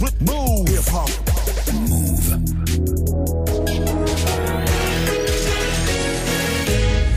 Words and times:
Move. 0.00 0.68
Hip 0.68 0.92
hop. 0.92 1.10
Move. 1.88 2.38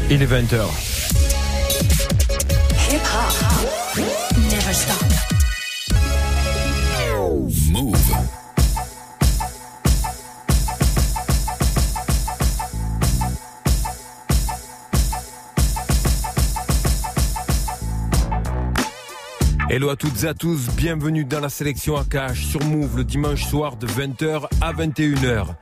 Il 0.09 0.23
est 0.23 0.25
20h. 0.25 1.00
Hello 19.81 19.89
à 19.89 19.95
toutes 19.95 20.25
et 20.25 20.27
à 20.27 20.35
tous, 20.35 20.67
bienvenue 20.77 21.25
dans 21.25 21.39
la 21.39 21.49
sélection 21.49 21.97
Akash 21.97 22.45
sur 22.45 22.63
Move 22.63 22.97
le 22.97 23.03
dimanche 23.03 23.43
soir 23.45 23.77
de 23.77 23.87
20h 23.87 24.43
à 24.61 24.73
21h. 24.73 25.55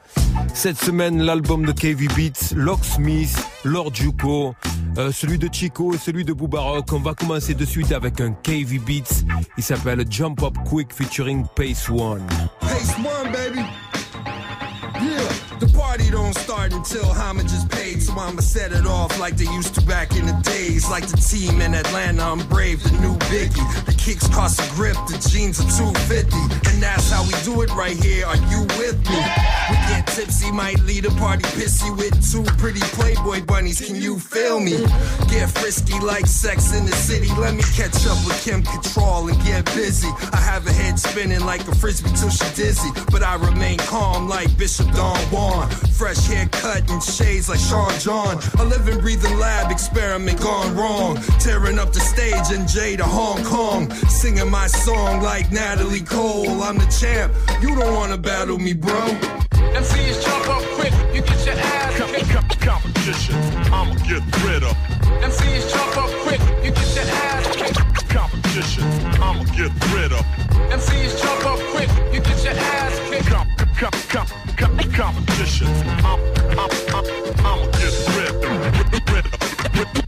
Cette 0.53 0.77
semaine, 0.77 1.21
l'album 1.21 1.65
de 1.65 1.71
KV 1.71 2.09
Beats, 2.17 2.53
Locksmith, 2.53 3.41
Lord 3.63 3.95
Juko, 3.95 4.55
euh, 4.97 5.13
celui 5.13 5.37
de 5.37 5.47
Chico 5.49 5.93
et 5.93 5.97
celui 5.97 6.25
de 6.25 6.33
Boobarock. 6.33 6.91
On 6.91 6.99
va 6.99 7.13
commencer 7.13 7.53
de 7.53 7.63
suite 7.63 7.93
avec 7.93 8.19
un 8.19 8.33
KV 8.33 8.79
Beats. 8.79 9.23
Il 9.55 9.63
s'appelle 9.63 10.03
Jump 10.09 10.43
Up 10.43 10.57
Quick 10.65 10.93
featuring 10.93 11.45
Pace 11.55 11.87
One. 11.89 12.27
Pace 12.59 12.97
one, 12.97 13.31
baby. 13.31 13.61
Don't 16.29 16.43
start 16.43 16.73
until 16.73 17.05
homage 17.05 17.51
is 17.51 17.65
paid, 17.65 18.03
so 18.03 18.13
I'ma 18.13 18.41
set 18.41 18.71
it 18.71 18.85
off 18.85 19.17
like 19.19 19.35
they 19.35 19.51
used 19.51 19.73
to 19.73 19.81
back 19.81 20.15
in 20.15 20.27
the 20.27 20.39
days. 20.43 20.87
Like 20.87 21.07
the 21.07 21.17
team 21.17 21.59
in 21.59 21.73
Atlanta, 21.73 22.21
I'm 22.21 22.47
brave, 22.49 22.83
the 22.83 22.91
new 23.01 23.15
Biggie. 23.33 23.85
The 23.87 23.93
kicks 23.93 24.27
cost 24.27 24.59
a 24.59 24.75
grip, 24.75 24.93
the 25.07 25.17
jeans 25.27 25.59
are 25.59 25.65
250, 25.73 26.69
and 26.69 26.83
that's 26.83 27.09
how 27.09 27.23
we 27.23 27.33
do 27.41 27.63
it 27.63 27.73
right 27.73 27.97
here. 27.97 28.27
Are 28.27 28.37
you 28.45 28.61
with 28.77 29.01
me? 29.09 29.17
We 29.73 29.75
get 29.89 30.05
tipsy, 30.05 30.51
might 30.51 30.79
lead 30.81 31.05
a 31.05 31.11
party 31.17 31.41
pissy 31.57 31.89
with 31.97 32.13
two 32.21 32.43
pretty 32.61 32.81
Playboy 32.93 33.45
bunnies. 33.45 33.81
Can 33.81 33.95
you 33.95 34.19
feel 34.19 34.59
me? 34.59 34.85
Get 35.33 35.49
frisky 35.49 35.99
like 35.99 36.27
sex 36.27 36.77
in 36.77 36.85
the 36.85 36.93
city. 36.93 37.29
Let 37.39 37.55
me 37.55 37.63
catch 37.73 38.05
up 38.05 38.21
with 38.21 38.39
Kim 38.45 38.61
Control 38.61 39.29
and 39.29 39.43
get 39.43 39.65
busy. 39.73 40.09
I 40.31 40.37
have 40.37 40.67
a 40.67 40.71
head 40.71 40.99
spinning 40.99 41.43
like 41.43 41.67
a 41.67 41.73
frisbee 41.73 42.11
till 42.13 42.29
she 42.29 42.45
dizzy, 42.53 42.91
but 43.09 43.23
I 43.23 43.33
remain 43.33 43.79
calm 43.79 44.29
like 44.29 44.55
Bishop 44.59 44.91
Don 44.93 45.17
Juan. 45.33 45.67
Fresh 45.97 46.18
haircut 46.27 46.89
and 46.89 47.01
shades 47.03 47.49
like 47.49 47.59
Sean 47.59 47.91
John. 47.99 48.39
A 48.59 48.63
living, 48.63 48.99
breathing 48.99 49.37
lab 49.37 49.71
experiment 49.71 50.39
gone 50.41 50.75
wrong. 50.75 51.15
Tearing 51.39 51.79
up 51.79 51.93
the 51.93 51.99
stage 51.99 52.51
in 52.51 52.67
J 52.67 52.95
to 52.97 53.03
Hong 53.03 53.43
Kong. 53.43 53.89
Singing 54.07 54.49
my 54.49 54.67
song 54.67 55.21
like 55.21 55.51
Natalie 55.51 56.01
Cole. 56.01 56.63
I'm 56.63 56.77
the 56.77 56.87
champ. 56.87 57.33
You 57.61 57.75
don't 57.75 57.93
wanna 57.93 58.17
battle 58.17 58.57
me, 58.57 58.73
bro. 58.73 58.99
MCs 59.79 60.23
jump 60.23 60.49
up 60.49 60.63
quick, 60.75 60.93
you 61.13 61.21
get 61.21 61.45
your 61.45 61.55
ass 61.55 61.95
kicked. 62.11 62.59
competition. 62.61 63.35
I'ma 63.71 63.93
get 64.07 64.23
rid 64.43 64.63
of 64.63 64.75
MCs 65.21 65.71
jump 65.71 65.97
up 65.97 66.09
quick, 66.25 66.41
you 66.63 66.71
get 66.71 66.95
your 66.95 67.05
ass 67.05 67.55
kicked. 67.55 68.09
competition. 68.09 68.83
I'ma 69.21 69.43
get 69.55 69.71
rid 69.93 70.11
of 70.11 70.25
MCs 70.73 71.21
jump 71.21 71.45
up 71.45 71.59
quick, 71.71 71.89
you 72.11 72.19
get 72.19 72.43
your 72.43 72.53
ass 72.53 72.99
kicked. 73.09 73.58
Com- 73.79 73.91
com- 74.09 74.27
com- 74.57 74.91
competition. 74.91 75.67
I'm, 76.03 76.19
I'm, 76.59 76.69
I'm, 76.95 77.05
I'ma 77.45 77.65
get 77.79 77.93
rid 78.17 78.35
of 78.35 79.13
rid 79.13 79.25
of 79.25 79.39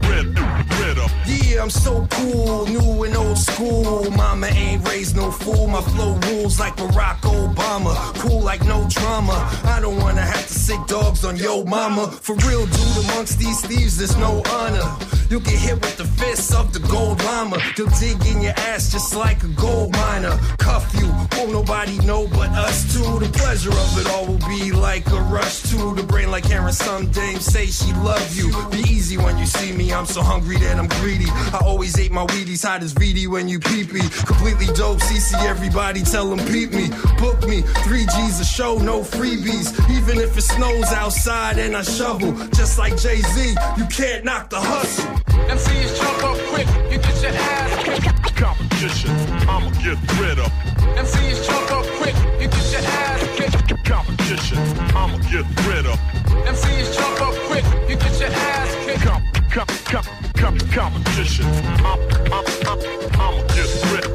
rid, 0.08 0.28
rid, 0.28 0.38
rid 0.80 0.98
of. 0.98 1.10
Yeah, 1.26 1.62
I'm 1.62 1.70
so 1.70 2.06
cool, 2.10 2.66
new 2.66 3.04
and 3.04 3.16
old 3.16 3.38
school. 3.38 4.10
Mama 4.10 4.48
ain't 4.48 4.86
raised 4.86 5.16
no 5.16 5.30
fool. 5.30 5.68
My 5.68 5.80
flow 5.80 6.18
rules 6.28 6.60
like 6.60 6.76
Barack 6.76 7.20
Obama. 7.20 7.94
Cool 8.18 8.42
like 8.42 8.62
no 8.64 8.86
drama. 8.90 9.48
I 9.64 9.80
don't 9.80 9.96
wanna 9.98 10.20
have 10.22 10.46
to 10.46 10.54
sit 10.54 10.86
dogs 10.86 11.24
on 11.24 11.36
yo 11.36 11.64
mama. 11.64 12.08
For 12.08 12.36
real, 12.46 12.66
dude, 12.66 13.04
amongst 13.04 13.38
these 13.38 13.60
thieves, 13.64 13.96
there's 13.96 14.16
no 14.18 14.42
honor. 14.50 14.88
You'll 15.32 15.40
get 15.40 15.54
hit 15.54 15.80
with 15.80 15.96
the 15.96 16.04
fists 16.04 16.54
of 16.54 16.74
the 16.74 16.78
gold 16.92 17.24
llama. 17.24 17.56
They'll 17.74 17.86
dig 17.98 18.22
in 18.26 18.42
your 18.42 18.52
ass 18.52 18.92
just 18.92 19.16
like 19.16 19.42
a 19.42 19.48
gold 19.48 19.92
miner. 19.92 20.36
Cuff 20.58 20.94
you, 21.00 21.06
won't 21.38 21.52
nobody 21.52 21.96
know 22.00 22.28
but 22.28 22.50
us 22.50 22.92
two. 22.92 23.18
The 23.18 23.30
pleasure 23.32 23.70
of 23.70 23.98
it 23.98 24.10
all 24.10 24.26
will 24.26 24.46
be 24.46 24.72
like 24.72 25.06
a 25.06 25.20
rush 25.32 25.62
to 25.70 25.94
the 25.94 26.02
brain, 26.02 26.30
like 26.30 26.44
hearing 26.44 26.74
some 26.74 27.06
dame 27.12 27.38
say 27.38 27.64
she 27.64 27.94
love 27.94 28.36
you. 28.36 28.52
Be 28.70 28.80
easy 28.80 29.16
when 29.16 29.38
you 29.38 29.46
see 29.46 29.72
me, 29.72 29.90
I'm 29.90 30.04
so 30.04 30.20
hungry 30.20 30.58
that 30.58 30.76
I'm 30.76 30.88
greedy. 31.00 31.30
I 31.30 31.60
always 31.64 31.98
ate 31.98 32.12
my 32.12 32.26
Wheaties 32.26 32.66
hot 32.68 32.82
as 32.82 32.92
VD 32.92 33.26
when 33.26 33.48
you 33.48 33.58
pee 33.58 33.84
pee. 33.84 34.06
Completely 34.26 34.66
dope, 34.74 34.98
CC, 34.98 35.32
everybody 35.46 36.02
tell 36.02 36.28
them 36.28 36.46
peep 36.48 36.72
me. 36.72 36.90
Book 37.16 37.48
me, 37.48 37.62
3 37.62 38.04
G's 38.04 38.38
a 38.38 38.44
show, 38.44 38.76
no 38.76 39.00
freebies. 39.00 39.72
Even 39.96 40.18
if 40.18 40.36
it 40.36 40.42
snows 40.42 40.92
outside 40.92 41.58
and 41.58 41.74
I 41.74 41.80
shovel, 41.80 42.32
just 42.48 42.78
like 42.78 42.98
Jay 42.98 43.22
Z, 43.22 43.54
you 43.78 43.86
can't 43.86 44.26
knock 44.26 44.50
the 44.50 44.60
hustle. 44.60 45.21
MCs 45.28 45.98
jump 46.00 46.24
up 46.24 46.38
quick, 46.52 46.66
you 46.90 46.98
get 46.98 47.22
your 47.22 47.32
ass 47.32 47.84
kicked. 47.84 48.36
competition. 48.36 49.10
I'ma 49.48 49.70
get 49.82 49.98
rid 50.20 50.38
of 50.38 50.50
MCs 50.96 51.46
jump 51.46 51.70
up 51.72 51.86
quick, 51.98 52.14
you 52.40 52.48
get 52.48 52.72
your 52.72 52.80
ass 52.80 53.22
kicked. 53.36 53.84
competition. 53.84 54.58
I'ma 54.96 55.18
get 55.30 55.44
rid 55.66 55.86
of 55.86 55.98
MCs 56.46 56.94
jump 56.96 57.20
up 57.22 57.34
quick, 57.48 57.64
you 57.88 57.96
get 57.96 58.20
your 58.20 58.28
ass 58.30 58.74
kicked. 58.86 59.02
com- 59.02 59.22
com- 59.50 59.66
com- 59.84 60.58
com- 60.58 60.58
competition. 60.70 61.46
I'm, 61.84 62.00
I'm, 62.32 62.44
I'm, 62.66 62.78
I'ma 63.20 63.42
get 63.54 63.70
rid, 63.92 64.06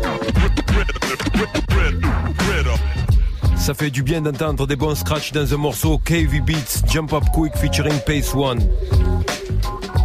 rid, 0.42 0.56
rid, 0.76 0.90
rid, 1.36 1.54
rid, 1.76 2.06
rid 2.50 2.68
of. 2.68 2.80
Ça 3.58 3.74
fait 3.74 3.90
du 3.90 4.02
bien 4.02 4.22
d'entendre 4.22 4.66
des 4.66 4.78
bons 4.78 4.96
scratchs 4.96 5.34
dans 5.34 5.54
un 5.54 5.58
morceau 5.58 5.98
KV 5.98 6.40
Beats, 6.42 6.84
Jump 6.90 7.12
Up 7.12 7.24
Quick 7.34 7.54
featuring 7.58 8.00
Pace 8.06 8.34
One. 8.34 8.60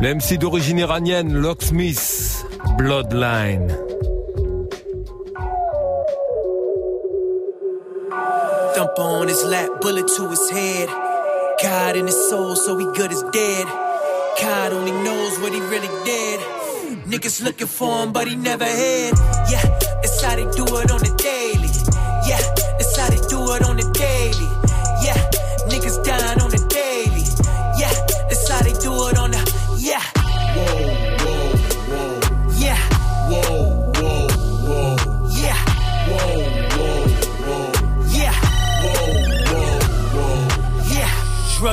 Le 0.00 0.14
MC 0.14 0.38
d'origine 0.38 0.78
iranienne, 0.78 1.34
Locksmith, 1.34 2.44
Bloodline. 2.78 3.68
Thump 8.74 8.98
on 8.98 9.28
his 9.28 9.44
lap, 9.44 9.68
bullet 9.80 10.08
to 10.16 10.28
his 10.30 10.50
head. 10.50 10.88
God 11.62 11.96
in 11.96 12.06
his 12.06 12.28
soul, 12.30 12.56
so 12.56 12.76
he 12.78 12.84
good 12.96 13.12
as 13.12 13.22
dead. 13.32 13.66
God 14.40 14.72
only 14.72 14.92
knows 14.92 15.38
what 15.40 15.52
he 15.52 15.60
really 15.60 15.90
did. 16.04 16.40
Niggas 17.06 17.42
looking 17.42 17.66
for 17.66 18.02
him, 18.02 18.12
but 18.12 18.26
he 18.26 18.36
never 18.36 18.64
had. 18.64 19.12
Yeah, 19.50 19.62
that's 20.00 20.22
how 20.22 20.34
they 20.34 20.44
do 20.56 20.64
it 20.78 20.90
on 20.90 21.00
the 21.00 21.14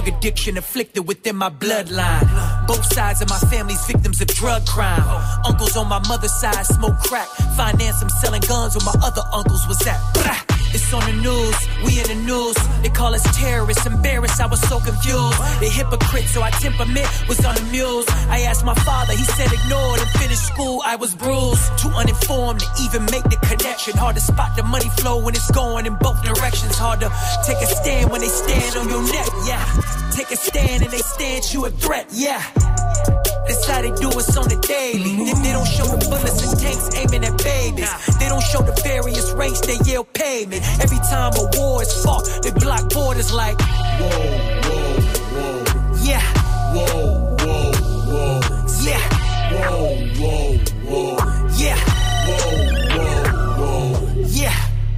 addiction 0.09 0.58
afflicted 0.58 1.08
within 1.08 1.36
my 1.36 1.50
bloodline. 1.50 2.68
Both 2.68 2.86
sides 2.94 3.22
of 3.22 3.30
my 3.30 3.40
family's 3.52 3.86
victims 3.86 4.22
of 4.22 4.28
drug 4.28 4.66
crime. 4.66 5.03
Uncles 5.46 5.78
on 5.78 5.88
my 5.88 6.00
mother's 6.08 6.34
side 6.34 6.66
smoke 6.66 6.97
crack. 7.00 7.28
Finance 7.56 8.00
them 8.00 8.09
selling 8.09 8.42
guns 8.42 8.75
where 8.75 8.86
my 8.86 8.96
other 9.03 9.22
uncles 9.34 9.68
was 9.68 9.86
at. 9.88 10.00
Blah. 10.14 10.49
It's 10.72 10.94
on 10.94 11.02
the 11.02 11.18
news, 11.22 11.57
we 11.84 12.00
in 12.00 12.07
the 12.07 12.19
news. 12.25 12.56
They 12.84 12.90
call 12.90 13.13
us 13.16 13.24
terrorists, 13.38 13.85
embarrassed, 13.85 14.40
I 14.40 14.46
was 14.46 14.62
so 14.62 14.80
confused. 14.80 15.38
They 15.59 15.69
hypocrite, 15.69 16.25
so 16.25 16.41
our 16.41 16.52
temperament 16.52 17.07
was 17.28 17.44
on 17.44 17.56
the 17.56 17.63
mules. 17.72 18.06
I 18.30 18.41
asked 18.41 18.63
my 18.63 18.75
father, 18.75 19.13
he 19.13 19.24
said 19.24 19.52
ignored 19.52 20.00
and 20.00 20.09
finished 20.22 20.46
school. 20.46 20.81
I 20.85 20.96
was 20.96 21.16
bruised, 21.16 21.66
too 21.79 21.90
uninformed 21.90 22.59
to 22.62 22.68
even 22.84 23.06
make 23.06 23.24
the 23.24 23.38
connection. 23.41 23.97
Hard 23.97 24.16
to 24.16 24.22
spot 24.22 24.56
the 24.56 24.63
money 24.63 24.90
flow 25.02 25.24
when 25.24 25.34
it's 25.35 25.50
going 25.52 25.85
in 25.85 25.96
both 25.96 26.22
directions. 26.23 26.78
Hard 26.78 26.99
to 27.02 27.09
take 27.46 27.58
a 27.58 27.67
stand 27.67 28.11
when 28.11 28.22
they 28.22 28.28
stand 28.28 28.78
on 28.78 28.90
your 28.90 29.03
neck, 29.11 29.29
yeah. 29.46 29.66
Take 30.11 30.32
a 30.32 30.35
stand 30.35 30.84
and 30.84 30.91
they 30.91 30.99
stand 30.99 31.52
you 31.53 31.66
a 31.66 31.70
threat, 31.72 32.08
yeah. 32.11 32.44
That's 33.49 33.66
how 33.66 33.81
they 33.81 33.90
do 33.90 34.09
us 34.09 34.37
on 34.37 34.47
the 34.47 34.57
daily. 34.61 35.25
They, 35.25 35.34
they 35.41 35.51
don't 35.53 35.66
show 35.66 35.85
the 35.85 35.97
bullets 36.05 36.46
and 36.46 36.59
tanks 36.61 36.93
aiming 36.93 37.25
at 37.25 37.35
babies. 37.41 37.90
They 38.19 38.29
don't 38.29 38.43
show 38.43 38.61
the 38.61 38.79
various 38.84 39.31
ranks, 39.31 39.61
they 39.61 39.78
yell 39.90 40.03
payment. 40.03 40.61
Every 40.79 40.99
time 41.09 41.34
a 41.34 41.49
war 41.57 41.81
is 41.81 41.91
fought, 42.03 42.29
they 42.43 42.51
block 42.51 42.93
borders 42.93 43.34
like. 43.34 43.59
Whoa, 43.59 44.05
whoa, 44.69 45.01
whoa. 45.34 45.66
Yeah. 46.05 46.22
Whoa, 46.78 47.35
whoa, 47.41 47.73
whoa. 48.05 48.40
Yeah. 48.85 49.01
Yeah. 49.49 49.90
Yeah. 50.85 51.28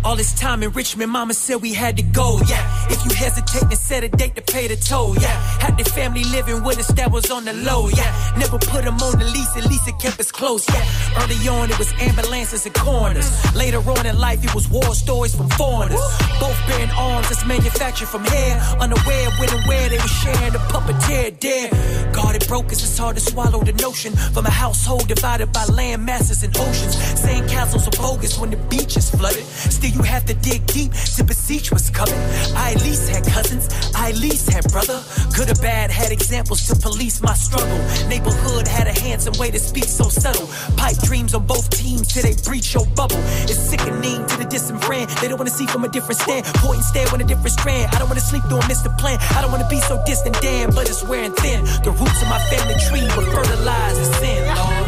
All 0.03 0.15
this 0.15 0.33
time 0.33 0.63
in 0.63 0.71
Richmond, 0.71 1.11
mama 1.11 1.33
said 1.33 1.61
we 1.61 1.73
had 1.73 1.95
to 1.97 2.03
go, 2.03 2.39
yeah. 2.47 2.87
If 2.89 3.05
you 3.05 3.13
hesitate, 3.13 3.69
then 3.69 3.77
set 3.77 4.03
a 4.03 4.09
date 4.09 4.35
to 4.35 4.41
pay 4.41 4.67
the 4.67 4.75
toll, 4.75 5.15
yeah. 5.15 5.37
Had 5.59 5.77
the 5.77 5.83
family 5.83 6.23
living 6.23 6.63
with 6.63 6.79
us, 6.79 6.87
that 6.87 7.11
was 7.11 7.29
on 7.29 7.45
the 7.45 7.53
low, 7.53 7.87
yeah. 7.89 8.33
Never 8.35 8.57
put 8.57 8.83
them 8.83 8.95
on 8.95 9.19
the 9.19 9.25
lease, 9.25 9.55
at 9.55 9.69
least 9.69 9.87
it 9.87 9.99
kept 9.99 10.19
us 10.19 10.31
close, 10.31 10.67
yeah. 10.69 10.83
Early 11.21 11.47
on, 11.47 11.69
it 11.69 11.77
was 11.77 11.93
ambulances 12.01 12.65
and 12.65 12.73
corners. 12.73 13.29
Later 13.55 13.77
on 13.77 14.05
in 14.07 14.17
life, 14.17 14.43
it 14.43 14.55
was 14.55 14.67
war 14.69 14.95
stories 14.95 15.35
from 15.35 15.49
foreigners. 15.49 16.01
Both 16.39 16.57
bearing 16.67 16.89
arms 16.97 17.29
that's 17.29 17.45
manufactured 17.45 18.07
from 18.07 18.25
here. 18.25 18.57
Unaware 18.79 19.29
when 19.37 19.49
and 19.53 19.67
where 19.67 19.87
they 19.87 19.97
were 19.97 20.15
sharing 20.21 20.53
the 20.53 20.63
puppeteer 20.73 21.39
dare. 21.39 21.69
God, 22.11 22.35
it 22.35 22.47
broke 22.47 22.71
us, 22.73 22.81
it's 22.81 22.97
hard 22.97 23.17
to 23.17 23.21
swallow 23.21 23.63
the 23.63 23.73
notion. 23.73 24.13
From 24.33 24.47
a 24.47 24.51
household 24.51 25.07
divided 25.07 25.53
by 25.53 25.65
land 25.65 26.03
masses 26.05 26.41
and 26.41 26.57
oceans. 26.57 26.97
Saying 27.21 27.47
castles 27.47 27.87
are 27.87 28.01
bogus 28.01 28.39
when 28.39 28.49
the 28.49 28.57
beach 28.57 28.97
is 28.97 29.11
flooded. 29.11 29.45
You 29.93 30.01
have 30.03 30.25
to 30.25 30.33
dig 30.33 30.65
deep 30.67 30.91
to 31.15 31.23
beseech 31.23 31.71
what's 31.71 31.89
coming. 31.89 32.19
I 32.55 32.73
at 32.75 32.81
least 32.83 33.09
had 33.09 33.25
cousins, 33.25 33.67
I 33.95 34.09
at 34.09 34.17
least 34.17 34.49
had 34.49 34.63
brother. 34.71 35.03
Good 35.35 35.49
or 35.51 35.61
bad, 35.61 35.91
had 35.91 36.11
examples 36.11 36.67
to 36.67 36.75
police 36.75 37.21
my 37.21 37.33
struggle. 37.33 37.77
Neighborhood 38.07 38.67
had 38.67 38.87
a 38.87 38.99
handsome 38.99 39.37
way 39.37 39.51
to 39.51 39.59
speak 39.59 39.85
so 39.85 40.09
subtle. 40.09 40.47
Pipe 40.77 40.97
dreams 41.03 41.33
on 41.33 41.45
both 41.45 41.69
teams 41.69 42.07
till 42.13 42.23
they 42.23 42.35
breach 42.43 42.73
your 42.73 42.85
bubble. 42.87 43.21
It's 43.43 43.59
sickening 43.59 44.25
to 44.27 44.37
the 44.37 44.45
distant 44.45 44.83
friend. 44.83 45.09
They 45.21 45.27
don't 45.27 45.37
wanna 45.37 45.51
see 45.51 45.67
from 45.67 45.83
a 45.83 45.89
different 45.89 46.19
stand. 46.21 46.45
Point 46.61 46.77
instead 46.77 47.13
on 47.13 47.21
a 47.21 47.25
different 47.25 47.51
strand. 47.51 47.93
I 47.93 47.99
don't 47.99 48.07
wanna 48.07 48.21
sleep 48.21 48.43
through 48.49 48.59
a 48.59 48.67
missed 48.67 48.85
plan. 48.97 49.17
I 49.37 49.41
don't 49.41 49.51
wanna 49.51 49.69
be 49.69 49.79
so 49.79 50.01
distant, 50.05 50.39
damn, 50.41 50.71
but 50.71 50.89
it's 50.89 51.03
wearing 51.03 51.33
thin. 51.33 51.65
The 51.83 51.91
roots 51.91 52.21
of 52.21 52.29
my 52.29 52.39
family 52.49 52.75
tree 52.87 53.07
were 53.15 53.27
fertilized 53.31 53.97
in 53.99 54.13
sin, 54.19 54.55
Lord. 54.55 54.80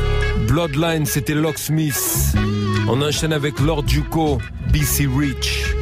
Bloodline, 0.54 1.08
c'était 1.08 1.34
Locksmith. 1.34 2.36
On 2.88 3.02
enchaîne 3.02 3.34
avec 3.34 3.60
Lord 3.60 3.88
Juco, 3.88 4.38
BC 4.72 5.08
Rich. 5.08 5.74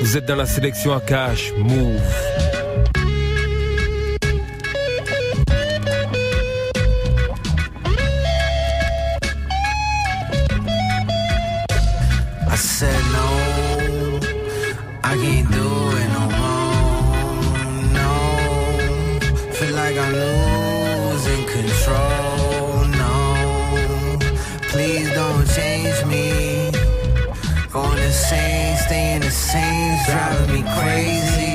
Vous 0.00 0.16
êtes 0.16 0.26
dans 0.26 0.34
la 0.34 0.46
sélection 0.46 0.92
à 0.92 1.00
cash, 1.00 1.52
Move. 1.56 2.49
Driving 30.10 30.54
me 30.54 30.62
crazy. 30.74 31.54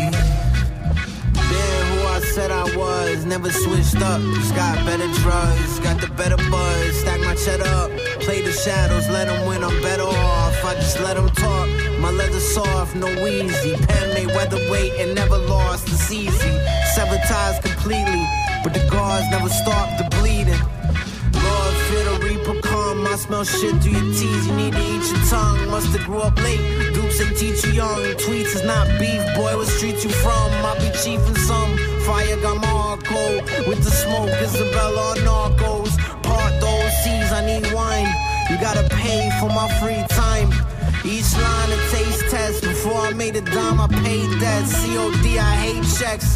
Been 1.33 1.83
who 1.91 1.99
I 2.07 2.19
said 2.33 2.51
I 2.51 2.63
was, 2.75 3.25
never 3.25 3.51
switched 3.51 4.01
up. 4.01 4.21
Just 4.35 4.55
got 4.55 4.75
better 4.85 5.09
drugs, 5.21 5.79
got 5.79 5.99
the 5.99 6.07
better 6.15 6.37
buzz. 6.49 6.95
Stack 7.01 7.19
my 7.19 7.35
cheddar 7.35 7.67
up, 7.67 7.91
play 8.21 8.41
the 8.41 8.53
shadows, 8.53 9.09
let 9.09 9.27
them 9.27 9.47
win, 9.47 9.63
I'm 9.63 9.81
better 9.81 10.03
off. 10.03 10.63
I 10.63 10.73
just 10.75 10.99
let 11.01 11.15
them 11.15 11.29
talk. 11.29 11.67
My 11.99 12.11
leather 12.11 12.39
soft, 12.39 12.95
no 12.95 13.07
wheezy. 13.21 13.75
Pen 13.87 14.13
made 14.13 14.27
weather 14.27 14.61
weight 14.71 14.93
and 14.99 15.13
never 15.15 15.37
lost, 15.37 15.89
it's 15.89 16.11
easy. 16.11 16.53
Sever 16.93 17.19
ties 17.27 17.59
completely, 17.59 18.23
but 18.63 18.73
the 18.73 18.87
guards 18.89 19.27
never 19.31 19.49
stop 19.49 20.04
I 23.15 23.17
smell 23.17 23.45
shit 23.45 23.81
through 23.81 23.93
your 23.93 24.13
teeth. 24.13 24.45
You 24.45 24.55
need 24.57 24.73
to 24.73 24.81
eat 24.81 25.07
your 25.09 25.25
tongue. 25.31 25.69
Musta 25.71 25.99
grew 26.03 26.19
up 26.19 26.35
late. 26.43 26.59
Dupes 26.93 27.21
ain't 27.21 27.37
teach 27.37 27.63
you 27.63 27.71
young. 27.71 28.03
Tweets 28.19 28.53
is 28.59 28.65
not 28.65 28.87
beef. 28.99 29.23
Boy, 29.37 29.55
what 29.55 29.67
street 29.67 30.03
you 30.03 30.09
from? 30.09 30.51
I 30.67 30.75
be 30.79 30.91
chiefing 30.99 31.37
some. 31.37 31.77
Fire 32.03 32.35
got 32.41 32.59
cold. 33.05 33.41
With 33.69 33.81
the 33.85 33.91
smoke, 34.03 34.27
Isabella 34.43 35.15
narcos. 35.23 35.95
Part 36.23 36.59
those 36.59 36.91
seas, 37.05 37.31
I 37.31 37.39
need 37.45 37.71
wine. 37.73 38.11
You 38.49 38.59
gotta 38.59 38.83
pay 38.89 39.31
for 39.39 39.47
my 39.47 39.69
free 39.79 40.03
time. 40.09 40.51
Each 41.05 41.31
line 41.37 41.71
a 41.71 41.79
taste 41.95 42.29
test. 42.29 42.63
Before 42.63 42.99
I 42.99 43.13
made 43.13 43.37
a 43.37 43.41
dime, 43.41 43.79
I 43.79 43.87
paid 44.03 44.29
that. 44.43 44.63
COD, 44.67 45.39
I 45.39 45.55
hate 45.63 45.85
checks. 45.97 46.35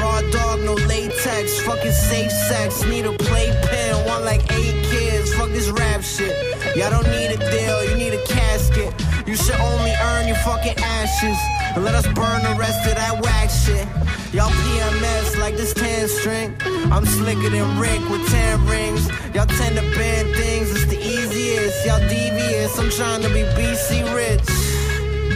Raw 0.00 0.20
dog, 0.32 0.60
no 0.60 0.74
latex. 0.74 1.60
Fucking 1.60 1.92
safe 1.92 2.32
sex. 2.48 2.84
Need 2.84 3.06
a 3.06 3.12
playpen. 3.12 4.06
Want 4.06 4.24
like 4.24 4.42
eight 4.52 4.82
kids. 4.90 5.34
Fuck 5.34 5.50
this 5.50 5.68
rap 5.70 6.02
shit. 6.02 6.34
Y'all 6.76 6.90
don't 6.90 7.08
need 7.10 7.30
a 7.30 7.38
deal, 7.38 7.84
you 7.88 7.96
need 7.96 8.14
a 8.14 8.24
casket. 8.26 8.92
You 9.26 9.36
should 9.36 9.60
only 9.60 9.92
earn 10.02 10.26
your 10.26 10.36
fucking 10.38 10.76
ashes. 10.78 11.38
And 11.74 11.84
let 11.84 11.94
us 11.94 12.06
burn 12.06 12.42
the 12.42 12.54
rest 12.58 12.86
of 12.88 12.94
that 12.96 13.20
wax 13.22 13.66
shit. 13.66 13.86
Y'all 14.32 14.50
PMS 14.50 15.38
like 15.38 15.56
this 15.56 15.74
10 15.74 16.08
string. 16.08 16.56
I'm 16.92 17.04
slicker 17.04 17.50
than 17.50 17.78
Rick 17.78 18.00
with 18.08 18.26
10 18.28 18.66
rings. 18.66 19.08
Y'all 19.34 19.46
tend 19.46 19.76
to 19.76 19.82
bend 19.98 20.34
things, 20.36 20.70
it's 20.70 20.86
the 20.86 20.98
easiest. 20.98 21.84
Y'all 21.84 22.00
devious, 22.08 22.78
I'm 22.78 22.90
trying 22.90 23.22
to 23.22 23.28
be 23.28 23.42
BC 23.58 24.14
rich. 24.14 24.70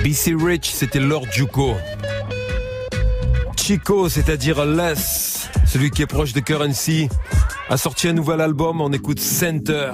BC 0.05 0.35
Rich, 0.35 0.75
c'était 0.75 1.01
Lord 1.01 1.27
Juco. 1.33 1.77
Chico, 3.67 4.11
c'est-à-dire 4.11 4.67
Les, 4.67 4.93
celui 5.65 5.89
qui 5.89 6.03
est 6.03 6.07
proche 6.07 6.35
de 6.35 6.41
Currency, 6.41 7.09
a 7.71 7.79
sorti 7.79 8.09
un 8.09 8.13
nouvel 8.13 8.43
album, 8.43 8.83
on 8.83 8.93
écoute 8.93 9.21
Center. 9.21 9.93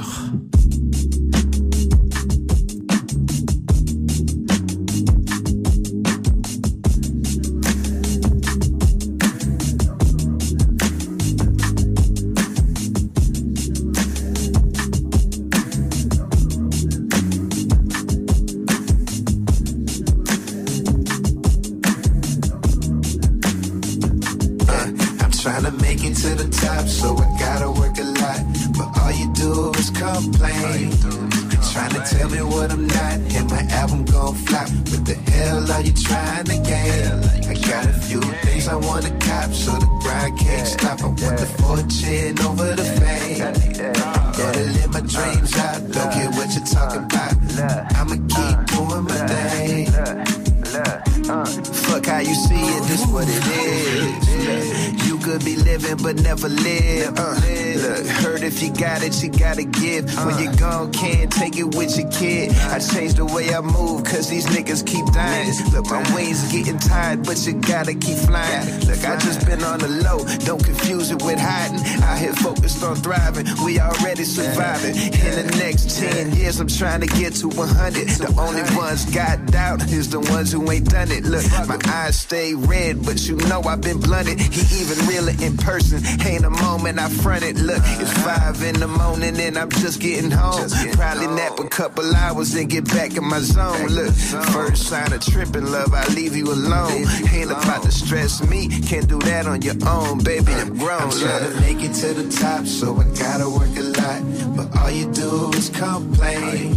But 67.17 67.47
you 67.47 67.55
gotta 67.55 67.95
keep 67.95 68.17
flying. 68.19 68.81
Look, 68.87 69.05
I 69.05 69.17
just 69.17 69.47
been 69.47 69.63
on 69.63 69.79
the 69.79 69.89
low, 69.89 70.25
don't 70.47 70.63
confuse 70.63 71.11
it 71.11 71.23
with 71.23 71.39
hiding. 71.39 71.81
Out 72.03 72.19
here 72.19 72.35
focused 72.35 72.83
on 72.83 72.97
thriving, 72.97 73.47
we 73.65 73.81
already 73.81 74.25
surviving. 74.25 74.97
In 74.97 75.47
the 75.47 75.57
next 75.59 75.99
10 75.99 76.35
years, 76.37 76.61
I'm 76.61 76.69
trying 76.69 77.01
to 77.01 77.07
get 77.07 77.35
to 77.37 77.49
100. 77.49 78.09
The 78.09 78.35
only 78.39 78.63
ones 78.77 79.05
got 79.07 79.47
doubt 79.47 79.83
is 79.91 80.11
the 80.11 80.21
ones 80.21 80.53
who 80.53 80.71
ain't 80.71 80.89
done 80.91 81.11
it. 81.11 81.25
Look, 81.25 81.45
my 81.69 81.79
eyes 81.87 82.19
stay 82.19 82.55
red, 82.55 83.05
but 83.05 83.27
you 83.29 83.37
know 83.49 83.63
I've 83.63 83.81
been 83.81 84.01
blunted. 84.01 84.41
He 84.41 84.81
even 84.81 85.07
realer 85.07 85.35
in 85.41 85.57
person. 85.57 86.01
Ain't 86.27 86.45
a 86.45 86.51
moment 86.51 86.99
I 86.99 87.09
fronted. 87.09 87.59
Look, 87.59 87.83
it's 87.85 88.13
five 88.23 88.63
in 88.63 88.79
the 88.81 88.89
morning 88.89 89.39
and 89.41 89.59
I'm 89.59 89.71
just 89.71 90.01
getting 90.01 90.31
home. 90.31 90.69
Probably 90.93 91.27
a 91.27 91.31
couple 91.71 92.05
hours 92.17 92.55
and 92.55 92.69
get 92.69 92.85
back 92.89 93.17
in 93.17 93.25
my 93.25 93.39
zone. 93.39 93.87
Look, 93.87 94.13
first 94.53 94.89
sign 94.89 95.13
of 95.13 95.21
tripping, 95.21 95.71
love, 95.71 95.95
I 95.95 96.05
leave 96.09 96.37
you 96.37 96.53
alone. 96.53 97.07
Ain't 97.33 97.51
about 97.51 97.83
to 97.85 97.93
stress 97.93 98.47
me. 98.49 98.69
Can't 98.83 99.09
do 99.09 99.19
that 99.21 99.47
on 99.47 99.63
your 99.63 99.77
own, 99.87 100.19
baby. 100.23 100.53
I'm 100.53 100.77
grown. 100.77 101.01
I'm 101.01 101.11
trying 101.11 101.53
to 101.53 101.61
make 101.61 101.83
it 101.83 101.95
to 101.95 102.13
the 102.13 102.29
top, 102.29 102.67
so 102.67 102.97
I 102.97 103.05
gotta 103.15 103.49
work 103.49 103.75
a 103.77 103.87
lot. 104.01 104.57
But 104.57 104.77
all 104.79 104.91
you 104.91 105.11
do 105.13 105.51
is 105.53 105.71
complain. 105.71 106.77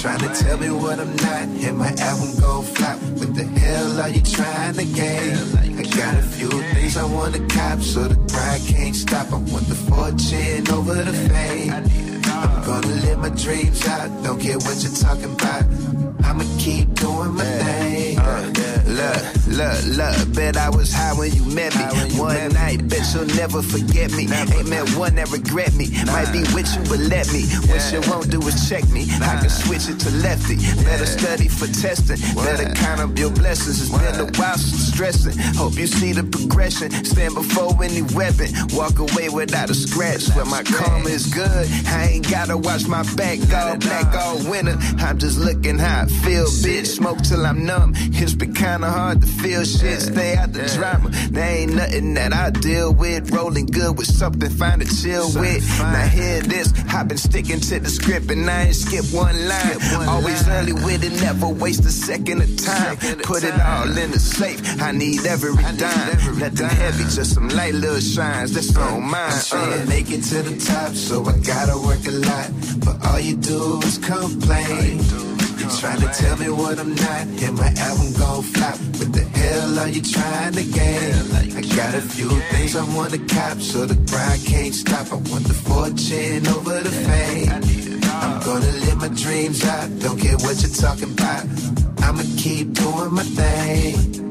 Trying 0.00 0.20
to 0.20 0.28
tell 0.28 0.58
me 0.58 0.70
what 0.70 0.98
I'm 1.00 1.14
not, 1.16 1.48
and 1.66 1.76
my 1.76 1.92
album 1.98 2.40
go 2.40 2.62
flop. 2.62 2.98
What 3.18 3.34
the 3.34 3.44
hell 3.44 4.00
are 4.00 4.08
you 4.08 4.22
trying 4.22 4.74
to 4.74 4.84
gain? 4.84 5.36
I 5.78 5.82
got 5.82 6.14
a 6.14 6.22
few 6.22 6.48
things 6.48 6.96
I 6.96 7.04
wanna 7.04 7.46
cop, 7.48 7.80
so 7.80 8.04
the 8.04 8.14
grind 8.14 8.66
can't 8.66 8.96
stop. 8.96 9.32
I 9.32 9.36
want 9.36 9.66
the 9.66 9.74
fortune 9.74 10.70
over 10.70 10.94
the 10.94 11.12
fame. 11.28 12.09
Gonna 12.66 12.86
live 12.86 13.18
my 13.18 13.28
dreams 13.30 13.86
out, 13.86 14.08
don't 14.22 14.40
care 14.40 14.58
what 14.58 14.82
you're 14.82 14.92
talking 14.92 15.32
about. 15.32 15.64
I'ma 16.24 16.44
keep 16.58 16.92
doing 16.94 17.34
my 17.34 17.44
thing. 17.44 18.09
Uh, 18.20 18.52
look, 18.86 19.46
look, 19.48 19.78
look, 19.96 20.34
bet 20.34 20.56
I 20.56 20.68
was 20.70 20.92
high 20.92 21.14
when 21.14 21.32
you 21.32 21.44
met 21.44 21.74
me. 21.76 21.84
One 22.18 22.52
night, 22.52 22.86
bet 22.88 23.02
you'll 23.14 23.26
never 23.36 23.62
forget 23.62 24.12
me. 24.12 24.28
Ain't 24.30 24.68
met 24.68 24.88
one 24.96 25.14
that 25.16 25.30
regret 25.30 25.74
me. 25.74 25.88
Might 26.06 26.30
be 26.32 26.40
with 26.54 26.68
you, 26.76 26.82
but 26.88 27.00
let 27.08 27.32
me. 27.32 27.44
What 27.70 27.82
you 27.92 28.00
won't 28.10 28.30
do 28.30 28.40
is 28.46 28.68
check 28.68 28.88
me. 28.90 29.06
I 29.22 29.40
can 29.40 29.50
switch 29.50 29.88
it 29.88 29.98
to 30.00 30.10
lefty. 30.22 30.56
Better 30.84 31.06
study 31.06 31.48
for 31.48 31.66
testing. 31.66 32.18
Better 32.36 32.72
count 32.74 33.00
up 33.00 33.16
your 33.18 33.30
blessings. 33.30 33.80
It's 33.80 33.90
been 33.90 34.20
a 34.20 34.30
while 34.38 34.58
since 34.58 34.92
stressing. 34.92 35.38
Hope 35.56 35.76
you 35.76 35.86
see 35.86 36.12
the 36.12 36.24
progression. 36.24 36.90
Stand 37.04 37.34
before 37.34 37.72
any 37.82 38.02
weapon. 38.14 38.48
Walk 38.72 38.98
away 38.98 39.28
without 39.28 39.70
a 39.70 39.74
scratch. 39.74 40.28
Where 40.34 40.44
my 40.44 40.62
karma 40.62 41.08
is 41.08 41.26
good. 41.26 41.68
I 41.86 42.10
ain't 42.12 42.30
gotta 42.30 42.56
watch 42.56 42.86
my 42.86 43.02
back 43.14 43.38
all 43.52 43.76
black 43.76 44.14
all 44.14 44.36
winter. 44.50 44.76
I'm 44.98 45.18
just 45.18 45.38
looking 45.38 45.78
how 45.78 46.02
I 46.02 46.06
feel, 46.06 46.46
bitch. 46.46 46.86
Smoke 46.86 47.18
till 47.22 47.46
I'm 47.46 47.64
numb. 47.64 47.94
It's 48.12 48.34
been 48.34 48.52
kinda 48.54 48.90
hard 48.90 49.20
to 49.22 49.26
feel 49.26 49.64
shit. 49.64 50.00
Stay 50.00 50.36
out 50.36 50.52
the 50.52 50.64
drama. 50.76 51.10
There 51.30 51.44
ain't 51.44 51.74
nothing 51.74 52.14
that 52.14 52.32
I 52.32 52.50
deal 52.50 52.92
with. 52.92 53.30
Rolling 53.30 53.66
good 53.66 53.96
with 53.96 54.06
something 54.06 54.50
fine 54.50 54.80
to 54.80 54.86
chill 55.02 55.28
with. 55.34 55.62
Now 55.78 56.06
hear 56.06 56.40
this. 56.42 56.72
I've 56.88 57.08
been 57.08 57.18
sticking 57.18 57.60
to 57.60 57.80
the 57.80 57.88
script 57.88 58.30
and 58.30 58.48
I 58.48 58.64
ain't 58.64 58.76
skip 58.76 59.04
one 59.12 59.36
line. 59.48 59.78
Always 60.08 60.46
early 60.48 60.72
with 60.72 61.04
it, 61.04 61.20
never 61.22 61.48
waste 61.48 61.84
a 61.84 61.92
second 61.92 62.42
of 62.42 62.56
time. 62.56 62.96
Put 63.22 63.44
it 63.44 63.58
all 63.60 63.96
in 63.96 64.10
the 64.10 64.18
safe. 64.18 64.60
I 64.82 64.92
need 64.92 65.24
every 65.26 65.54
dime. 65.76 66.38
Nothing 66.38 66.68
heavy, 66.68 67.04
just 67.04 67.34
some 67.34 67.48
light 67.48 67.74
little 67.74 68.00
shines. 68.00 68.52
That's 68.52 68.76
on 68.76 69.02
mine. 69.02 69.30
Uh. 69.30 69.34
I'm 69.34 69.44
trying 69.44 69.80
to 69.80 69.88
make 69.88 70.10
it 70.10 70.22
to 70.24 70.42
the 70.42 70.56
top, 70.64 70.94
so 70.94 71.24
I 71.24 71.38
gotta 71.38 71.76
work 71.78 72.04
a 72.06 72.10
lot. 72.10 72.50
But 72.84 73.04
all 73.06 73.20
you 73.20 73.36
do 73.36 73.80
is 73.82 73.98
complain. 73.98 75.29
Trying 75.78 76.00
to 76.00 76.08
tell 76.08 76.36
me 76.36 76.50
what 76.50 76.78
I'm 76.78 76.94
not, 76.94 77.26
and 77.26 77.56
my 77.56 77.72
album 77.78 78.12
gon' 78.18 78.42
flop. 78.42 78.76
What 78.98 79.12
the 79.12 79.24
hell 79.38 79.78
are 79.78 79.88
you 79.88 80.02
trying 80.02 80.52
to 80.52 80.64
gain? 80.64 81.56
I 81.56 81.62
got 81.74 81.94
a 81.94 82.02
few 82.02 82.28
things 82.28 82.76
I 82.76 82.84
wanna 82.94 83.18
cop, 83.18 83.60
so 83.60 83.86
the 83.86 83.94
grind 83.94 84.44
can't 84.44 84.74
stop. 84.74 85.06
I 85.12 85.16
want 85.30 85.46
the 85.46 85.54
fortune 85.54 86.46
over 86.48 86.80
the 86.80 86.90
fame. 86.90 88.00
I'm 88.12 88.40
gonna 88.42 88.72
live 88.84 88.98
my 88.98 89.08
dreams 89.08 89.64
out, 89.64 89.88
don't 90.00 90.18
care 90.18 90.36
what 90.38 90.60
you're 90.60 90.70
talking 90.70 91.12
about. 91.12 91.46
I'ma 92.02 92.24
keep 92.36 92.74
doing 92.74 93.14
my 93.14 93.22
thing. 93.22 94.29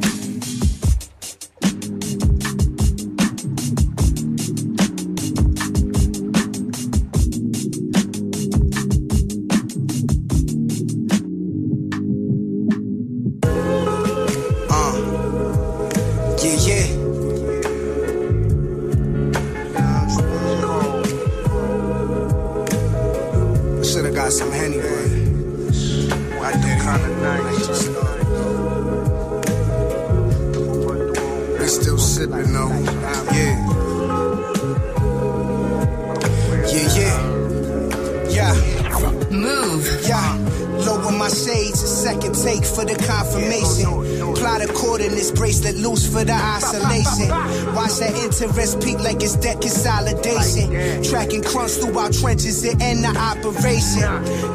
Tracking 51.20 51.44
crumbs 51.44 51.76
through 51.76 52.00
our 52.00 52.10
trenches, 52.10 52.64
it 52.64 52.82
end 52.82 53.04
the 53.04 53.10
operation. 53.10 54.08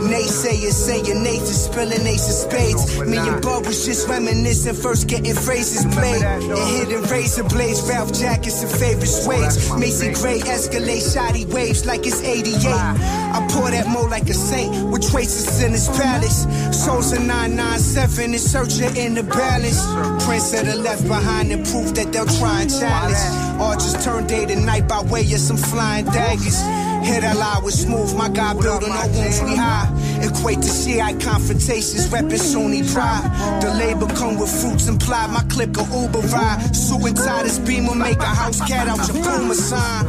Naysayers 0.08 0.72
saying 0.72 1.22
Nathan 1.22 1.44
spilling 1.44 2.06
ace 2.06 2.24
of 2.24 2.50
spades. 2.50 3.04
Me 3.04 3.18
and 3.18 3.42
Bub 3.42 3.66
was 3.66 3.84
just 3.84 4.08
reminiscing, 4.08 4.72
first 4.72 5.06
getting 5.06 5.34
phrases 5.34 5.84
played. 5.94 6.22
And 6.22 6.42
hidden 6.72 7.02
razor 7.10 7.44
blades, 7.44 7.86
Ralph 7.86 8.14
jackets 8.14 8.62
and 8.62 8.72
favorite 8.72 9.12
suedes. 9.12 9.78
Macy 9.78 10.14
Gray 10.14 10.40
escalate 10.40 11.04
shoddy 11.04 11.44
waves 11.44 11.84
like 11.84 12.06
it's 12.06 12.22
88. 12.22 12.64
I 12.64 13.46
pour 13.50 13.70
that 13.70 13.86
mo 13.86 14.06
like 14.06 14.30
a 14.30 14.32
saint 14.32 14.88
with 14.88 15.06
traces 15.10 15.62
in 15.62 15.72
his 15.72 15.86
palace. 15.88 16.46
Souls 16.72 17.12
of 17.12 17.20
997 17.20 18.32
in 18.32 18.38
search 18.38 18.80
of 18.80 18.96
in 18.96 19.12
the 19.12 19.22
balance. 19.22 19.84
Prince 20.24 20.58
of 20.58 20.64
the 20.64 20.76
left 20.76 21.06
behind 21.06 21.52
and 21.52 21.62
proof 21.66 21.92
that 21.92 22.10
they'll 22.10 22.24
try 22.40 22.62
and 22.62 22.70
challenge. 22.70 23.43
Just 23.58 24.02
turn 24.04 24.26
day 24.26 24.46
to 24.46 24.56
night 24.56 24.88
by 24.88 25.02
way 25.02 25.20
of 25.20 25.40
some 25.40 25.56
flying 25.56 26.06
daggers. 26.06 26.60
Hit 27.06 27.20
that 27.20 27.36
lie 27.36 27.60
with 27.62 27.74
smooth, 27.74 28.16
my 28.16 28.28
God 28.28 28.60
building 28.60 28.88
no 28.88 29.06
wounds 29.08 29.42
we 29.42 29.54
high. 29.54 29.88
Equate 30.22 30.62
to 30.62 30.68
Shiite 30.68 31.20
confrontations, 31.20 32.08
reppin' 32.08 32.38
Sunni 32.38 32.82
pride. 32.82 33.60
The 33.60 33.74
labor 33.74 34.06
come 34.14 34.38
with 34.38 34.50
fruits 34.50 34.88
implied, 34.88 35.30
my 35.30 35.42
click 35.50 35.76
a 35.76 35.82
Uber 35.82 36.20
ride. 36.32 36.74
Suit 36.74 37.04
and 37.04 37.16
tie 37.16 37.42
this 37.42 37.58
beamer, 37.58 37.94
make 37.94 38.18
a 38.18 38.24
house 38.24 38.60
cat 38.66 38.88
out 38.88 39.06
your 39.08 39.22
Puma 39.22 39.54
sign. 39.54 40.06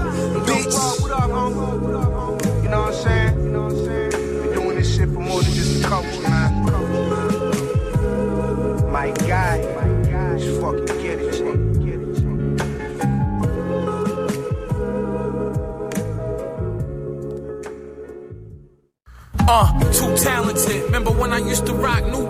Uh, 19.47 19.71
too 19.91 20.17
talented. 20.17 20.83
Remember 20.85 21.11
when 21.11 21.31
I 21.31 21.37
used 21.37 21.67
to 21.67 21.73
rock 21.73 22.03
New 22.05 22.24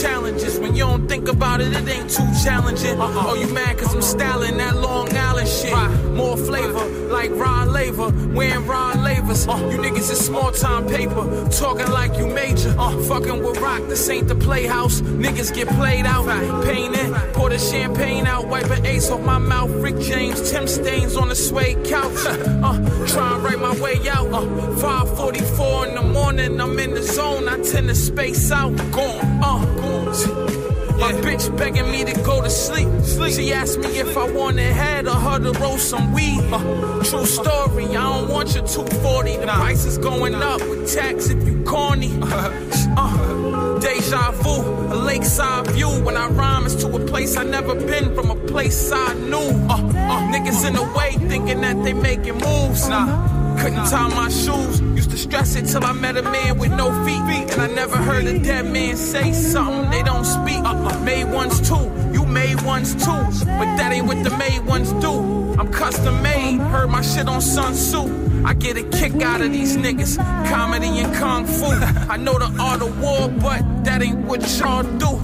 challenges. 0.00 0.58
When 0.58 0.74
you 0.74 0.84
don't 0.84 1.08
think 1.08 1.28
about 1.28 1.60
it, 1.60 1.72
it 1.72 1.88
ain't 1.88 2.10
too 2.10 2.28
challenging. 2.44 2.96
Oh, 2.98 3.34
you 3.34 3.52
mad 3.52 3.78
cause 3.78 3.94
I'm 3.94 4.02
styling 4.02 4.56
that 4.58 4.76
Long 4.76 5.14
Island 5.16 5.48
shit. 5.48 5.72
More 6.12 6.36
flavor, 6.36 6.84
like 7.08 7.30
Rod 7.32 7.68
Laver, 7.68 8.10
wearing 8.34 8.66
Rod 8.66 8.96
Lavers. 8.96 9.46
You 9.46 9.78
niggas 9.78 10.10
is 10.10 10.24
small 10.24 10.50
time 10.52 10.86
paper, 10.88 11.48
talking 11.50 11.90
like 11.90 12.16
you 12.18 12.26
major. 12.26 12.74
Uh, 12.78 12.96
fucking 13.02 13.42
with 13.42 13.58
rock, 13.58 13.82
this 13.88 14.08
ain't 14.08 14.28
the 14.28 14.34
playhouse. 14.34 15.00
Niggas 15.00 15.54
get 15.54 15.68
played 15.68 16.06
out, 16.06 16.26
painting, 16.64 17.12
pour 17.32 17.50
the 17.50 17.58
champagne 17.58 18.26
out, 18.26 18.48
wipe 18.48 18.70
an 18.70 18.84
ace 18.84 19.10
off 19.10 19.20
my 19.22 19.38
mouth. 19.38 19.70
Rick 19.70 19.98
James, 20.00 20.50
Tim 20.50 20.66
stains 20.66 21.16
on 21.16 21.28
the 21.28 21.34
suede 21.34 21.84
couch. 21.84 22.12
uh, 22.26 23.06
try 23.06 23.34
and 23.34 23.42
write 23.44 23.60
my 23.60 23.78
way 23.80 23.96
out. 24.08 24.32
Uh, 24.32 24.46
544 24.76 25.86
in 25.88 25.94
the 25.94 26.02
morning, 26.02 26.60
I'm 26.60 26.78
in 26.78 26.94
the 26.94 27.02
zone. 27.02 27.48
I 27.48 27.56
tend 27.62 27.88
to 27.88 27.94
space 27.94 28.50
out. 28.50 28.76
Gone, 28.92 29.42
uh, 29.42 29.64
gone. 29.76 29.85
My 30.24 31.12
bitch 31.12 31.54
begging 31.58 31.90
me 31.90 32.04
to 32.04 32.14
go 32.22 32.42
to 32.42 32.48
sleep. 32.48 32.88
She 33.30 33.52
asked 33.52 33.78
me 33.78 33.98
if 33.98 34.16
I 34.16 34.30
wanted 34.30 34.72
head 34.72 35.06
or 35.06 35.14
her 35.14 35.38
to 35.38 35.52
roll 35.60 35.76
some 35.76 36.12
weed. 36.12 36.40
Uh, 36.50 37.04
true 37.04 37.26
story, 37.26 37.84
I 37.88 37.92
don't 37.92 38.28
want 38.30 38.54
your 38.54 38.66
240. 38.66 39.36
The 39.36 39.46
price 39.46 39.84
is 39.84 39.98
going 39.98 40.34
up 40.34 40.60
with 40.60 40.92
tax 40.92 41.28
if 41.28 41.46
you 41.46 41.62
corny. 41.64 42.18
Uh, 42.98 43.78
deja 43.78 44.30
vu, 44.30 44.62
a 44.90 44.96
lakeside 44.96 45.66
view. 45.72 45.90
When 46.02 46.16
I 46.16 46.28
rhyme, 46.28 46.64
it's 46.64 46.76
to 46.76 46.96
a 46.96 46.98
place 47.04 47.36
I 47.36 47.44
never 47.44 47.74
been 47.74 48.14
from 48.14 48.30
a 48.30 48.34
place 48.46 48.90
I 48.90 49.12
knew. 49.12 49.36
Uh, 49.68 49.74
uh, 49.74 50.32
niggas 50.32 50.66
in 50.66 50.72
the 50.72 50.84
way 50.96 51.12
thinking 51.28 51.60
that 51.60 51.84
they 51.84 51.92
making 51.92 52.38
moves. 52.38 52.88
Nah. 52.88 53.58
Couldn't 53.58 53.84
tie 53.90 54.08
my 54.08 54.30
shoes. 54.30 54.80
To 55.16 55.22
stress 55.22 55.56
it 55.56 55.64
till 55.64 55.82
I 55.82 55.92
met 55.92 56.18
a 56.18 56.22
man 56.22 56.58
with 56.58 56.72
no 56.72 56.90
feet. 57.06 57.50
And 57.52 57.62
I 57.62 57.68
never 57.68 57.96
heard 57.96 58.26
a 58.26 58.38
dead 58.38 58.66
man 58.66 58.96
say 58.98 59.32
something 59.32 59.90
they 59.90 60.02
don't 60.02 60.26
speak. 60.26 60.62
Uh, 60.62 60.98
made 61.04 61.24
ones 61.24 61.58
too. 61.66 61.90
You 62.12 62.26
made 62.26 62.60
ones 62.60 62.92
too. 62.94 63.46
But 63.46 63.68
that 63.78 63.92
ain't 63.92 64.06
what 64.06 64.22
the 64.22 64.36
made 64.36 64.66
ones 64.66 64.92
do. 65.00 65.14
I'm 65.58 65.72
custom 65.72 66.20
made. 66.22 66.58
Heard 66.58 66.90
my 66.90 67.00
shit 67.00 67.28
on 67.28 67.40
Sun 67.40 67.72
Tzu. 67.72 68.44
I 68.44 68.52
get 68.52 68.76
a 68.76 68.82
kick 68.82 69.22
out 69.22 69.40
of 69.40 69.50
these 69.52 69.78
niggas. 69.78 70.18
Comedy 70.50 70.98
and 70.98 71.14
kung 71.14 71.46
fu. 71.46 71.64
I 72.12 72.18
know 72.18 72.38
the 72.38 72.54
art 72.60 72.82
of 72.82 73.00
war, 73.00 73.28
but 73.28 73.62
that 73.84 74.02
ain't 74.02 74.18
what 74.26 74.42
y'all 74.58 74.82
do. 74.82 75.16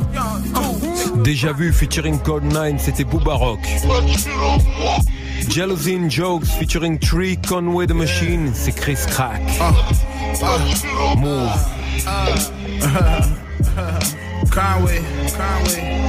Déjà 1.22 1.52
vu 1.52 1.70
featuring 1.70 2.18
Code 2.20 2.44
9, 2.44 2.78
c'était 2.78 3.04
Booba 3.04 3.36
Rock. 3.36 3.60
Jealousy 5.48 6.08
Jokes 6.08 6.50
featuring 6.54 6.98
Tree 6.98 7.36
Conway 7.36 7.86
the 7.86 7.94
Machine, 7.94 8.52
c'est 8.54 8.72
Chris 8.72 9.06
Crack. 9.08 9.40
Ah. 9.60 9.72
Move. 11.18 11.50
Conway, 14.50 15.00
Conway. 15.36 16.02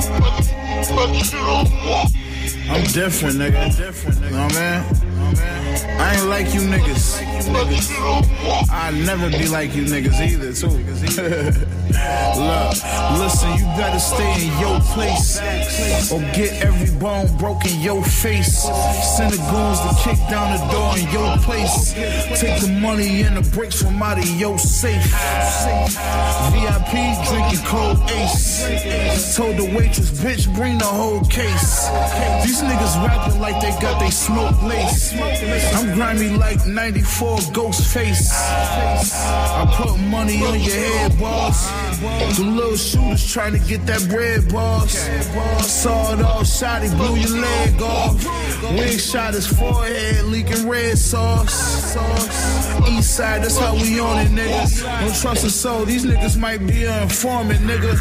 I'm 2.69 2.83
different, 2.91 3.37
nigga. 3.37 3.75
Different, 3.77 4.17
nigga. 4.17 4.31
Know 4.31 4.47
what 4.47 4.57
I 4.57 5.57
mean? 5.57 5.62
I 5.73 6.15
ain't 6.15 6.27
like 6.27 6.53
you 6.53 6.61
niggas. 6.61 7.21
I 8.69 8.91
never 8.91 9.29
be 9.29 9.47
like 9.47 9.75
you 9.75 9.83
niggas 9.85 10.19
either, 10.21 10.53
too. 10.53 11.73
Look, 11.93 12.73
listen, 13.19 13.53
you 13.57 13.65
better 13.77 13.99
stay 13.99 14.47
in 14.47 14.59
your 14.59 14.79
place 14.93 15.39
or 16.11 16.19
get 16.33 16.65
every 16.65 16.89
bone 16.99 17.27
broken 17.37 17.79
your 17.79 18.03
face. 18.03 18.63
Send 19.15 19.31
the 19.31 19.37
goons 19.51 19.79
to 19.81 19.93
kick 20.01 20.17
down 20.29 20.57
the 20.57 20.63
door 20.71 20.97
in 20.97 21.09
your 21.11 21.37
place. 21.37 21.93
Take 22.39 22.61
the 22.61 22.69
money 22.81 23.21
and 23.21 23.37
the 23.37 23.49
bricks 23.51 23.81
from 23.81 24.01
out 24.01 24.17
of 24.17 24.25
your 24.39 24.57
safe. 24.57 25.03
VIP 26.51 26.93
drinking 27.29 27.65
cold 27.65 27.99
ace. 28.09 29.35
Told 29.35 29.57
the 29.57 29.71
waitress, 29.77 30.11
bitch, 30.11 30.53
bring 30.55 30.77
the 30.79 30.85
whole 30.85 31.21
case. 31.25 31.89
These 32.43 32.61
niggas 32.61 33.07
rapping 33.07 33.39
like 33.39 33.61
they 33.61 33.71
got 33.79 33.99
they 33.99 34.09
smoke 34.09 34.61
lace. 34.63 35.13
I'm 35.75 35.95
grimy 35.95 36.29
like 36.37 36.65
94 36.65 37.37
Ghostface. 37.55 38.31
I 38.33 39.73
put 39.75 39.99
money 39.99 40.43
on 40.43 40.59
your 40.59 40.75
head, 40.75 41.19
boss. 41.19 41.69
The 42.37 42.43
little 42.43 42.75
shooters 42.75 43.31
trying 43.31 43.53
to 43.53 43.59
get 43.59 43.85
that 43.85 44.07
bread, 44.09 44.51
boss. 44.51 44.93
Saw 45.65 46.13
it 46.13 46.21
all 46.21 46.43
shot, 46.43 46.83
he 46.83 46.89
blew 46.95 47.15
your 47.15 47.41
leg 47.41 47.81
off. 47.81 48.23
Wig 48.71 48.99
shot 48.99 49.33
his 49.33 49.47
forehead, 49.47 50.25
leaking 50.25 50.67
red 50.67 50.97
sauce. 50.97 51.95
East 52.89 53.15
side, 53.15 53.43
that's 53.43 53.57
how 53.57 53.73
we 53.75 53.99
on 53.99 54.19
it, 54.25 54.29
niggas. 54.29 54.83
Don't 55.01 55.15
trust 55.15 55.45
a 55.45 55.49
soul, 55.49 55.85
these 55.85 56.05
niggas 56.05 56.37
might 56.37 56.65
be 56.65 56.85
an 56.85 57.03
informant, 57.03 57.59
nigga. 57.61 57.93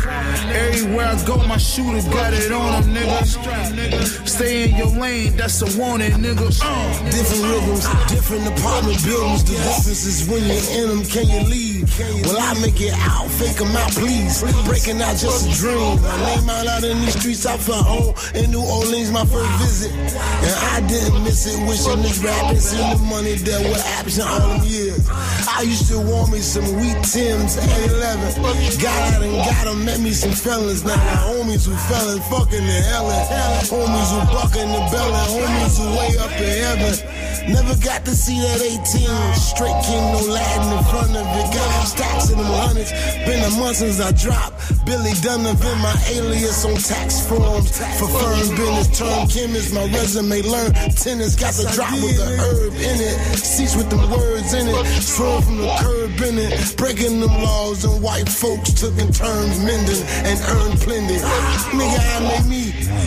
Everywhere 0.52 1.06
I 1.06 1.26
go, 1.26 1.36
my 1.46 1.56
shooter 1.56 2.02
got 2.10 2.32
it 2.32 2.52
on 2.52 2.82
them, 2.82 2.94
nigga. 2.94 4.28
Stay 4.28 4.70
in 4.70 4.76
your 4.76 4.86
lane, 4.88 5.36
that's 5.36 5.62
a 5.62 5.78
warning, 5.78 6.12
nigga. 6.12 6.60
Uh. 6.62 7.10
Different 7.10 7.51
rhythms, 7.52 7.86
different 8.08 8.46
apartment 8.46 9.04
buildings. 9.04 9.44
The 9.44 9.56
difference 9.56 10.04
is 10.06 10.28
when 10.28 10.42
you're 10.44 10.70
in 10.80 10.88
them, 10.88 11.04
can 11.04 11.28
you 11.28 11.40
leave? 11.48 11.71
Well, 11.82 12.38
I 12.38 12.54
make 12.62 12.80
it 12.80 12.94
out, 12.94 13.26
fake 13.26 13.58
them 13.58 13.74
out, 13.74 13.90
please. 13.92 14.42
Breaking 14.64 15.02
out 15.02 15.16
just 15.18 15.50
a 15.50 15.52
dream. 15.58 16.00
My 16.00 16.16
name 16.26 16.48
out 16.48 16.66
out 16.66 16.84
in 16.84 17.00
these 17.02 17.18
streets, 17.18 17.44
I 17.44 17.56
felt 17.56 17.84
home 17.84 18.14
in 18.34 18.50
New 18.50 18.62
Orleans, 18.62 19.10
my 19.10 19.26
first 19.26 19.50
visit. 19.58 19.90
And 19.90 20.54
I 20.70 20.80
didn't 20.86 21.24
miss 21.24 21.42
it, 21.50 21.58
wishing 21.66 22.02
this 22.02 22.22
rap 22.22 22.50
and 22.50 22.58
seeing 22.58 22.86
the 22.86 23.02
money 23.10 23.34
that 23.34 23.60
was 23.66 23.82
absent 23.98 24.30
all 24.30 24.58
them 24.58 24.62
years. 24.66 25.08
I 25.10 25.62
used 25.62 25.90
to 25.90 25.98
want 25.98 26.30
me 26.30 26.38
some 26.38 26.66
wheat 26.78 27.02
Tims 27.02 27.58
at 27.58 27.90
11. 27.90 28.42
Got 28.78 29.14
out 29.14 29.22
and 29.22 29.34
got 29.42 29.64
them, 29.66 29.84
met 29.84 29.98
me 29.98 30.12
some 30.12 30.32
felons. 30.32 30.84
Now 30.84 30.94
my 30.94 31.18
homies 31.26 31.66
who 31.66 31.74
fell 31.90 32.14
in 32.14 32.22
fucking 32.30 32.62
the 32.62 32.78
hell 32.90 33.10
Homies 33.66 34.10
who 34.14 34.20
bucking 34.30 34.70
the 34.70 34.82
belly, 34.90 35.24
homies 35.34 35.78
who 35.78 35.86
way 35.98 36.14
up 36.22 36.30
in 36.38 36.52
heaven. 36.62 37.22
Never 37.48 37.74
got 37.82 38.04
to 38.04 38.14
see 38.14 38.38
that 38.38 38.62
18. 38.62 38.84
Straight 39.34 39.74
king, 39.82 40.04
no 40.14 40.22
Latin 40.30 40.78
in 40.78 40.84
front 40.84 41.10
of 41.10 41.26
it. 41.26 41.46
Got 41.50 41.71
stacks 41.86 42.30
in 42.30 42.38
them 42.38 42.46
hundreds. 42.46 42.92
Been 43.24 43.42
a 43.42 43.50
month 43.58 43.76
since 43.76 44.00
I 44.00 44.12
dropped. 44.12 44.84
Billy 44.84 45.12
Donovan, 45.22 45.78
my 45.80 45.94
alias 46.12 46.64
on 46.64 46.74
tax 46.76 47.26
forms. 47.26 47.70
For 47.98 48.08
firm 48.08 48.56
business, 48.56 48.98
term 48.98 49.28
chemist. 49.28 49.74
My 49.74 49.84
resume 49.90 50.42
learn 50.42 50.72
tennis. 50.96 51.36
Got 51.36 51.54
the 51.54 51.70
drop 51.72 51.94
with 52.02 52.16
the 52.16 52.28
herb 52.36 52.74
in 52.74 52.98
it. 53.00 53.16
Seats 53.38 53.76
with 53.76 53.88
them 53.90 54.10
words 54.10 54.52
in 54.54 54.68
it. 54.68 54.86
Swerve 55.00 55.44
from 55.44 55.58
the 55.58 55.70
curb 55.80 56.20
in 56.28 56.38
it. 56.38 56.76
Breaking 56.76 57.20
them 57.20 57.34
laws 57.42 57.84
and 57.84 58.02
white 58.02 58.28
folks 58.28 58.72
took 58.74 58.96
in 58.98 59.12
turns 59.12 59.58
mending 59.62 60.02
and 60.26 60.38
earned 60.56 60.78
plenty. 60.80 61.18
Nigga, 61.72 62.00
I 62.00 62.18
made 62.26 62.48
me. 62.50 62.64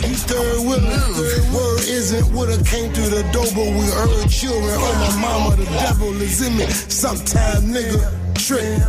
You 0.08 0.16
third 0.16 0.60
wheeler. 0.66 1.06
Word 1.54 1.84
isn't 1.86 2.32
what 2.34 2.48
I 2.48 2.56
came 2.62 2.92
through 2.92 3.10
the 3.10 3.22
door, 3.32 3.46
but 3.54 3.68
we 3.68 3.84
heard 3.92 4.28
children. 4.28 4.74
Oh, 4.76 5.14
my 5.16 5.20
mama, 5.20 5.56
the 5.56 5.64
devil 5.64 6.12
is 6.20 6.40
in 6.46 6.56
me. 6.56 6.66
Sometime, 6.66 7.62
nigga, 7.72 8.25
trick. 8.38 8.82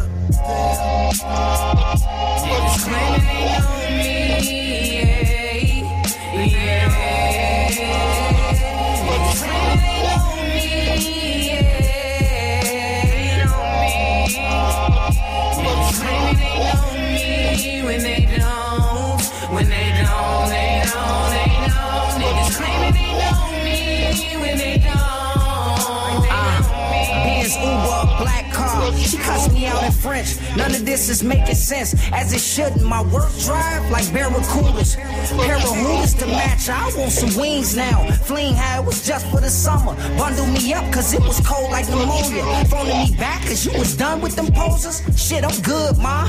This 31.08 31.22
is 31.22 31.24
making 31.24 31.56
sense, 31.56 31.96
as 32.12 32.34
it 32.34 32.42
shouldn't. 32.42 32.84
My 32.84 33.02
work 33.02 33.32
drive 33.40 33.90
like 33.90 34.06
barracudas. 34.06 34.98
Pair 35.46 35.56
of 35.56 35.76
hooters 35.76 36.14
to 36.16 36.28
match. 36.28 36.70
I 36.70 36.92
want 36.98 37.12
some 37.12 37.34
wings 37.40 37.76
now. 37.78 38.12
Fleeing 38.26 38.56
how 38.56 38.82
it 38.82 38.86
was 38.86 39.06
just 39.06 39.26
for 39.28 39.40
the 39.40 39.50
summer. 39.50 39.96
Bundle 40.18 40.48
me 40.48 40.74
up 40.74 40.92
cause 40.92 41.14
it 41.14 41.22
was 41.22 41.40
cold 41.48 41.72
like 41.72 41.88
pneumonia. 41.90 42.44
Phoning 42.66 43.12
me 43.12 43.16
back 43.18 43.42
cause 43.44 43.66
you 43.66 43.72
was 43.80 43.96
done 43.96 44.20
with 44.22 44.36
them 44.36 44.52
posers. 44.52 45.02
Shit, 45.16 45.44
I'm 45.46 45.62
good, 45.62 45.98
ma. 45.98 46.26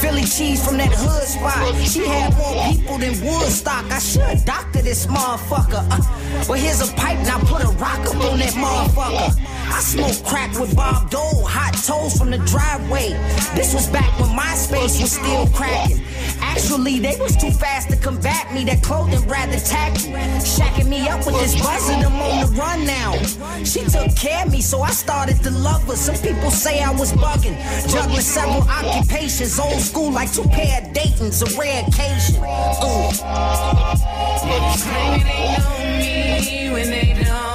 Philly 0.00 0.24
cheese 0.24 0.64
from 0.64 0.78
that 0.78 0.92
hood 0.92 1.28
spot. 1.28 1.74
She 1.84 2.06
had 2.06 2.34
more 2.38 2.54
people 2.72 2.98
than 2.98 3.12
Woodstock. 3.20 3.84
I 3.92 3.98
should 3.98 4.44
doctor 4.46 4.80
this 4.80 5.06
motherfucker. 5.06 5.84
Uh, 5.90 6.44
but 6.48 6.58
here's 6.58 6.80
a 6.80 6.90
pipe, 6.94 7.18
now 7.26 7.38
put 7.40 7.62
a 7.62 7.68
rock 7.76 8.00
up 8.00 8.16
on 8.16 8.38
that 8.38 8.54
motherfucker. 8.54 9.45
I 9.68 9.80
smoke 9.80 10.24
crack 10.24 10.58
with 10.58 10.74
Bob 10.76 11.10
Dole, 11.10 11.44
hot 11.44 11.74
toes 11.84 12.16
from 12.16 12.30
the 12.30 12.38
driveway. 12.38 13.10
This 13.54 13.74
was 13.74 13.88
back 13.88 14.18
when 14.18 14.30
MySpace 14.30 15.00
was 15.00 15.12
still 15.12 15.46
cracking. 15.48 16.00
Actually, 16.40 16.98
they 17.00 17.16
was 17.20 17.36
too 17.36 17.50
fast 17.50 17.90
to 17.90 17.96
combat 17.96 18.52
me. 18.54 18.64
That 18.64 18.82
clothing 18.82 19.26
rather 19.28 19.58
tacky. 19.60 20.12
Shacking 20.40 20.88
me 20.88 21.08
up 21.08 21.26
with 21.26 21.38
this 21.40 21.54
buzzing, 21.60 22.04
I'm 22.04 22.14
on 22.14 22.46
the 22.46 22.56
run 22.58 22.84
now. 22.86 23.12
She 23.64 23.84
took 23.84 24.14
care 24.16 24.44
of 24.46 24.52
me, 24.52 24.60
so 24.62 24.80
I 24.82 24.90
started 24.90 25.42
to 25.42 25.50
love 25.50 25.84
her. 25.84 25.96
Some 25.96 26.16
people 26.16 26.50
say 26.50 26.82
I 26.82 26.92
was 26.92 27.12
bugging. 27.12 27.56
Juggling 27.90 28.20
several 28.20 28.62
occupations, 28.62 29.58
old 29.58 29.80
school 29.80 30.10
like 30.10 30.32
two 30.32 30.44
pair 30.44 30.82
of 30.82 30.92
Dayton's, 30.92 31.42
a 31.42 31.58
rare 31.58 31.84
occasion. 31.86 32.36
Ooh. 32.36 33.10
They 34.46 34.60
know 35.58 35.88
me 35.98 36.70
when 36.72 36.90
they 36.90 37.24
don't. 37.24 37.45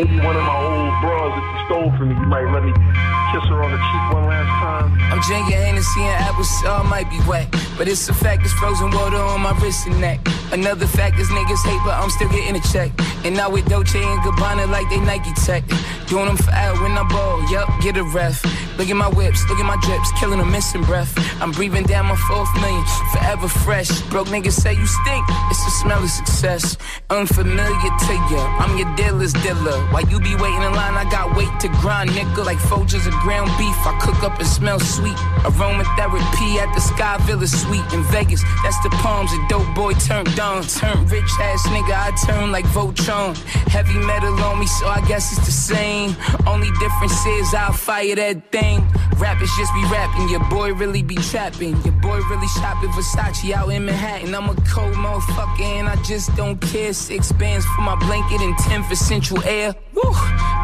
Maybe 0.00 0.16
one 0.24 0.34
of 0.34 0.42
my 0.44 0.56
old 0.56 0.96
bras 1.02 1.28
that 1.28 1.44
you 1.44 1.60
stole 1.66 1.90
from 1.98 2.08
me, 2.08 2.14
you 2.14 2.24
might 2.24 2.48
let 2.48 2.64
me 2.64 2.72
kiss 2.72 3.44
her 3.50 3.62
on 3.62 3.70
the 3.70 3.76
cheek 3.76 4.14
one 4.16 4.24
last 4.32 4.48
time. 4.48 4.96
I'm 5.12 5.20
drinking 5.28 5.60
Hennessy 5.60 6.00
and 6.00 6.24
apples, 6.24 6.48
so 6.62 6.72
I 6.72 6.82
might 6.88 7.10
be 7.10 7.20
wet. 7.28 7.54
But 7.76 7.86
it's 7.86 8.08
a 8.08 8.14
fact, 8.14 8.42
It's 8.42 8.54
frozen 8.54 8.90
water 8.92 9.18
on 9.18 9.42
my 9.42 9.52
wrist 9.60 9.86
and 9.86 10.00
neck. 10.00 10.26
Another 10.52 10.86
fact 10.86 11.18
is 11.20 11.28
niggas 11.28 11.64
hate, 11.64 11.80
but 11.84 11.94
I'm 11.94 12.10
still 12.10 12.28
getting 12.28 12.56
a 12.56 12.60
check. 12.72 12.90
And 13.24 13.36
now 13.36 13.50
with 13.50 13.66
Dolce 13.66 14.02
and 14.02 14.20
Gabbana 14.20 14.68
like 14.68 14.88
they 14.90 14.98
Nike 14.98 15.32
Tech. 15.46 15.62
Doing 16.08 16.26
them 16.26 16.36
for 16.36 16.50
when 16.82 16.98
I 16.98 17.06
ball, 17.08 17.38
yup, 17.52 17.68
get 17.80 17.96
a 17.96 18.02
ref. 18.02 18.42
Look 18.76 18.88
at 18.88 18.96
my 18.96 19.08
whips, 19.08 19.48
look 19.48 19.60
at 19.60 19.66
my 19.66 19.76
drips, 19.86 20.10
killing 20.18 20.38
them 20.38 20.50
missing 20.50 20.82
breath. 20.82 21.12
I'm 21.40 21.52
breathing 21.52 21.84
down 21.84 22.06
my 22.06 22.16
fourth 22.16 22.52
million, 22.60 22.82
forever 23.12 23.46
fresh. 23.46 24.00
Broke 24.10 24.26
niggas 24.28 24.58
say 24.58 24.72
you 24.72 24.86
stink, 24.86 25.24
it's 25.50 25.64
the 25.64 25.70
smell 25.82 26.02
of 26.02 26.10
success. 26.10 26.76
Unfamiliar 27.10 27.90
to 28.06 28.14
ya, 28.32 28.42
I'm 28.58 28.76
your 28.76 28.90
dealer's 28.96 29.32
dealer. 29.34 29.78
While 29.92 30.08
you 30.08 30.18
be 30.18 30.34
waiting 30.34 30.62
in 30.62 30.72
line, 30.74 30.94
I 30.94 31.08
got 31.10 31.36
weight 31.36 31.60
to 31.60 31.68
grind, 31.80 32.10
nigga. 32.10 32.44
Like 32.44 32.58
Folgers 32.58 33.06
of 33.06 33.14
ground 33.22 33.50
beef, 33.56 33.76
I 33.86 33.96
cook 34.00 34.24
up 34.24 34.38
and 34.40 34.48
smell 34.48 34.80
sweet. 34.80 35.16
Aromatherapy 35.46 36.56
at 36.56 36.74
the 36.74 36.80
Sky 36.80 37.18
Villa 37.26 37.46
suite 37.46 37.86
in 37.92 38.02
Vegas. 38.10 38.42
That's 38.64 38.80
the 38.82 38.90
palms, 38.98 39.30
a 39.32 39.38
dope 39.48 39.72
boy 39.76 39.92
turned 39.92 40.39
down. 40.40 40.62
Turn 40.62 41.06
rich 41.08 41.32
ass 41.48 41.66
nigga, 41.68 41.96
I 42.06 42.10
turn 42.26 42.50
like 42.50 42.64
Voltron. 42.76 43.36
Heavy 43.68 43.98
metal 44.10 44.34
on 44.48 44.58
me, 44.58 44.66
so 44.66 44.86
I 44.86 45.00
guess 45.06 45.24
it's 45.32 45.44
the 45.44 45.52
same. 45.52 46.16
Only 46.46 46.70
difference 46.82 47.20
is 47.26 47.54
I'll 47.54 47.72
fire 47.72 48.14
that 48.16 48.50
thing. 48.50 48.78
Rappers 49.20 49.52
just 49.58 49.72
be 49.74 49.84
rapping, 49.96 50.28
your 50.30 50.44
boy 50.48 50.72
really 50.72 51.02
be 51.02 51.16
trapping. 51.16 51.76
Your 51.84 51.96
boy 52.06 52.18
really 52.30 52.50
shopping 52.58 52.90
Versace 52.96 53.52
out 53.52 53.68
in 53.68 53.84
Manhattan. 53.84 54.34
I'm 54.34 54.48
a 54.48 54.56
cold 54.72 54.94
motherfucker 54.94 55.70
and 55.78 55.88
I 55.88 55.96
just 56.02 56.34
don't 56.36 56.58
care. 56.72 56.92
Six 56.94 57.32
bands 57.32 57.66
for 57.72 57.82
my 57.82 57.96
blanket 57.96 58.40
and 58.40 58.56
ten 58.58 58.82
for 58.84 58.96
central 58.96 59.42
air. 59.44 59.74
Woo! 59.94 60.12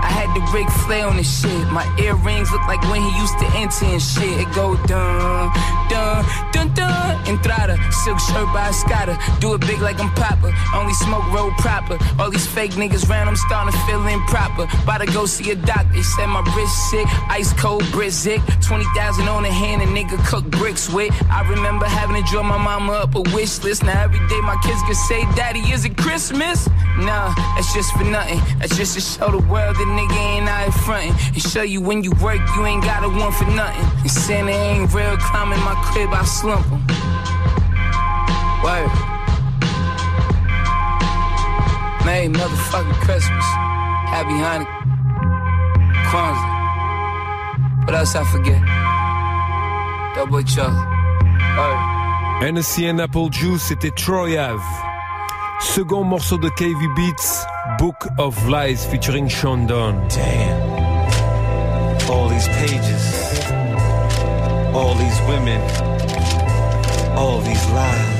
I 0.06 0.10
had 0.18 0.30
the 0.36 0.42
Ric 0.54 0.68
Flair 0.84 1.06
on 1.06 1.16
this 1.16 1.30
shit. 1.40 1.66
My 1.68 1.86
earrings 2.00 2.50
look 2.50 2.66
like 2.66 2.82
when 2.90 3.02
he 3.02 3.12
used 3.20 3.38
to 3.40 3.46
enter 3.62 3.84
and 3.84 4.00
shit. 4.00 4.40
It 4.40 4.50
go 4.54 4.76
dun, 4.86 5.52
dun, 5.90 6.24
dun, 6.52 6.68
dun. 6.74 7.28
Entrada, 7.28 7.76
silk 8.04 8.20
shirt 8.20 8.48
by 8.54 8.70
Escada. 8.70 9.14
Do 9.40 9.54
it 9.54 9.65
big 9.66 9.80
like 9.80 10.00
I'm 10.00 10.10
Papa. 10.14 10.52
Only 10.74 10.94
smoke 10.94 11.26
road 11.32 11.52
proper. 11.58 11.98
All 12.18 12.30
these 12.30 12.46
fake 12.46 12.72
niggas 12.72 13.08
round, 13.08 13.28
I'm 13.28 13.36
starting 13.36 13.72
to 13.72 13.78
feel 13.86 14.06
improper. 14.06 14.64
About 14.82 14.98
to 14.98 15.06
go 15.06 15.26
see 15.26 15.50
a 15.50 15.56
doctor. 15.56 15.92
He 15.92 16.02
said 16.02 16.26
my 16.26 16.40
wrist 16.54 16.90
sick. 16.90 17.06
Ice 17.28 17.52
cold 17.54 17.82
Brizzic. 17.94 18.40
20,000 18.64 19.28
on 19.28 19.42
the 19.42 19.50
hand, 19.50 19.82
a 19.82 19.86
nigga 19.86 20.18
cook 20.26 20.44
bricks 20.44 20.88
with. 20.92 21.12
I 21.30 21.48
remember 21.48 21.86
having 21.86 22.22
to 22.22 22.30
draw 22.30 22.42
my 22.42 22.58
mama 22.58 22.92
up 22.92 23.14
a 23.14 23.22
wish 23.34 23.62
list. 23.62 23.82
Now 23.82 24.02
every 24.02 24.20
day 24.28 24.40
my 24.40 24.56
kids 24.62 24.80
can 24.82 24.94
say, 24.94 25.22
Daddy, 25.34 25.60
is 25.72 25.84
it 25.84 25.96
Christmas? 25.96 26.68
Nah, 26.98 27.34
that's 27.54 27.74
just 27.74 27.92
for 27.92 28.04
nothing. 28.04 28.40
That's 28.58 28.76
just 28.76 28.94
to 28.94 29.00
show 29.00 29.30
the 29.30 29.44
world 29.46 29.76
that 29.76 29.88
nigga 29.98 30.16
ain't 30.16 30.48
out 30.48 30.72
frontin'. 30.72 31.14
And 31.34 31.42
show 31.42 31.62
you 31.62 31.80
when 31.80 32.02
you 32.04 32.12
work, 32.22 32.40
you 32.56 32.66
ain't 32.66 32.84
got 32.84 33.04
a 33.04 33.08
one 33.08 33.32
for 33.32 33.44
nothing. 33.50 33.84
And 34.00 34.10
Santa 34.10 34.52
ain't 34.52 34.92
real, 34.94 35.16
climbing 35.18 35.60
my 35.60 35.74
crib, 35.86 36.10
I 36.12 36.24
slump 36.24 36.66
'em. 36.72 36.86
Word. 38.64 39.15
Merry 42.06 42.28
motherfucking 42.28 43.00
Christmas. 43.04 43.44
Happy 44.14 44.38
Hanukkah. 44.38 44.78
Kwanzaa. 46.08 46.54
What 47.84 47.94
else 47.96 48.14
I 48.14 48.22
forget? 48.24 48.62
Double 50.14 50.44
chocolate. 50.44 50.86
Word. 51.58 52.42
Hennessy 52.42 52.86
and 52.86 53.00
Apple 53.00 53.28
Juice, 53.28 53.64
c'était 53.64 53.90
Troy 53.96 54.38
Ave. 54.38 54.62
Second 55.58 56.04
morceau 56.04 56.38
de 56.38 56.48
KV 56.50 56.94
Beats, 56.94 57.44
Book 57.76 58.06
of 58.18 58.36
Lies 58.48 58.86
featuring 58.86 59.28
Sean 59.28 59.66
Don. 59.66 60.06
Damn. 60.08 60.62
All 62.08 62.28
these 62.28 62.46
pages. 62.60 63.50
All 64.72 64.94
these 64.94 65.20
women. 65.26 65.60
All 67.16 67.40
these 67.40 67.66
lies. 67.70 68.15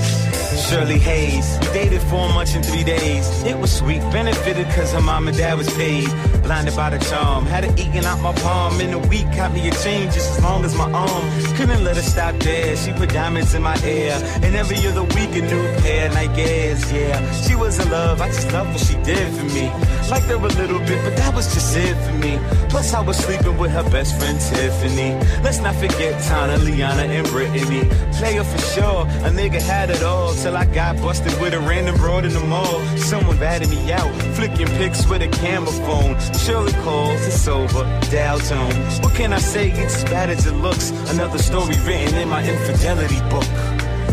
Shirley 0.69 0.99
Hayes, 0.99 1.59
we 1.61 1.67
dated 1.69 2.03
four 2.03 2.29
months 2.31 2.57
in 2.57 2.63
three 2.63 2.83
days. 2.83 3.45
It 3.45 3.57
was 3.57 3.71
sweet, 3.71 4.01
benefited 4.11 4.67
cause 4.75 4.91
her 4.93 5.01
mom 5.01 5.29
and 5.29 5.37
dad 5.37 5.57
was 5.57 5.73
paid. 5.75 6.09
Blinded 6.43 6.75
by 6.75 6.91
the 6.91 6.99
charm, 7.05 7.47
had 7.47 7.63
it 7.65 7.79
eating 7.79 8.05
out 8.05 8.21
my 8.21 8.33
palm. 8.35 8.81
In 8.81 8.93
a 8.93 8.99
week, 8.99 9.27
got 9.37 9.53
me 9.53 9.69
a 9.69 9.71
chain 9.71 10.07
just 10.11 10.39
as 10.39 10.43
long 10.43 10.65
as 10.65 10.75
my 10.75 10.91
arm. 10.91 11.25
Couldn't 11.55 11.85
let 11.85 11.95
her 11.95 12.03
stop 12.03 12.35
there, 12.41 12.77
she 12.77 12.93
put 12.93 13.11
diamonds 13.11 13.55
in 13.55 13.63
my 13.63 13.79
hair. 13.79 14.21
And 14.43 14.57
every 14.57 14.79
other 14.89 15.05
week, 15.05 15.31
a 15.37 15.43
new 15.43 15.65
pair, 15.83 16.09
Nike 16.11 16.43
Airs, 16.43 16.93
yeah. 16.93 17.19
She 17.43 17.55
was 17.55 17.79
in 17.79 17.89
love, 17.91 18.21
I 18.21 18.27
just 18.29 18.51
loved 18.53 18.71
what 18.71 18.81
she 18.81 18.95
did 19.05 19.33
for 19.35 19.45
me. 19.45 19.71
Liked 20.11 20.27
her 20.27 20.35
a 20.35 20.39
little 20.39 20.81
bit, 20.81 21.03
but 21.05 21.17
that 21.17 21.33
was 21.33 21.53
just 21.55 21.77
it 21.77 21.95
for 22.07 22.15
me. 22.15 22.41
Plus, 22.71 22.93
I 22.93 23.01
was 23.01 23.17
sleeping 23.17 23.57
with 23.57 23.71
her 23.71 23.89
best 23.91 24.19
friend 24.19 24.39
Tiffany. 24.41 25.15
Let's 25.43 25.61
not 25.61 25.77
forget 25.77 26.21
Tana, 26.25 26.59
Liana, 26.59 27.03
and 27.03 27.27
Brittany. 27.29 27.89
Player 28.19 28.45
for 28.45 28.59
sure, 28.75 29.03
a 29.27 29.31
nigga 29.31 29.61
had 29.61 29.91
it 29.91 30.03
all 30.03 30.35
till 30.35 30.56
I 30.57 30.65
got 30.65 30.97
busted 30.97 31.39
with 31.39 31.53
a 31.53 31.61
random 31.61 31.97
broad 31.97 32.25
in 32.25 32.33
the 32.33 32.41
mall. 32.41 32.81
Someone 32.97 33.39
batted 33.39 33.69
me 33.69 33.93
out, 33.93 34.11
flicking 34.35 34.67
pics 34.79 35.07
with 35.07 35.21
a 35.21 35.29
camera 35.29 35.71
phone. 35.71 36.19
Shirley 36.33 36.73
calls, 36.83 37.27
it's 37.27 37.47
over, 37.47 37.85
dial 38.11 38.39
tone. 38.39 38.73
What 39.03 39.15
can 39.15 39.35
I 39.35 39.39
say? 39.39 39.71
It's 39.71 39.97
as 39.97 40.05
bad 40.05 40.31
as 40.31 40.47
it 40.47 40.55
looks. 40.55 40.91
Another 41.13 41.37
story 41.37 41.77
written 41.85 42.15
in 42.15 42.31
my 42.31 42.43
infidelity 42.43 43.21
book. 43.29 43.45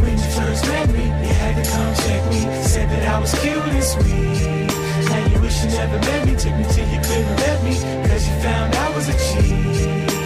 When 0.03 0.11
you 0.11 0.29
first 0.35 0.67
met 0.67 0.89
me, 0.89 1.05
you 1.05 1.33
had 1.33 1.63
to 1.63 1.71
come 1.71 1.95
check 2.03 2.29
me. 2.29 2.41
Said 2.63 2.89
that 2.89 3.07
I 3.07 3.19
was 3.21 3.33
cute 3.39 3.55
and 3.55 3.83
sweet. 3.83 4.67
Now 5.09 5.25
you 5.27 5.39
wish 5.39 5.63
you 5.63 5.69
never 5.69 5.97
met 5.97 6.25
me. 6.27 6.35
Took 6.35 6.55
me 6.57 6.65
till 6.75 6.89
you 6.89 6.99
couldn't 7.07 7.37
let 7.37 7.63
me. 7.63 7.73
Cause 8.09 8.27
you 8.27 8.35
found 8.41 8.75
I 8.75 8.89
was 8.93 9.07
a 9.07 9.13
cheat. 9.13 10.22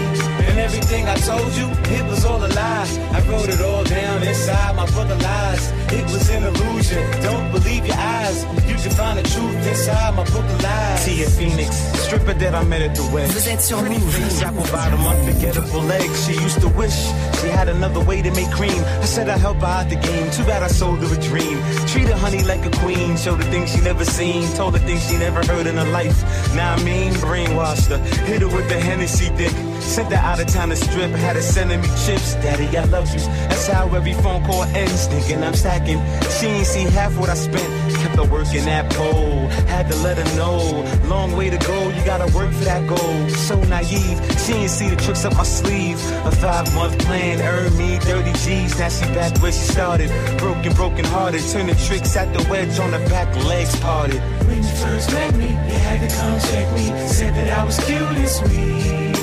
And 0.58 0.66
everything 0.66 1.08
I 1.08 1.16
told 1.18 1.54
you, 1.54 1.70
it 1.70 2.04
was 2.10 2.26
all 2.26 2.44
a 2.44 2.50
lie. 2.50 2.90
I 3.14 3.22
wrote 3.30 3.48
it 3.48 3.62
all 3.62 3.84
down 3.84 4.24
inside 4.24 4.76
my 4.76 4.88
book 4.88 5.08
of 5.08 5.22
lies. 5.22 5.72
It 5.94 6.04
was 6.06 6.28
an 6.32 6.42
illusion. 6.50 7.04
Don't 7.22 7.52
believe 7.52 7.86
your 7.86 7.96
eyes. 7.96 8.44
You 8.66 8.74
can 8.74 8.90
find 8.90 9.20
the 9.20 9.24
truth 9.30 9.68
inside 9.68 10.16
my 10.16 10.24
book 10.24 10.44
of 10.44 10.64
lies. 10.64 11.06
Tia 11.06 11.30
Phoenix, 11.30 11.76
stripper 12.06 12.34
that 12.34 12.56
I 12.56 12.64
met 12.64 12.82
at 12.82 12.96
the 12.96 13.06
West. 13.14 13.34
Vous 13.34 13.48
êtes 13.48 13.62
sur 13.62 13.78
Pretty 13.78 14.00
Move. 14.00 14.16
face, 14.16 14.42
apple 14.42 14.64
bottom, 14.72 15.06
unforgettable 15.06 15.84
legs. 15.84 16.26
She 16.26 16.34
used 16.34 16.60
to 16.62 16.70
wish 16.70 16.98
she 17.40 17.50
had 17.50 17.70
another 17.70 18.00
way 18.00 18.24
to 18.24 18.32
make 18.32 18.50
cream. 18.50 18.82
I 19.04 19.06
said 19.06 19.30
I'd 19.30 19.40
help 19.40 19.58
her 19.58 19.68
out 19.68 19.90
the 19.90 19.96
game. 20.10 20.32
Too 20.32 20.44
bad 20.46 20.64
I 20.64 20.70
sold 20.70 20.98
her 21.04 21.14
a 21.14 21.22
dream. 21.22 21.62
Treat 21.86 22.08
her 22.08 22.18
honey 22.18 22.42
like 22.46 22.66
a 22.66 22.72
queen. 22.82 23.16
Showed 23.16 23.44
her 23.44 23.52
things 23.52 23.74
she 23.74 23.82
never 23.82 24.06
seen. 24.06 24.42
Told 24.56 24.74
her 24.74 24.84
things 24.88 25.08
she 25.08 25.18
never 25.18 25.46
heard 25.46 25.68
in 25.68 25.76
her 25.78 25.92
life. 25.92 26.18
Now 26.56 26.74
I 26.74 26.84
mean, 26.84 27.14
brainwashed 27.22 27.90
her. 27.94 28.00
Hit 28.26 28.42
her 28.42 28.48
with 28.48 28.68
the 28.70 28.80
Hennessy 28.80 29.30
dick. 29.38 29.54
Sent 29.88 30.12
her 30.12 30.18
out 30.18 30.40
of 30.40 30.48
town 30.48 30.70
to 30.70 30.76
strip. 30.76 31.12
Had 31.12 31.38
her 31.38 31.42
sending 31.42 31.80
me 31.80 31.88
chips. 32.06 32.36
Daddy, 32.36 32.78
I 32.78 32.84
love 32.86 33.08
you. 33.14 33.22
That's 33.48 33.68
how 33.68 33.88
every 33.96 34.14
phone 34.14 34.44
call 34.44 34.64
ends. 34.64 35.08
Thinking 35.08 35.42
I'm 35.44 35.54
stacking. 35.54 36.00
She 36.38 36.46
ain't 36.48 36.68
see 36.68 36.84
half 36.84 37.18
what 37.18 37.30
I 37.30 37.36
spent. 37.36 37.72
Kept 38.02 38.16
her 38.18 38.26
working 38.26 38.66
that 38.66 38.92
pole. 38.92 39.48
Had 39.72 39.90
to 39.90 39.96
let 40.04 40.18
her 40.18 40.36
know. 40.36 40.60
Long 41.08 41.32
way 41.38 41.50
to 41.50 41.58
go. 41.58 41.90
You 41.90 42.04
gotta 42.06 42.28
work 42.36 42.52
for 42.52 42.66
that 42.66 42.86
goal. 42.86 43.30
So 43.30 43.56
naive. 43.64 44.18
She 44.46 44.54
ain't 44.54 44.70
see 44.70 44.90
the 44.90 44.98
tricks 44.98 45.24
up 45.24 45.36
my 45.36 45.44
sleeve. 45.44 45.98
A 46.26 46.32
five 46.32 46.74
month 46.76 47.00
plan 47.00 47.42
earned 47.42 47.78
me 47.78 47.98
30 47.98 48.34
G's. 48.44 48.78
Now 48.78 48.90
she 48.90 49.06
back 49.16 49.42
where 49.42 49.54
she 49.54 49.60
started. 49.60 50.10
Broken, 50.38 50.74
broken 50.74 51.06
hearted. 51.06 51.42
Turning 51.50 51.76
tricks 51.88 52.16
at 52.18 52.34
the 52.34 52.46
wedge 52.50 52.78
on 52.78 52.92
the 52.92 53.00
back 53.10 53.34
legs 53.46 53.74
parted. 53.80 54.20
When 54.48 54.58
you 54.58 54.70
first 54.84 55.12
met 55.14 55.34
me, 55.36 55.48
you 55.48 55.78
had 55.88 56.08
to 56.08 56.16
come 56.16 56.40
check 56.42 56.74
me. 56.76 57.08
Said 57.08 57.34
that 57.36 57.58
I 57.58 57.64
was 57.64 57.80
cute 57.86 58.02
and 58.02 58.28
sweet. 58.28 59.17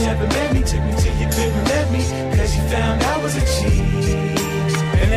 Never 0.00 0.26
met 0.28 0.54
me. 0.54 0.62
Took 0.62 0.82
me 0.84 0.92
till 0.92 1.14
you 1.16 1.28
couldn't 1.28 1.64
let 1.64 1.90
me. 1.92 2.00
Cause 2.36 2.56
you 2.56 2.62
found 2.68 3.02
I 3.02 3.22
was 3.22 3.36
a 3.36 3.40
cheat. 3.40 3.89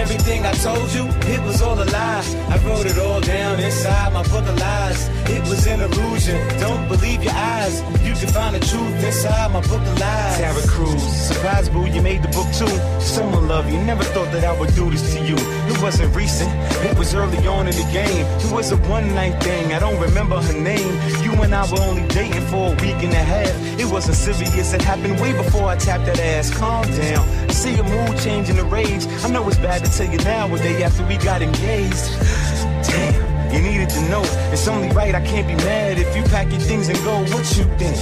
Everything 0.04 0.46
I 0.46 0.52
told 0.52 0.92
you, 0.94 1.06
it 1.34 1.42
was 1.44 1.62
all 1.62 1.82
a 1.82 1.86
lie. 1.86 2.24
I 2.50 2.58
wrote 2.66 2.86
it 2.86 2.98
all 3.00 3.22
down 3.22 3.58
inside 3.62 4.12
my 4.12 4.24
book 4.24 4.46
of 4.46 4.60
lies. 4.60 5.08
It 5.30 5.42
was 5.48 5.66
an 5.66 5.80
illusion. 5.80 6.36
Don't 6.60 6.90
believe 6.90 7.24
your 7.24 7.32
eyes. 7.34 7.82
You 8.04 8.14
can 8.14 8.28
find 8.28 8.54
the 8.54 8.60
truth 8.60 9.02
inside 9.02 9.52
my 9.54 9.62
book 9.62 9.80
of 9.80 10.00
lies. 10.00 10.38
Tara 10.38 10.62
Cruz, 10.68 11.02
surprise 11.02 11.70
boo, 11.70 11.86
you 11.88 12.02
made 12.02 12.22
the 12.22 12.28
book 12.28 12.52
too. 12.52 12.76
Someone 13.00 13.48
love 13.48 13.72
you, 13.72 13.78
never 13.80 14.04
thought 14.04 14.30
that 14.34 14.44
I 14.44 14.52
would 14.60 14.76
do 14.76 14.90
this 14.92 15.14
to 15.14 15.20
you. 15.26 15.36
It 15.72 15.82
wasn't 15.82 16.14
recent, 16.14 16.52
it 16.84 16.98
was 16.98 17.16
early 17.16 17.48
on 17.48 17.68
in 17.68 17.76
the 17.76 17.90
game. 17.94 18.26
It 18.44 18.52
was 18.52 18.72
a 18.74 18.78
one 18.92 19.08
night 19.16 19.42
thing, 19.42 19.74
I 19.74 19.80
don't 19.80 20.00
remember 20.02 20.36
her 20.42 20.60
name. 20.60 20.94
You 21.24 21.32
and 21.44 21.56
I 21.56 21.64
were 21.72 21.80
only 21.80 22.06
dating 22.10 22.46
for 22.48 22.74
a 22.74 22.76
week 22.84 23.00
and 23.08 23.14
a 23.14 23.24
half. 23.34 23.80
It 23.80 23.86
wasn't 23.86 24.18
serious, 24.18 24.74
it 24.74 24.82
happened 24.82 25.20
way 25.22 25.32
before 25.32 25.70
I 25.70 25.78
tapped 25.78 26.06
that 26.08 26.20
ass. 26.20 26.52
Calm 26.52 26.86
down, 26.92 27.26
I 27.50 27.54
see 27.54 27.76
your 27.76 27.86
mood 27.86 28.20
changing 28.20 28.58
the 28.58 28.66
rage. 28.66 29.08
I 29.24 29.30
know 29.30 29.48
it's 29.48 29.58
bad 29.58 29.84
to 29.86 29.93
tell 29.98 30.12
you 30.12 30.18
now, 30.20 30.54
a 30.54 30.58
day 30.58 30.82
after 30.82 31.06
we 31.06 31.18
got 31.18 31.42
engaged. 31.44 32.18
Damn. 32.90 33.54
You 33.54 33.62
needed 33.62 33.90
to 33.90 34.02
know 34.10 34.24
it's 34.52 34.68
only 34.68 34.90
right. 34.90 35.14
I 35.14 35.22
can't 35.22 35.48
be 35.48 35.54
mad 35.56 36.00
if 36.00 36.16
you 36.16 36.24
pack 36.24 36.50
your 36.50 36.62
things 36.62 36.90
and 36.90 36.98
go. 37.04 37.20
What 37.20 37.46
you 37.56 37.66
think? 37.78 37.98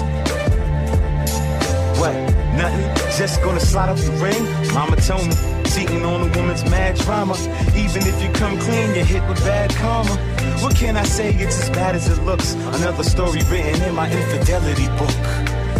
What? 2.00 2.16
Nothing. 2.56 2.88
Just 3.18 3.42
gonna 3.44 3.60
slide 3.60 3.90
up 3.90 3.98
the 3.98 4.12
ring. 4.24 4.42
Mama 4.74 4.96
told 4.96 5.28
me 5.28 5.36
cheating 5.66 6.06
on 6.06 6.22
a 6.22 6.38
woman's 6.38 6.64
mad 6.70 6.96
drama. 6.96 7.36
Even 7.76 8.04
if 8.08 8.24
you 8.24 8.32
come 8.32 8.58
clean, 8.60 8.96
you're 8.96 9.04
hit 9.04 9.28
with 9.28 9.44
bad 9.44 9.72
karma. 9.72 10.16
What 10.64 10.78
can 10.78 10.96
I 10.96 11.04
say? 11.04 11.34
It's 11.34 11.62
as 11.62 11.70
bad 11.72 11.96
as 11.96 12.08
it 12.08 12.24
looks. 12.24 12.54
Another 12.54 13.04
story 13.04 13.42
written 13.50 13.82
in 13.84 13.94
my 13.96 14.10
infidelity 14.10 14.88
book. 14.98 15.12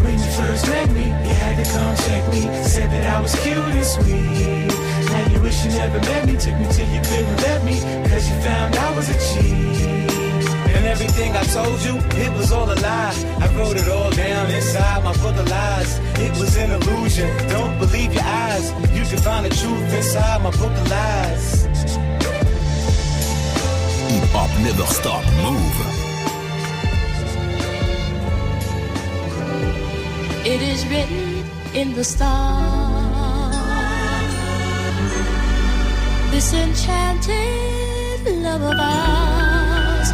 When 0.04 0.20
you 0.20 0.32
first 0.36 0.68
met 0.68 0.92
me, 0.92 1.06
you 1.06 1.36
had 1.40 1.64
to 1.64 1.72
come 1.72 1.96
check 2.06 2.28
me. 2.34 2.42
Said 2.66 2.92
that 2.92 3.16
I 3.16 3.22
was 3.22 3.34
cute 3.44 3.58
and 3.58 3.86
sweet. 3.86 5.01
Now 5.52 5.58
you 5.58 5.64
wish 5.64 5.66
you 5.66 5.80
never 5.80 6.00
met 6.00 6.26
me. 6.26 6.38
Took 6.38 6.58
me 6.60 6.68
till 6.72 6.90
you 6.90 7.02
couldn't 7.02 7.38
let 7.42 7.64
me. 7.64 7.80
Cause 8.10 8.30
you 8.30 8.36
found 8.42 8.76
I 8.76 8.96
was 8.96 9.10
a 9.10 9.18
cheat. 9.28 9.82
And 10.76 10.86
everything 10.86 11.36
I 11.36 11.44
told 11.44 11.80
you, 11.84 11.98
it 12.24 12.32
was 12.38 12.52
all 12.52 12.72
a 12.72 12.76
lie. 12.76 13.16
I 13.40 13.48
wrote 13.56 13.76
it 13.76 13.88
all 13.90 14.12
down 14.12 14.50
inside 14.52 15.04
my 15.04 15.14
book 15.18 15.36
of 15.36 15.50
lies. 15.50 16.00
It 16.20 16.32
was 16.40 16.56
an 16.58 16.72
illusion. 16.72 17.30
Don't 17.50 17.78
believe 17.80 18.14
your 18.14 18.24
eyes. 18.24 18.72
You 18.94 19.04
can 19.04 19.20
find 19.20 19.46
the 19.46 19.50
truth 19.50 19.94
inside 19.94 20.42
my 20.42 20.52
book 20.52 20.72
of 20.72 20.90
lies. 20.90 21.64
Hip 24.10 24.30
hop 24.32 24.52
never 24.64 24.86
stop. 24.86 25.24
Move. 25.44 25.78
It 30.46 30.62
is 30.62 30.88
written 30.88 31.46
in 31.74 31.94
the 31.94 32.04
stars. 32.04 32.81
This 36.32 36.54
enchanted 36.54 38.26
love 38.42 38.62
of 38.62 38.80
ours. 38.80 40.10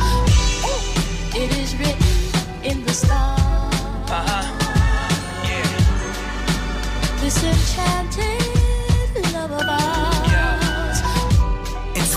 It 1.35 1.55
is 1.57 1.75
written 1.77 2.63
in 2.63 2.83
the 2.83 2.93
stars. 2.93 4.09
Uh-huh. 4.09 4.43
This 7.21 7.43
enchanted 7.43 8.46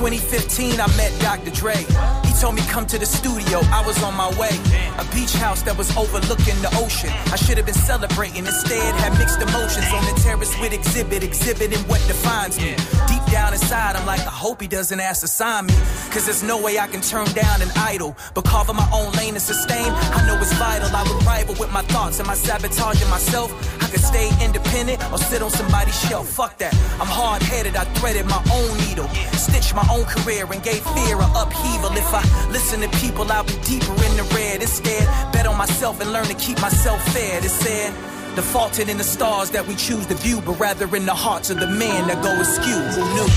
2015, 0.00 0.80
I 0.80 0.86
met 0.96 1.12
Dr. 1.20 1.50
Dre. 1.50 1.76
He 2.24 2.32
told 2.40 2.54
me 2.54 2.62
come 2.62 2.86
to 2.86 2.98
the 2.98 3.04
studio, 3.04 3.60
I 3.68 3.84
was 3.86 4.02
on 4.02 4.16
my 4.16 4.30
way. 4.40 4.56
A 4.96 5.04
beach 5.12 5.34
house 5.34 5.60
that 5.64 5.76
was 5.76 5.94
overlooking 5.94 6.56
the 6.64 6.72
ocean. 6.80 7.10
I 7.30 7.36
should 7.36 7.58
have 7.58 7.66
been 7.66 7.74
celebrating, 7.74 8.46
instead 8.46 8.94
had 8.94 9.12
mixed 9.18 9.42
emotions 9.42 9.84
on 9.92 10.02
the 10.08 10.18
terrace 10.24 10.58
with 10.58 10.72
exhibit, 10.72 11.22
exhibiting 11.22 11.80
what 11.80 12.00
defines 12.08 12.56
me. 12.56 12.76
Deep 13.08 13.22
down 13.30 13.52
inside, 13.52 13.94
I'm 13.94 14.06
like, 14.06 14.20
I 14.20 14.32
hope 14.32 14.62
he 14.62 14.68
doesn't 14.68 15.00
ask 15.00 15.20
to 15.20 15.28
sign 15.28 15.66
me. 15.66 15.74
Cause 16.10 16.24
there's 16.24 16.42
no 16.42 16.56
way 16.56 16.78
I 16.78 16.86
can 16.86 17.02
turn 17.02 17.26
down 17.34 17.60
an 17.60 17.68
idol. 17.76 18.16
But 18.32 18.46
carving 18.46 18.76
my 18.76 18.88
own 18.94 19.12
lane 19.12 19.34
and 19.34 19.42
sustain, 19.42 19.92
I 20.16 20.26
know 20.26 20.40
it's 20.40 20.54
vital. 20.54 20.88
I 20.96 21.02
would 21.02 21.22
rival 21.26 21.56
with 21.60 21.70
my 21.72 21.82
thoughts. 21.92 22.18
Am 22.20 22.30
I 22.30 22.34
sabotaging 22.36 23.10
myself? 23.10 23.52
I 23.82 23.89
could 23.90 24.00
stay 24.00 24.30
independent 24.44 25.02
or 25.12 25.18
sit 25.18 25.42
on 25.42 25.50
somebody's 25.50 25.98
shelf. 26.08 26.28
Fuck 26.28 26.58
that. 26.58 26.74
I'm 27.00 27.10
hard 27.10 27.42
headed, 27.42 27.76
I 27.76 27.84
threaded 27.98 28.26
my 28.26 28.42
own 28.52 28.70
needle. 28.86 29.08
Stitched 29.34 29.74
my 29.74 29.86
own 29.90 30.04
career 30.04 30.46
and 30.50 30.62
gave 30.62 30.82
fear 30.94 31.16
a 31.18 31.28
upheaval. 31.34 31.90
If 31.92 32.14
I 32.14 32.22
listen 32.50 32.80
to 32.80 32.88
people, 32.98 33.30
I'll 33.30 33.44
be 33.44 33.58
deeper 33.64 33.92
in 34.06 34.12
the 34.16 34.26
red. 34.34 34.62
Instead, 34.62 35.04
bet 35.32 35.46
on 35.46 35.58
myself 35.58 36.00
and 36.00 36.12
learn 36.12 36.26
to 36.26 36.34
keep 36.34 36.60
myself 36.60 37.02
fed. 37.12 37.44
It 37.44 37.50
said, 37.50 37.92
defaulted 38.36 38.88
in 38.88 38.96
the 38.96 39.04
stars 39.04 39.50
that 39.50 39.66
we 39.66 39.74
choose 39.74 40.06
to 40.06 40.14
view, 40.14 40.40
but 40.40 40.58
rather 40.60 40.86
in 40.94 41.04
the 41.04 41.14
hearts 41.14 41.50
of 41.50 41.58
the 41.58 41.66
men 41.66 42.06
that 42.08 42.22
go 42.22 42.32
askew. 42.40 42.80
Who 42.94 43.02
knew? 43.14 43.28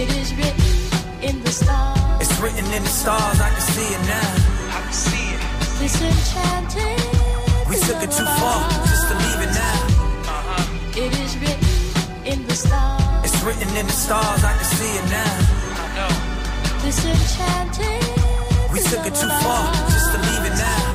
It 0.00 0.08
is 0.16 0.34
written 0.36 0.68
in 1.22 1.42
the 1.42 1.50
stars. 1.50 2.20
It's 2.20 2.38
written 2.40 2.66
in 2.72 2.82
the 2.82 2.94
stars, 3.02 3.40
I 3.40 3.48
can 3.50 3.60
see 3.60 3.88
it 3.96 4.02
now. 4.06 4.76
I 4.76 4.80
can 4.82 4.92
see 4.92 5.26
it. 5.32 5.40
This 5.80 5.96
enchanted. 6.02 6.98
We 7.68 7.76
took 7.76 8.02
it 8.02 8.10
too 8.10 8.24
far 8.24 8.97
It 11.00 11.14
is 11.20 11.38
written 11.38 11.68
in 12.26 12.44
the 12.48 12.54
stars. 12.54 13.24
It's 13.24 13.40
written 13.44 13.68
in 13.76 13.86
the 13.86 13.92
stars, 13.92 14.42
I 14.42 14.52
can 14.52 14.64
see 14.64 14.92
it 14.98 15.06
now. 15.08 15.38
This 16.82 16.98
enchanted. 17.04 18.02
We 18.72 18.80
took 18.80 19.06
it 19.06 19.14
too 19.14 19.28
far 19.44 19.72
just 19.94 20.10
to 20.12 20.18
leave 20.18 20.44
it 20.50 20.56
now. 20.58 20.94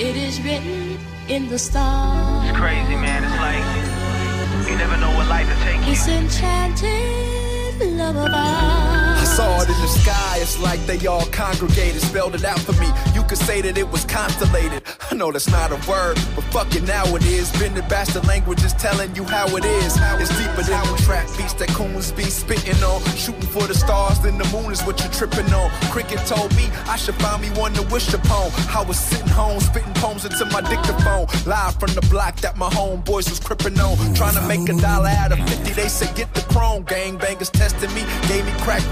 It 0.00 0.16
is 0.16 0.42
written 0.42 0.98
in 1.28 1.48
the 1.48 1.60
stars. 1.60 2.48
It's 2.48 2.58
crazy, 2.58 2.96
man. 2.96 3.22
It's 3.22 3.38
like 3.46 4.68
you 4.68 4.76
never 4.76 4.96
know 4.96 5.12
what 5.16 5.28
life 5.28 5.46
will 5.46 5.62
take 5.62 5.78
you. 5.78 5.86
This 5.92 6.08
enchanted 6.08 7.96
love 7.96 8.16
of 8.16 8.34
ours. 8.34 8.97
Saw 9.38 9.62
it 9.62 9.68
in 9.68 9.80
the 9.80 9.86
sky, 9.86 10.38
it's 10.40 10.58
like 10.58 10.84
they 10.86 11.06
all 11.06 11.24
congregated, 11.26 12.02
spelled 12.02 12.34
it 12.34 12.44
out 12.44 12.58
for 12.58 12.72
me. 12.72 12.88
You 13.14 13.22
could 13.22 13.38
say 13.38 13.60
that 13.60 13.78
it 13.78 13.88
was 13.88 14.04
constellated. 14.04 14.82
I 15.12 15.14
know 15.14 15.30
that's 15.30 15.48
not 15.48 15.70
a 15.70 15.78
word, 15.88 16.18
but 16.34 16.42
fuck 16.50 16.74
it, 16.74 16.82
now 16.82 17.04
it 17.14 17.24
is. 17.24 17.52
Been 17.52 17.68
Bending 17.68 17.88
bastard 17.88 18.26
language 18.26 18.64
is 18.64 18.72
telling 18.72 19.14
you 19.14 19.22
how 19.22 19.46
it 19.56 19.64
is. 19.64 19.96
It's 20.18 20.36
deeper 20.36 20.62
than 20.62 20.82
the 20.90 21.00
trap 21.04 21.28
beats 21.36 21.54
that 21.54 21.68
coons 21.68 22.10
be 22.10 22.24
spitting 22.24 22.82
on. 22.82 23.00
Shooting 23.14 23.42
for 23.42 23.62
the 23.62 23.74
stars, 23.74 24.18
then 24.18 24.38
the 24.38 24.48
moon 24.50 24.72
is 24.72 24.82
what 24.82 24.98
you're 24.98 25.12
tripping 25.12 25.52
on. 25.54 25.70
Cricket 25.92 26.18
told 26.26 26.50
me 26.56 26.66
I 26.88 26.96
should 26.96 27.14
find 27.22 27.40
me 27.40 27.50
one 27.50 27.74
to 27.74 27.82
wish 27.94 28.12
upon. 28.12 28.50
I 28.74 28.82
was 28.82 28.98
sitting 28.98 29.28
home, 29.28 29.60
spitting 29.60 29.94
poems 29.94 30.24
into 30.24 30.46
my 30.46 30.62
dictaphone. 30.62 31.26
Live 31.46 31.78
from 31.78 31.94
the 31.94 32.04
block 32.10 32.34
that 32.40 32.56
my 32.56 32.70
homeboys 32.70 33.30
was 33.30 33.38
crippin' 33.38 33.78
on. 33.78 33.96
Trying 34.14 34.34
to 34.34 34.42
make 34.48 34.68
a 34.68 34.74
dollar 34.80 35.10
out 35.10 35.30
of 35.30 35.38
50, 35.48 35.74
they 35.74 35.88
said 35.88 36.16
get 36.16 36.34
the 36.34 36.40
chrome. 36.52 36.84
Gangbangers 36.84 37.52
testing 37.52 37.94
me, 37.94 38.02
gave 38.26 38.44
me 38.44 38.52
crack 38.64 38.82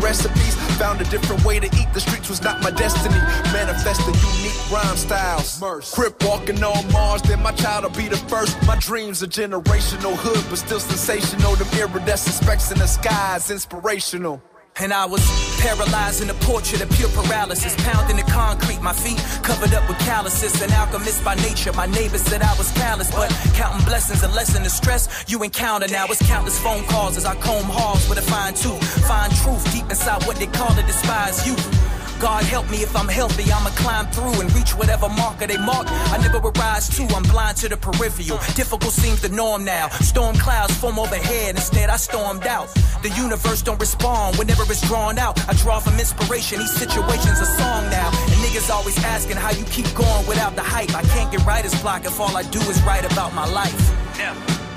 Found 0.79 1.01
a 1.01 1.05
different 1.05 1.43
way 1.45 1.59
to 1.59 1.67
eat, 1.67 1.89
the 1.95 2.01
streets 2.01 2.29
was 2.29 2.43
not 2.43 2.63
my 2.63 2.71
destiny. 2.71 3.17
Manifesting 3.53 4.15
unique 4.15 4.71
rhyme 4.71 4.97
styles. 4.97 5.59
Crip 5.95 6.23
walking 6.23 6.63
on 6.63 6.93
Mars, 6.93 7.23
then 7.23 7.43
my 7.43 7.53
child 7.53 7.85
will 7.85 7.91
be 7.91 8.09
the 8.09 8.17
first. 8.29 8.57
My 8.67 8.77
dreams 8.79 9.23
are 9.23 9.27
generational 9.27 10.15
hood, 10.15 10.45
but 10.51 10.59
still 10.59 10.81
sensational. 10.81 11.57
The 11.57 11.65
iridescent 11.81 12.37
specks 12.37 12.71
in 12.71 12.79
the 12.79 12.87
skies, 12.87 13.51
inspirational. 13.51 14.43
And 14.79 14.93
I 14.93 15.07
was 15.07 15.25
paralyzed 15.59 16.23
in 16.23 16.29
a 16.29 16.35
portrait 16.35 16.83
of 16.83 16.91
pure 16.91 17.09
paralysis, 17.09 17.75
pounding 17.79 18.17
the 18.17 18.31
concrete, 18.31 18.83
my 18.83 18.93
feet 18.93 19.17
covered 19.43 19.73
up 19.73 19.89
with 19.89 19.99
calluses. 20.01 20.61
An 20.61 20.71
alchemist 20.73 21.25
by 21.25 21.35
nature, 21.37 21.73
my 21.73 21.87
neighbors 21.87 22.21
said 22.21 22.43
I 22.43 22.55
was 22.59 22.71
callous, 22.73 23.11
but 23.11 23.31
counting 23.55 23.87
blessings 23.87 24.23
and 24.23 24.35
lessen 24.35 24.65
the 24.65 24.69
stress 24.69 25.25
you 25.27 25.43
encounter 25.43 25.89
now. 25.89 26.05
It's 26.11 26.21
countless 26.27 26.61
phone 26.61 26.85
calls 26.85 27.17
as 27.17 27.25
I 27.25 27.35
comb 27.37 27.65
halls 27.65 28.07
with 28.07 28.19
a 28.19 28.23
fine 28.23 28.53
tooth, 28.53 28.83
find 29.07 29.35
truth 29.37 29.65
deep 29.73 29.89
inside 29.89 30.23
what 30.27 30.37
they 30.37 30.47
call 30.47 30.79
a 30.79 30.83
despised 30.83 31.47
youth. 31.47 31.86
God 32.21 32.45
help 32.45 32.71
me 32.71 32.79
if 32.79 32.97
I'm 32.97 33.09
healthy, 33.09 33.51
I'ma 33.53 33.71
climb 33.71 34.07
through 34.07 34.41
and 34.41 34.53
reach 34.55 34.73
whatever 34.73 35.09
marker 35.09 35.47
they 35.47 35.59
mark. 35.59 35.87
I 35.89 36.19
never 36.19 36.41
will 36.41 36.53
rise 36.53 36.89
to, 36.97 37.03
I'm 37.15 37.23
blind 37.25 37.59
to 37.59 37.69
the 37.69 37.77
peripheral. 37.77 38.39
Difficult 38.55 38.93
seems 38.93 39.21
the 39.21 39.29
norm 39.29 39.65
now. 39.65 39.89
Storm 40.01 40.35
clouds 40.37 40.75
form 40.77 40.99
overhead, 40.99 41.57
instead 41.57 41.91
I 41.91 41.97
stormed 41.97 42.47
out. 42.47 42.69
The 43.03 43.11
universe 43.11 43.61
don't 43.61 43.79
respond 43.79 44.37
whenever 44.37 44.63
it's 44.63 44.81
drawn 44.89 45.19
out. 45.19 45.39
I 45.49 45.53
draw 45.55 45.79
from 45.79 45.99
inspiration, 45.99 46.59
these 46.61 46.73
situation's 46.73 47.41
a 47.41 47.47
song 47.47 47.91
now. 47.91 48.09
And 48.09 48.39
niggas 48.41 48.71
always 48.71 48.97
asking 49.05 49.37
how 49.37 49.51
you 49.51 49.65
keep 49.67 49.87
going 49.95 50.27
without 50.27 50.57
the 50.57 50.63
hype. 50.63 50.95
I 50.95 51.03
can't 51.03 51.31
get 51.31 51.45
writer's 51.45 51.79
block 51.83 52.07
if 52.07 52.19
all 52.19 52.35
I 52.35 52.45
do 52.45 52.61
is 52.61 52.83
write 52.83 53.05
about 53.11 53.35
my 53.35 53.47
life. 53.47 53.77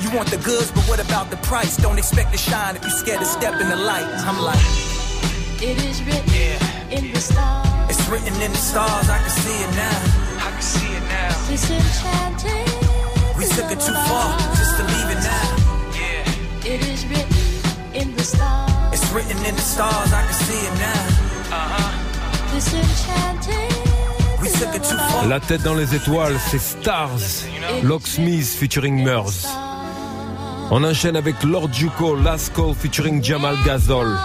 You 0.01 0.11
want 0.11 0.29
the 0.29 0.37
goods, 0.37 0.71
but 0.71 0.83
what 0.89 0.99
about 0.99 1.29
the 1.29 1.37
price? 1.37 1.77
Don't 1.77 1.97
expect 1.97 2.31
to 2.31 2.37
shine 2.37 2.75
if 2.75 2.83
you 2.83 2.89
scared 2.89 3.19
to 3.19 3.25
step 3.25 3.59
in 3.61 3.69
the 3.69 3.75
light. 3.75 4.07
I'm 4.27 4.41
like, 4.41 4.59
It 5.61 5.77
is 5.83 6.03
written 6.03 6.68
in 6.91 7.13
the 7.13 7.19
stars. 7.19 7.89
it's 7.89 8.09
written 8.09 8.33
in 8.41 8.51
the 8.51 8.57
stars, 8.57 9.09
I 9.09 9.17
can 9.19 9.29
see 9.29 9.57
it 9.65 9.71
now. 9.75 9.97
I 10.45 10.49
can 10.51 10.61
see 10.61 10.91
it 10.97 11.03
now. 11.03 11.47
This 11.49 11.69
enchanted. 11.69 12.67
We 13.37 13.45
took 13.45 13.71
it 13.71 13.79
too 13.79 13.93
far 14.09 14.37
just 14.57 14.77
to 14.77 14.83
leave 14.83 15.09
it 15.15 15.21
now. 15.23 15.69
It 16.65 16.81
is 16.87 17.05
written 17.05 17.37
in 17.93 18.15
the 18.15 18.23
stars. 18.23 18.93
It's 18.93 19.11
written 19.11 19.37
in 19.45 19.55
the 19.55 19.61
stars, 19.61 20.11
I 20.13 20.21
can 20.25 20.33
see 20.33 20.61
it 20.69 20.75
now. 20.79 21.03
Uh-huh. 21.51 22.53
This 22.53 22.73
enchanted. 22.73 24.41
We 24.41 24.49
took 24.49 24.75
it 24.75 24.83
too 24.83 24.97
far. 24.97 25.27
La 25.27 25.39
tête 25.39 25.63
dans 25.63 25.75
les 25.75 25.95
étoiles, 25.95 26.37
c'est 26.49 26.59
Stars. 26.59 27.45
Locksmith 27.83 28.47
featuring 28.47 29.03
Murs. 29.03 29.47
On 30.71 30.83
enchaîne 30.83 31.15
avec 31.15 31.43
Lord 31.43 31.73
Juko, 31.73 32.15
Last 32.15 32.53
Call 32.53 32.73
featuring 32.75 33.23
Jamal 33.23 33.55
Gazol. 33.65 34.15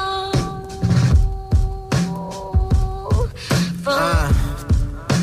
Uh. 3.86 4.32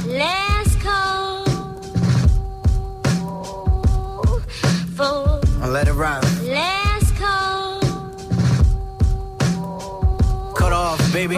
Last 0.08 0.80
call. 0.82 1.46
For 4.96 5.40
let 5.68 5.88
it 5.88 5.94
ride. 5.94 6.24
last 6.44 7.16
call. 7.16 7.80
Cut 10.56 10.74
off, 10.74 11.00
baby. 11.14 11.36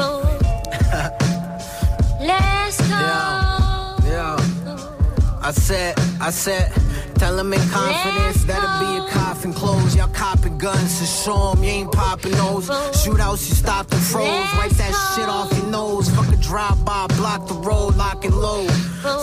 Last 2.19 2.79
call. 2.89 3.99
Yeah. 4.09 4.37
I 5.41 5.51
said, 5.51 5.97
I 6.19 6.29
said, 6.29 6.71
tell 7.23 7.39
him 7.39 7.53
in 7.53 7.69
confidence 7.69 8.43
that'll 8.43 8.79
be 8.85 8.91
a 8.97 9.09
coffin 9.09 9.53
close. 9.53 9.95
Y'all 9.95 10.09
copping 10.09 10.57
guns 10.57 10.99
to 10.99 11.05
show 11.05 11.51
'em 11.51 11.63
you 11.63 11.69
ain't 11.69 11.91
popping 11.91 12.33
those. 12.43 12.67
Shootouts, 12.99 13.47
you 13.47 13.55
stopped 13.55 13.93
and 13.93 14.03
froze. 14.11 14.49
Wipe 14.57 14.75
that 14.83 14.93
shit 15.11 15.29
off 15.29 15.49
your 15.57 15.67
nose. 15.67 16.09
Fuck 16.15 16.29
a 16.37 16.39
drive 16.49 16.79
by, 16.83 17.07
block 17.21 17.47
the 17.47 17.59
road, 17.69 17.95
lock 17.95 18.25
and 18.25 18.35
load. 18.45 18.73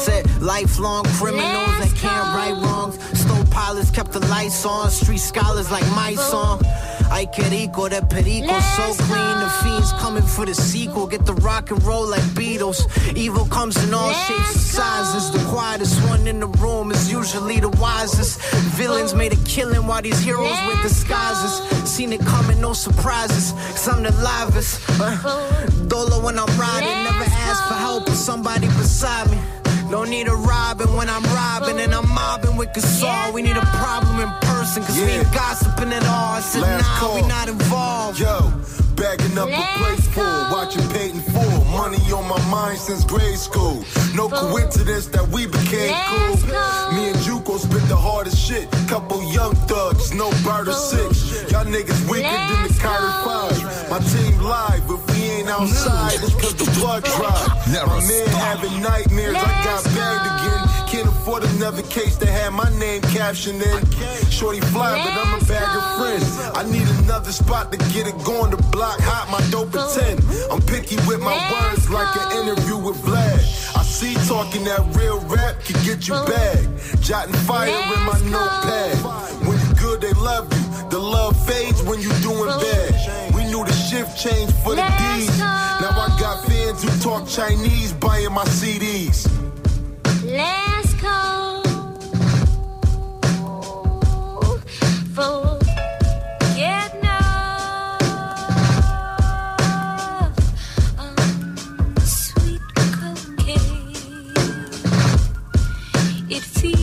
Said 0.06 0.22
lifelong 0.40 1.04
criminals 1.18 1.74
that 1.80 1.92
can't 2.02 2.26
right 2.38 2.56
wrongs. 2.62 2.96
Stole 3.20 3.44
pilots, 3.50 3.90
kept 3.90 4.12
the 4.12 4.24
lights 4.34 4.64
on. 4.64 4.90
Street 4.90 5.24
scholars 5.32 5.70
like 5.70 5.86
my 6.02 6.14
song. 6.14 6.56
Que 7.32 7.44
rico, 7.44 7.88
that 7.88 8.10
perico 8.10 8.58
so 8.58 8.92
clean. 9.04 9.38
The 9.38 9.50
fiends 9.62 9.92
coming 9.92 10.22
for 10.22 10.44
the 10.44 10.54
sequel. 10.54 11.06
Get 11.06 11.26
the 11.26 11.34
rock 11.34 11.70
and 11.70 11.80
roll 11.84 12.08
like 12.08 12.22
Beatles. 12.34 12.80
Evil 13.16 13.44
comes 13.44 13.76
in 13.84 13.94
all 13.94 14.12
shapes 14.12 14.52
and 14.52 14.60
sizes. 14.60 15.30
The 15.30 15.38
quietest 15.48 16.02
one 16.08 16.26
in 16.26 16.40
the 16.40 16.48
room 16.48 16.90
is 16.90 17.12
usually 17.12 17.60
the 17.60 17.68
wisest. 17.68 18.40
Villains 18.74 19.14
made 19.14 19.32
a 19.32 19.36
killing 19.44 19.86
while 19.86 20.02
these 20.02 20.18
heroes 20.18 20.58
wear 20.66 20.82
disguises. 20.82 21.62
Seen 21.88 22.12
it 22.12 22.20
coming, 22.20 22.60
no 22.60 22.72
surprises. 22.72 23.52
Cause 23.52 23.88
I'm 23.88 24.02
the 24.02 24.10
livest. 24.10 24.80
Uh, 24.98 25.66
Dolo 25.86 26.24
when 26.24 26.36
I'm 26.36 26.58
riding. 26.58 27.04
Never 27.04 27.24
ask 27.24 27.68
for 27.68 27.74
help 27.74 28.06
with 28.06 28.18
somebody 28.18 28.66
beside 28.66 29.30
me. 29.30 29.38
Don't 29.90 30.08
need 30.08 30.28
a 30.28 30.34
Robin 30.34 30.94
when 30.94 31.08
I'm 31.10 31.24
robbing 31.24 31.80
and 31.80 31.92
I'm 31.92 32.08
mobbing 32.08 32.56
with 32.56 32.68
Gasol. 32.68 33.32
We 33.32 33.42
need 33.42 33.56
a 33.56 33.66
problem 33.82 34.20
in 34.20 34.30
person 34.40 34.84
cause 34.84 34.96
we 34.96 35.02
ain't 35.02 35.32
gossiping 35.32 35.92
at 35.92 36.06
all. 36.06 36.34
I 36.36 36.40
said, 36.40 36.62
Last 36.62 36.82
nah, 36.86 36.98
call. 36.98 37.14
we 37.16 37.26
not 37.26 37.48
involved. 37.48 38.20
Yo, 38.20 38.52
bagging 38.94 39.36
up 39.36 39.48
a 39.48 39.78
place 39.82 40.06
full, 40.14 40.22
watching 40.52 40.86
Peyton 40.90 41.20
full. 41.20 41.64
Money 41.74 41.98
on 42.12 42.28
my 42.28 42.38
mind 42.48 42.78
since 42.78 43.04
grade 43.04 43.36
school. 43.36 43.84
No 44.14 44.28
coincidence 44.28 45.06
that 45.08 45.26
we 45.28 45.46
became 45.46 45.92
cool. 46.06 46.36
Me 46.94 47.10
and 47.10 47.18
Juco 47.26 47.58
spit 47.58 47.82
the 47.88 47.96
hardest 47.96 48.38
shit. 48.38 48.70
Couple 48.86 49.20
young 49.32 49.56
thugs, 49.66 50.14
no 50.14 50.30
barter 50.44 50.72
six. 50.72 51.50
Y'all 51.50 51.64
niggas 51.64 52.08
weaker 52.08 52.30
than 52.30 52.68
the 52.68 52.78
Kyrie 52.78 53.10
Five. 53.26 53.90
My 53.90 53.98
team 53.98 54.38
live, 54.38 54.88
if 54.88 55.09
we 55.42 55.48
ain't 55.48 55.60
outside, 55.60 56.14
it's 56.22 56.34
cause 56.34 56.54
the 56.54 56.80
blood 56.80 57.04
dry. 57.04 57.46
My 57.86 58.00
man 58.06 58.28
having 58.28 58.82
nightmares, 58.82 59.36
I 59.36 59.64
got 59.64 59.84
bagged 59.84 60.26
again. 60.32 60.88
Can't 60.88 61.08
afford 61.08 61.44
another 61.44 61.82
case 61.82 62.16
that 62.16 62.28
had 62.28 62.52
my 62.52 62.68
name 62.78 63.00
captioned 63.02 63.62
in. 63.62 63.90
Shorty 64.30 64.60
fly, 64.60 64.98
but 65.04 65.14
I'm 65.14 65.40
a 65.40 65.44
bag 65.44 65.76
of 65.76 65.84
friends. 65.98 66.38
I 66.54 66.62
need 66.70 66.88
another 67.04 67.32
spot 67.32 67.72
to 67.72 67.78
get 67.92 68.06
it 68.06 68.18
going. 68.24 68.50
The 68.50 68.62
block 68.70 68.98
hot, 69.00 69.30
my 69.30 69.40
dope 69.50 69.74
at 69.74 69.90
10. 69.94 70.18
I'm 70.50 70.60
picky 70.62 70.96
with 71.06 71.20
my 71.20 71.36
words 71.52 71.88
like 71.90 72.14
an 72.16 72.42
interview 72.42 72.76
with 72.76 72.96
Vlad. 73.02 73.76
I 73.76 73.82
see 73.82 74.14
talking 74.26 74.64
that 74.64 74.82
real 74.96 75.20
rap 75.20 75.62
can 75.64 75.78
get 75.84 76.08
you 76.08 76.14
bag. 76.14 76.68
Jotting 77.00 77.34
fire 77.46 77.70
in 77.70 78.00
my 78.04 78.18
notepad. 78.28 79.46
When 79.46 79.58
you 79.58 79.74
good, 79.80 80.00
they 80.00 80.12
love 80.12 80.52
you. 80.52 80.90
The 80.90 80.98
love 80.98 81.36
fades 81.46 81.82
when 81.84 82.00
you 82.00 82.10
doing 82.20 82.50
bad. 82.58 83.29
Shift 83.90 84.16
changed 84.22 84.54
for 84.62 84.76
the 84.76 84.82
D's. 84.82 85.36
Now 85.40 85.90
I 85.90 86.16
got 86.20 86.44
fans 86.46 86.84
who 86.84 86.90
talk 87.02 87.26
Chinese 87.26 87.92
buying 87.94 88.32
my 88.32 88.44
CDs. 88.44 89.26
Let's 90.22 90.94
go. 90.94 91.62
Forget 95.12 96.94
enough. 96.94 98.00
Um, 100.96 101.96
sweet 101.98 102.62
cocaine. 102.76 103.92
It 106.30 106.42
feels 106.44 106.79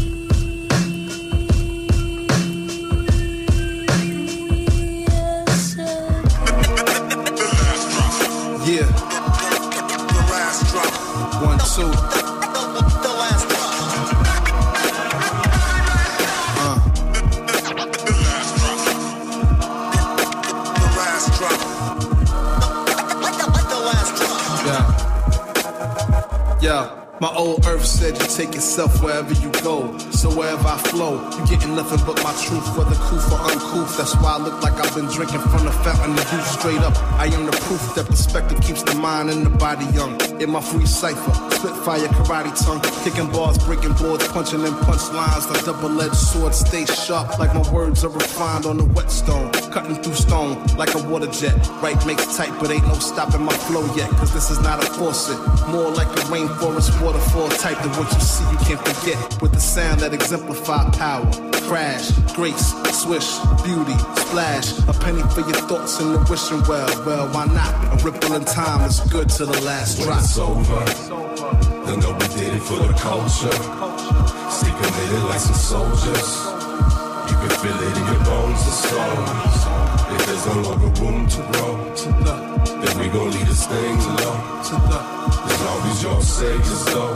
That's 34.07 34.23
why 34.23 34.35
I 34.35 34.37
look 34.37 34.63
like 34.63 34.79
I've 34.79 34.95
been 34.95 35.07
drinking 35.07 35.41
from 35.51 35.65
the 35.65 35.71
fountain 35.83 36.11
of 36.11 36.31
youth. 36.31 36.47
Straight 36.47 36.79
up, 36.79 36.95
I 37.19 37.25
am 37.25 37.45
the 37.45 37.51
proof 37.51 37.93
that 37.95 38.05
perspective 38.05 38.61
keeps 38.61 38.81
the 38.81 38.95
mind 38.95 39.29
and 39.29 39.45
the 39.45 39.49
body 39.49 39.83
young. 39.87 40.15
In 40.39 40.49
my 40.49 40.61
free 40.61 40.85
cipher, 40.85 41.33
spitfire 41.51 42.07
karate 42.15 42.55
tongue, 42.63 42.79
kicking 43.03 43.29
bars, 43.29 43.57
breaking 43.57 43.99
boards, 43.99 44.25
punching 44.29 44.61
in 44.61 44.71
punchlines. 44.87 45.51
The 45.51 45.59
double-edged 45.65 46.15
sword 46.15 46.55
stay 46.55 46.85
sharp, 46.85 47.37
like 47.37 47.53
my 47.53 47.69
words 47.69 48.05
are 48.05 48.09
refined 48.09 48.65
on 48.65 48.77
the 48.77 48.85
whetstone, 48.85 49.51
cutting 49.75 49.95
through 50.01 50.15
stone 50.15 50.55
like 50.77 50.95
a 50.95 51.03
water 51.03 51.27
jet. 51.27 51.57
Right 51.83 51.99
makes 52.07 52.37
tight, 52.37 52.57
but 52.61 52.71
ain't 52.71 52.87
no 52.87 52.93
stopping 52.93 53.43
my 53.43 53.57
flow 53.67 53.83
yet. 53.93 54.09
Cause 54.11 54.33
this 54.33 54.49
is 54.49 54.61
not 54.61 54.81
a 54.81 54.87
faucet, 54.87 55.37
more 55.67 55.91
like 55.91 56.07
a 56.07 56.23
rainforest 56.31 56.95
waterfall 57.03 57.49
type 57.59 57.75
that 57.83 57.91
what 57.99 58.07
you 58.13 58.21
see 58.21 58.47
you 58.51 58.57
can't 58.63 58.87
forget. 58.87 59.41
With 59.41 59.51
the 59.51 59.59
sound 59.59 59.99
that 59.99 60.13
exemplify 60.13 60.91
power, 60.91 61.27
crash, 61.67 62.11
grace, 62.33 62.71
swish, 62.95 63.39
beauty, 63.63 63.97
splash. 64.23 64.71
A 64.87 64.93
penny 64.93 65.21
for 65.35 65.41
your 65.41 65.59
thoughts 65.67 65.99
and 65.99 66.15
the 66.15 66.19
wishing 66.29 66.63
well. 66.67 66.87
Well, 67.05 67.27
why 67.33 67.45
not? 67.47 67.73
A 67.91 68.05
ripple 68.05 68.35
in 68.35 68.45
time 68.45 68.87
is 68.87 69.01
good 69.11 69.27
to 69.37 69.45
the 69.45 69.59
last 69.61 70.01
drop. 70.01 70.19
it's 70.19 70.37
over, 70.39 70.79
they'll 71.85 71.97
know 71.97 72.13
we 72.13 72.27
did 72.39 72.55
it 72.55 72.63
for 72.63 72.79
the 72.79 72.93
culture. 72.95 73.57
Stay 74.49 74.71
committed 74.79 75.23
like 75.27 75.39
some 75.39 75.59
soldiers. 75.59 76.29
You 77.29 77.35
can 77.35 77.51
feel 77.59 77.79
it 77.83 77.97
in 77.99 78.05
your 78.15 78.23
bones 78.23 78.63
and 78.63 78.77
soul. 78.87 79.17
If 80.15 80.25
there's 80.25 80.45
no 80.47 80.57
longer 80.67 80.91
room 81.01 81.27
to 81.27 81.41
grow, 81.51 81.73
then 82.79 82.99
we 82.99 83.09
gon' 83.09 83.31
leave 83.31 83.47
this 83.47 83.67
thing 83.67 83.97
alone. 83.99 85.26
As 85.45 85.61
long 85.61 85.81
as 85.89 86.03
y'all 86.03 86.21
say 86.21 86.53
it's 86.55 86.91
so, 86.91 87.15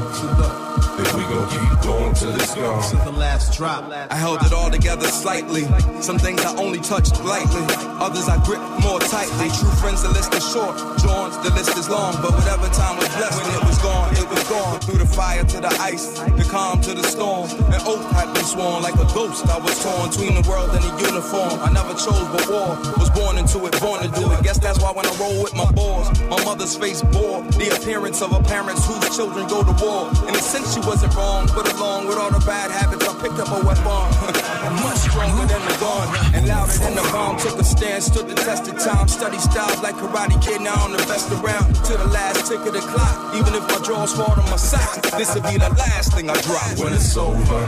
then 0.98 1.18
we 1.18 1.24
gon' 1.34 1.50
keep 1.50 1.82
going 1.82 2.14
till 2.14 2.36
it's 2.36 2.54
gone. 2.56 2.84
To 2.90 2.96
the 2.98 3.18
last 3.18 3.58
drop. 3.58 3.92
I 3.92 4.16
held 4.16 4.44
it 4.44 4.54
all 4.54 4.70
together 4.70 5.08
slightly. 5.08 5.64
Some 6.02 6.20
things 6.20 6.42
I 6.44 6.56
only 6.58 6.80
touched 6.80 7.20
lightly. 7.24 7.66
Others 8.02 8.28
I 8.30 8.44
grip 8.46 8.62
more 8.82 9.00
tightly. 9.00 9.50
True 9.58 9.72
friends, 9.82 10.04
the 10.04 10.10
list 10.10 10.34
is 10.34 10.46
short. 10.52 10.76
Joins, 11.00 11.38
the 11.46 11.52
list 11.56 11.78
is 11.78 11.90
long. 11.90 12.14
But 12.22 12.34
whatever 12.34 12.68
time 12.70 12.98
was 12.98 13.10
blessed, 13.16 13.42
when 13.42 13.56
it 13.56 13.66
was 13.66 13.78
gone, 13.80 14.10
it 14.14 14.28
was 14.30 14.44
gone. 14.50 14.80
Through 14.82 15.00
the 15.00 15.06
fire 15.06 15.44
to 15.44 15.58
the 15.62 15.74
ice, 15.80 16.20
the 16.20 16.46
calm 16.50 16.82
to 16.82 16.94
the 16.94 17.04
storm. 17.04 17.50
An 17.72 17.82
oath 17.86 18.12
had 18.12 18.34
been 18.34 18.46
sworn 18.46 18.84
like 18.84 18.96
a 18.96 19.08
ghost. 19.14 19.48
I 19.48 19.58
was 19.60 19.74
torn 19.82 20.10
between 20.10 20.36
the 20.42 20.46
world 20.50 20.72
and 20.72 20.84
the 20.84 20.94
uniform. 21.08 21.60
I 21.62 21.72
never 21.72 21.94
chose 21.94 22.28
but 22.34 22.46
war. 22.50 22.78
Was 22.98 23.10
born 23.12 23.38
into 23.38 23.66
it, 23.66 23.80
born 23.80 24.02
to 24.04 24.10
do 24.20 24.32
it. 24.32 24.44
Guess 24.44 24.60
that's 24.60 24.80
why 24.82 24.92
when 24.92 25.06
I 25.06 25.14
roll 25.18 25.42
with 25.42 25.56
my 25.56 25.70
boys, 25.72 26.10
my 26.30 26.44
mother's 26.44 26.76
face 26.76 27.02
bore 27.02 27.42
the 27.58 27.70
appearance 27.76 28.11
of 28.20 28.36
a 28.36 28.44
parents 28.44 28.84
whose 28.86 29.16
children 29.16 29.48
go 29.48 29.64
to 29.64 29.72
war. 29.80 30.12
In 30.28 30.36
a 30.36 30.44
sense, 30.44 30.74
she 30.76 30.82
wasn't 30.82 31.16
wrong, 31.16 31.48
but 31.56 31.64
along 31.72 32.08
with 32.08 32.18
all 32.18 32.30
the 32.30 32.44
bad 32.44 32.68
habits, 32.70 33.08
I 33.08 33.16
picked 33.24 33.40
up 33.40 33.48
a 33.48 33.64
weapon. 33.64 33.88
Much 34.84 35.00
stronger 35.08 35.48
than 35.48 35.64
the 35.64 35.78
gun 35.80 36.08
and 36.36 36.46
louder 36.46 36.76
than 36.84 36.96
the 36.96 37.08
bomb. 37.14 37.40
Took 37.40 37.56
a 37.58 37.64
stand, 37.64 38.04
stood 38.04 38.28
the 38.28 38.36
test 38.36 38.68
of 38.68 38.78
time. 38.84 39.08
Study 39.08 39.40
styles 39.40 39.82
like 39.82 39.96
Karate 39.96 40.36
Kid. 40.44 40.60
Now 40.60 40.76
I'm 40.76 40.92
the 40.92 41.00
best 41.08 41.32
around 41.32 41.74
to 41.88 41.94
the 41.96 42.10
last 42.12 42.52
tick 42.52 42.60
of 42.60 42.74
the 42.74 42.84
clock. 42.84 43.34
Even 43.34 43.56
if 43.56 43.64
my 43.64 43.80
drawers 43.80 44.12
fall 44.12 44.36
to 44.36 44.44
my 44.52 44.60
socks, 44.60 45.10
this 45.12 45.34
will 45.34 45.48
be 45.48 45.56
the 45.56 45.72
last 45.80 46.12
thing 46.12 46.30
I 46.30 46.36
drop. 46.44 46.68
When 46.84 46.92
it's 46.92 47.16
over, 47.16 47.64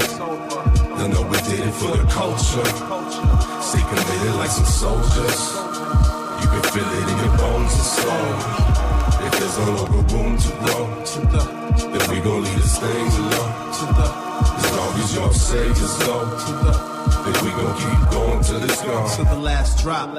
they'll 0.99 1.07
know 1.07 1.23
we 1.23 1.39
did 1.47 1.63
it 1.63 1.75
for 1.79 1.95
the 1.95 2.03
culture. 2.11 2.67
Stay 3.63 3.79
committed 3.79 4.35
like 4.35 4.51
some 4.51 4.67
soldiers. 4.67 5.39
You 6.43 6.47
can 6.51 6.63
feel 6.75 6.89
it 6.99 7.07
in 7.07 7.17
your 7.23 7.37
bones 7.39 7.71
and 7.71 7.87
soul. 7.95 8.92
If 9.25 9.39
there's 9.39 9.57
no 9.57 9.65
longer 9.75 10.01
room 10.13 10.37
to 10.37 10.49
grow, 10.59 10.83
then 11.91 12.09
we 12.09 12.19
gon' 12.21 12.43
leave 12.43 12.55
this 12.55 12.77
thing 12.77 13.07
alone. 13.07 13.53
As 14.57 14.71
long 14.75 14.93
as 14.99 15.15
y'all 15.15 15.31
say 15.31 15.67
it's 15.69 15.97
go, 16.05 17.02
then 17.25 17.45
we 17.45 17.51
gon' 17.51 17.75
keep 17.77 18.11
going 18.11 18.43
till 18.43 18.63
it's 18.63 18.81
gone. 18.81 19.09
To 19.17 19.23
the 19.23 19.39
last 19.39 19.81
drop. 19.81 20.13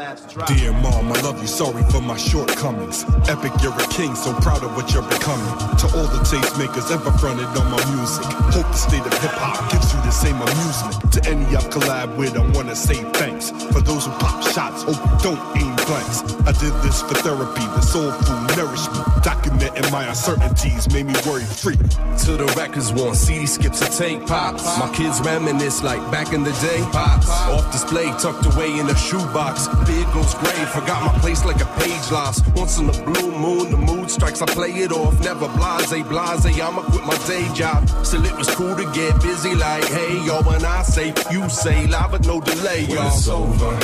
Dear 0.47 0.73
mom, 0.73 1.13
I 1.13 1.21
love 1.21 1.41
you, 1.41 1.47
sorry 1.47 1.83
for 1.91 2.01
my 2.01 2.17
shortcomings. 2.17 3.05
Epic, 3.29 3.53
you're 3.63 3.75
a 3.75 3.87
king, 3.89 4.15
so 4.15 4.33
proud 4.41 4.63
of 4.65 4.75
what 4.77 4.93
you're 4.93 5.09
becoming. 5.09 5.47
To 5.79 5.87
all 5.97 6.09
the 6.09 6.21
tastemakers 6.25 6.91
ever 6.91 7.11
fronted 7.19 7.47
on 7.47 7.71
my 7.71 7.83
music, 7.95 8.25
hope 8.53 8.67
the 8.67 8.81
state 8.81 9.05
of 9.05 9.13
hip 9.19 9.33
hop 9.33 9.71
gives 9.71 9.93
you 9.93 10.01
the 10.03 10.11
same 10.11 10.37
amusement. 10.37 11.13
To 11.13 11.31
any 11.31 11.45
I've 11.57 11.69
collab 11.71 12.17
with, 12.17 12.37
I 12.37 12.47
wanna 12.53 12.77
say 12.77 12.97
thanks. 13.15 13.51
For 13.51 13.81
those 13.81 14.07
who 14.07 14.13
pop 14.13 14.43
shots, 14.43 14.85
oh, 14.87 14.97
don't 15.23 15.41
aim 15.61 15.77
blanks. 15.87 16.23
I 16.49 16.53
did 16.53 16.73
this 16.83 17.03
for 17.03 17.15
therapy, 17.21 17.65
the 17.77 17.81
soul 17.83 18.11
food 18.11 18.57
nourishment. 18.57 19.05
Documenting 19.25 19.91
my 19.93 20.05
uncertainties 20.05 20.91
made 20.93 21.07
me 21.07 21.15
worry 21.27 21.45
free. 21.45 21.77
To 22.25 22.37
the 22.37 22.53
records 22.57 22.93
one, 22.93 23.15
CD 23.15 23.47
skips 23.47 23.83
and 23.83 23.93
tape 23.93 24.27
pops. 24.27 24.65
My 24.79 24.93
kids 24.95 25.21
reminisce 25.21 25.83
like 25.83 26.01
back 26.11 26.33
in 26.33 26.43
the 26.43 26.53
day. 26.65 26.81
Pops 26.95 27.29
off 27.29 27.73
display, 27.73 28.07
tucked 28.23 28.47
away 28.55 28.79
in 28.79 28.89
a 28.89 28.95
shoebox. 28.97 29.67
Big 29.85 30.07
goes 30.15 30.33
gray, 30.35 30.65
forgot 30.67 31.03
my 31.03 31.19
place 31.19 31.45
like 31.45 31.61
a 31.61 31.67
page 31.83 32.07
lost. 32.13 32.47
Once 32.55 32.79
in 32.79 32.89
a 32.89 32.93
blue 33.03 33.33
moon, 33.37 33.71
the 33.73 33.77
mood 33.77 34.09
strikes, 34.09 34.41
I 34.43 34.47
play 34.47 34.71
it 34.71 34.93
off. 34.93 35.19
Never 35.21 35.49
blase, 35.49 35.91
blase. 36.07 36.61
I'ma 36.61 36.83
quit 36.83 37.05
my 37.05 37.19
day 37.27 37.53
job. 37.53 37.89
Still, 38.07 38.25
it 38.25 38.37
was 38.37 38.49
cool 38.55 38.77
to 38.77 38.85
get 38.93 39.21
busy. 39.21 39.57
Like, 39.57 39.85
hey, 39.87 40.25
yo, 40.25 40.41
when 40.43 40.65
I 40.65 40.83
say, 40.85 41.13
you 41.33 41.49
say, 41.49 41.89
live, 41.89 42.13
but 42.13 42.25
no 42.27 42.41
delay, 42.41 42.85
When 42.87 42.97
y'all. 42.97 43.09
it's 43.09 43.27
over, 43.29 43.75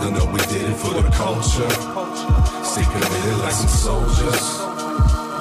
they'll 0.00 0.10
know 0.10 0.26
we 0.32 0.40
did 0.50 0.70
it 0.70 0.76
for 0.76 0.94
the 1.00 1.08
culture. 1.14 1.70
Stay 2.64 2.82
committed 2.82 3.38
like 3.38 3.52
some 3.52 3.68
soldiers. 3.68 4.42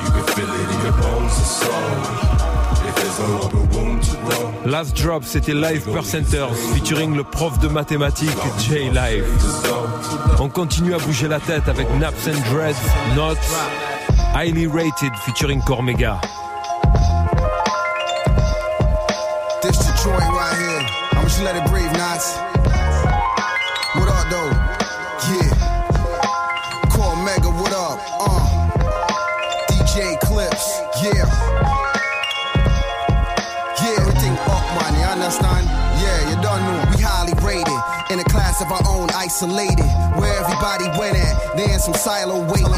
You 0.06 0.10
can 0.14 0.26
feel 0.38 0.52
it 0.54 0.70
in 0.76 0.82
your 0.86 0.94
bones 1.02 1.36
and 1.42 1.52
soul. 1.58 1.90
If 2.88 2.96
there's 2.96 3.20
no 3.20 3.40
longer 3.42 3.78
room 3.78 3.97
Last 4.66 4.98
Drop, 5.02 5.24
c'était 5.24 5.54
Live 5.54 5.86
Percenters 5.92 6.54
featuring 6.74 7.16
le 7.16 7.24
prof 7.24 7.58
de 7.60 7.68
mathématiques 7.68 8.30
Jay 8.68 8.90
Live. 8.90 9.26
On 10.40 10.50
continue 10.50 10.94
à 10.94 10.98
bouger 10.98 11.28
la 11.28 11.40
tête 11.40 11.68
avec 11.68 11.88
Naps 12.00 12.28
and 12.28 12.52
Dreads, 12.52 12.76
Not 13.16 13.38
Highly 14.36 14.68
Rated 14.68 15.14
featuring 15.26 15.62
Cormega. 15.64 16.20
Isolated. 39.38 39.86
Where 40.18 40.34
everybody 40.34 40.86
went 40.98 41.16
at. 41.16 41.56
They 41.56 41.72
in 41.72 41.80
some 41.80 41.94
silo 41.94 42.42
waiting. 42.50 42.74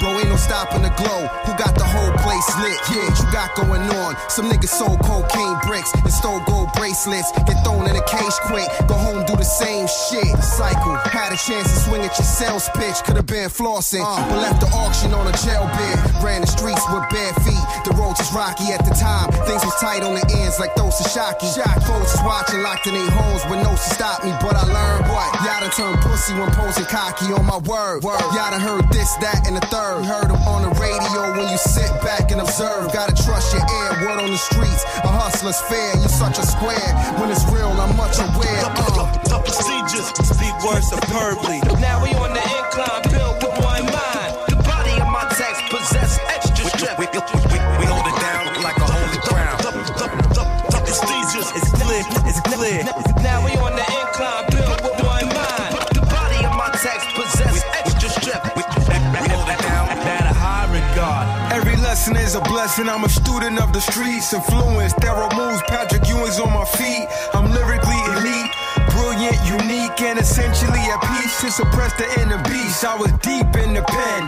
Bro, 0.00 0.18
ain't 0.18 0.28
no 0.28 0.36
stopping 0.36 0.82
the 0.82 0.90
glow. 0.98 1.26
Who 1.46 1.54
got 1.56 1.71
whole 1.92 2.12
place 2.24 2.48
lit? 2.64 2.78
Yeah, 2.88 3.04
what 3.04 3.18
you 3.20 3.28
got 3.28 3.48
going 3.54 3.84
on? 4.00 4.16
Some 4.28 4.48
niggas 4.48 4.72
sold 4.72 4.98
cocaine 5.04 5.58
bricks 5.68 5.92
and 5.92 6.12
stole 6.12 6.40
gold 6.48 6.72
bracelets. 6.74 7.30
Get 7.44 7.60
thrown 7.64 7.84
in 7.84 7.96
a 7.96 8.04
cage 8.08 8.38
quick. 8.48 8.68
Go 8.88 8.94
home, 8.96 9.24
do 9.28 9.36
the 9.36 9.44
same 9.44 9.86
shit. 9.86 10.32
Cycle. 10.40 10.96
Had 11.12 11.32
a 11.32 11.36
chance 11.36 11.68
to 11.68 11.78
swing 11.84 12.02
at 12.02 12.16
your 12.16 12.26
sales 12.26 12.68
pitch. 12.74 13.04
Could've 13.04 13.26
been 13.26 13.50
flossing, 13.52 14.00
uh. 14.00 14.24
but 14.28 14.40
left 14.40 14.60
the 14.64 14.70
auction 14.72 15.12
on 15.12 15.28
a 15.28 15.34
jail 15.44 15.68
bid. 15.76 15.96
Ran 16.24 16.40
the 16.40 16.50
streets 16.50 16.82
with 16.88 17.04
bare 17.12 17.34
feet. 17.44 17.64
The 17.84 17.92
roads 17.98 18.18
was 18.18 18.32
rocky 18.32 18.72
at 18.72 18.84
the 18.84 18.94
time. 18.96 19.28
Things 19.44 19.64
was 19.64 19.76
tight 19.76 20.02
on 20.02 20.14
the 20.14 20.24
ends 20.40 20.58
like 20.58 20.74
those 20.74 20.96
Sashaki. 20.96 21.52
Shot 21.52 21.76
folks 21.84 22.16
was 22.16 22.22
watching 22.24 22.62
locked 22.62 22.86
in 22.86 22.94
their 22.94 23.10
homes 23.10 23.44
with 23.50 23.60
no 23.60 23.72
to 23.72 23.88
stop 23.94 24.24
me. 24.24 24.30
But 24.40 24.54
I 24.56 24.64
learned 24.64 25.06
what? 25.10 25.28
Y'all 25.42 25.60
done 25.60 25.70
turned 25.74 26.00
pussy 26.00 26.34
when 26.34 26.50
posing 26.52 26.86
cocky 26.86 27.32
on 27.32 27.44
my 27.44 27.58
word. 27.58 28.02
Y'all 28.02 28.50
done 28.50 28.60
heard 28.60 28.86
this, 28.92 29.14
that, 29.20 29.46
and 29.46 29.56
the 29.56 29.64
third. 29.66 30.04
Heard 30.04 30.30
them 30.30 30.40
on 30.46 30.62
the 30.62 30.72
radio 30.78 31.36
when 31.36 31.50
you 31.50 31.58
sit 31.82 32.02
back 32.02 32.30
and 32.30 32.40
observe. 32.40 32.92
Gotta 32.92 33.14
trust 33.24 33.52
your 33.52 33.62
ear. 33.62 33.90
Word 34.06 34.20
on 34.22 34.30
the 34.30 34.38
streets. 34.38 34.84
A 35.02 35.08
hustler's 35.08 35.60
fair. 35.66 35.94
You 35.96 36.08
such 36.08 36.38
a 36.38 36.46
square. 36.46 36.90
When 37.18 37.30
it's 37.30 37.44
real, 37.50 37.70
I'm 37.82 37.96
much 37.96 38.18
aware. 38.18 38.64
Uh. 38.66 39.10
The 39.26 39.38
procedures 39.42 40.08
speak 40.30 40.54
words 40.64 40.86
superbly. 40.88 41.58
Now 41.80 42.02
we 42.02 42.10
on 42.14 42.32
the 42.34 42.44
incline, 42.58 43.02
blessing. 62.62 62.88
I'm 62.88 63.02
a 63.02 63.08
student 63.08 63.58
of 63.58 63.72
the 63.72 63.80
streets. 63.80 64.32
Influence, 64.32 64.92
thorough 64.94 65.34
moves. 65.34 65.62
Patrick 65.66 66.06
Ewing's 66.06 66.38
on 66.38 66.52
my 66.52 66.64
feet. 66.64 67.08
I'm 67.34 67.50
lyrically 67.50 67.98
elite. 68.14 68.50
Brilliant, 68.94 69.38
unique, 69.50 69.98
and 70.00 70.16
essentially 70.18 70.78
at 70.78 71.00
peace 71.02 71.40
to 71.40 71.50
suppress 71.50 71.92
the 71.98 72.06
inner 72.22 72.40
beast. 72.44 72.84
I 72.84 72.94
was 72.94 73.10
deep 73.18 73.50
in 73.58 73.74
the 73.74 73.82
pen. 73.82 74.20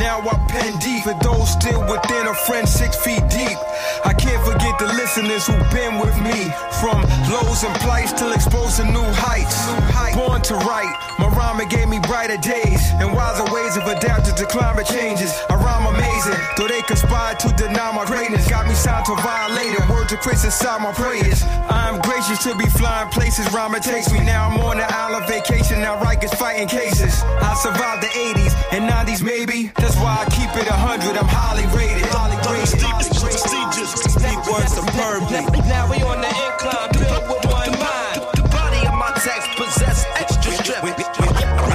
Now 0.00 0.24
I 0.24 0.34
pen 0.48 0.72
deep 0.80 1.04
for 1.04 1.12
those 1.22 1.52
still 1.52 1.82
within 1.84 2.26
a 2.26 2.34
friend 2.48 2.66
six 2.66 2.96
feet 2.96 3.20
deep. 3.28 3.58
I 4.04 4.14
can't 4.16 4.40
forget 4.40 4.78
the 4.78 4.88
listeners 4.96 5.46
who've 5.46 5.70
been 5.70 6.00
with 6.00 6.16
me. 6.24 6.48
From 6.80 6.96
lows 7.28 7.62
and 7.62 7.74
plights 7.84 8.12
till 8.12 8.32
exposing 8.32 8.88
new 8.92 9.08
heights. 9.20 9.68
Born 10.16 10.40
to 10.42 10.54
write, 10.64 10.92
my 11.18 11.28
rhyming 11.28 11.68
gave 11.68 11.88
me 11.88 11.98
brighter 12.00 12.36
days 12.36 12.82
and 13.00 13.14
wiser 13.14 13.44
ways 13.52 13.76
of 13.76 13.86
adapting 13.86 14.34
to 14.36 14.46
climate 14.46 14.86
changes. 14.86 15.32
I 15.48 15.54
rhyme 15.54 15.81
amazing, 15.94 16.38
though 16.56 16.68
they 16.68 16.82
conspired 16.82 17.38
to 17.40 17.48
deny 17.56 17.92
my 17.92 18.04
greatness. 18.04 18.48
Got 18.48 18.66
me 18.66 18.74
signed 18.74 19.06
to 19.06 19.14
violate 19.16 19.74
it. 19.74 19.88
Word 19.88 20.08
to 20.10 20.16
Chris 20.16 20.44
inside 20.44 20.80
my 20.82 20.92
prayers. 20.92 21.42
I'm 21.68 22.00
gracious 22.00 22.42
to 22.44 22.56
be 22.56 22.66
flying 22.66 23.08
places. 23.10 23.50
Rhyming 23.52 23.82
takes 23.82 24.12
me 24.12 24.20
now. 24.24 24.48
I'm 24.48 24.60
on 24.60 24.78
an 24.78 24.86
island 24.88 25.26
vacation. 25.26 25.80
Now 25.80 26.00
Rikers 26.00 26.34
fighting 26.36 26.68
cases. 26.68 27.22
I 27.40 27.54
survived 27.54 28.02
the 28.02 28.12
80s 28.12 28.54
and 28.72 28.88
90s, 28.88 29.22
maybe. 29.22 29.72
That's 29.76 29.96
why 29.96 30.24
I 30.24 30.30
keep 30.30 30.50
it 30.56 30.68
100. 30.68 31.16
I'm 31.16 31.28
highly 31.28 31.66
rated. 31.76 32.08
Highly 32.10 32.38
rated. 32.48 32.80
Procedures 33.22 33.92
speak 34.12 34.38
words 34.50 34.72
superbly. 34.74 35.42
Now 35.68 35.90
we 35.90 36.02
on 36.02 36.20
the 36.20 36.28
incline, 36.28 36.90
built 36.96 37.24
with 37.28 37.44
one 37.50 37.72
mind. 37.78 38.20
The 38.36 38.44
body 38.50 38.86
of 38.86 38.94
my 38.94 39.12
text 39.16 39.48
possess 39.56 40.06
extra 40.16 40.52
strength. 40.52 41.02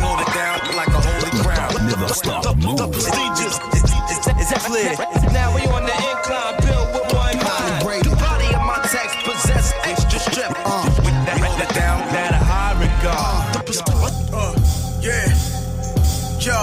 Hold 0.04 0.22
it 0.22 0.32
down 0.34 0.60
like 0.76 0.88
a 0.90 1.02
holy 1.02 1.32
crown. 1.44 1.74
Never 1.88 2.08
stop 2.10 2.44
The 2.44 3.27
Now 4.88 5.54
we 5.54 5.68
on 5.68 5.84
the 5.84 5.92
incline, 5.92 6.56
built 6.64 6.88
with 6.96 7.12
one 7.14 7.36
mind. 7.44 7.84
The 8.08 8.16
body 8.16 8.48
of 8.56 8.64
my 8.64 8.80
text 8.88 9.20
possess 9.28 9.74
extra 9.84 10.20
strength. 10.20 10.56
We, 11.04 11.12
we 11.12 11.40
hold 11.44 11.60
it 11.60 11.70
down 11.76 12.00
at 12.16 12.32
a 12.32 12.40
high 12.40 12.72
regard. 12.80 13.68
Uh, 14.32 14.56
yeah. 15.04 15.28
Yo, 16.40 16.56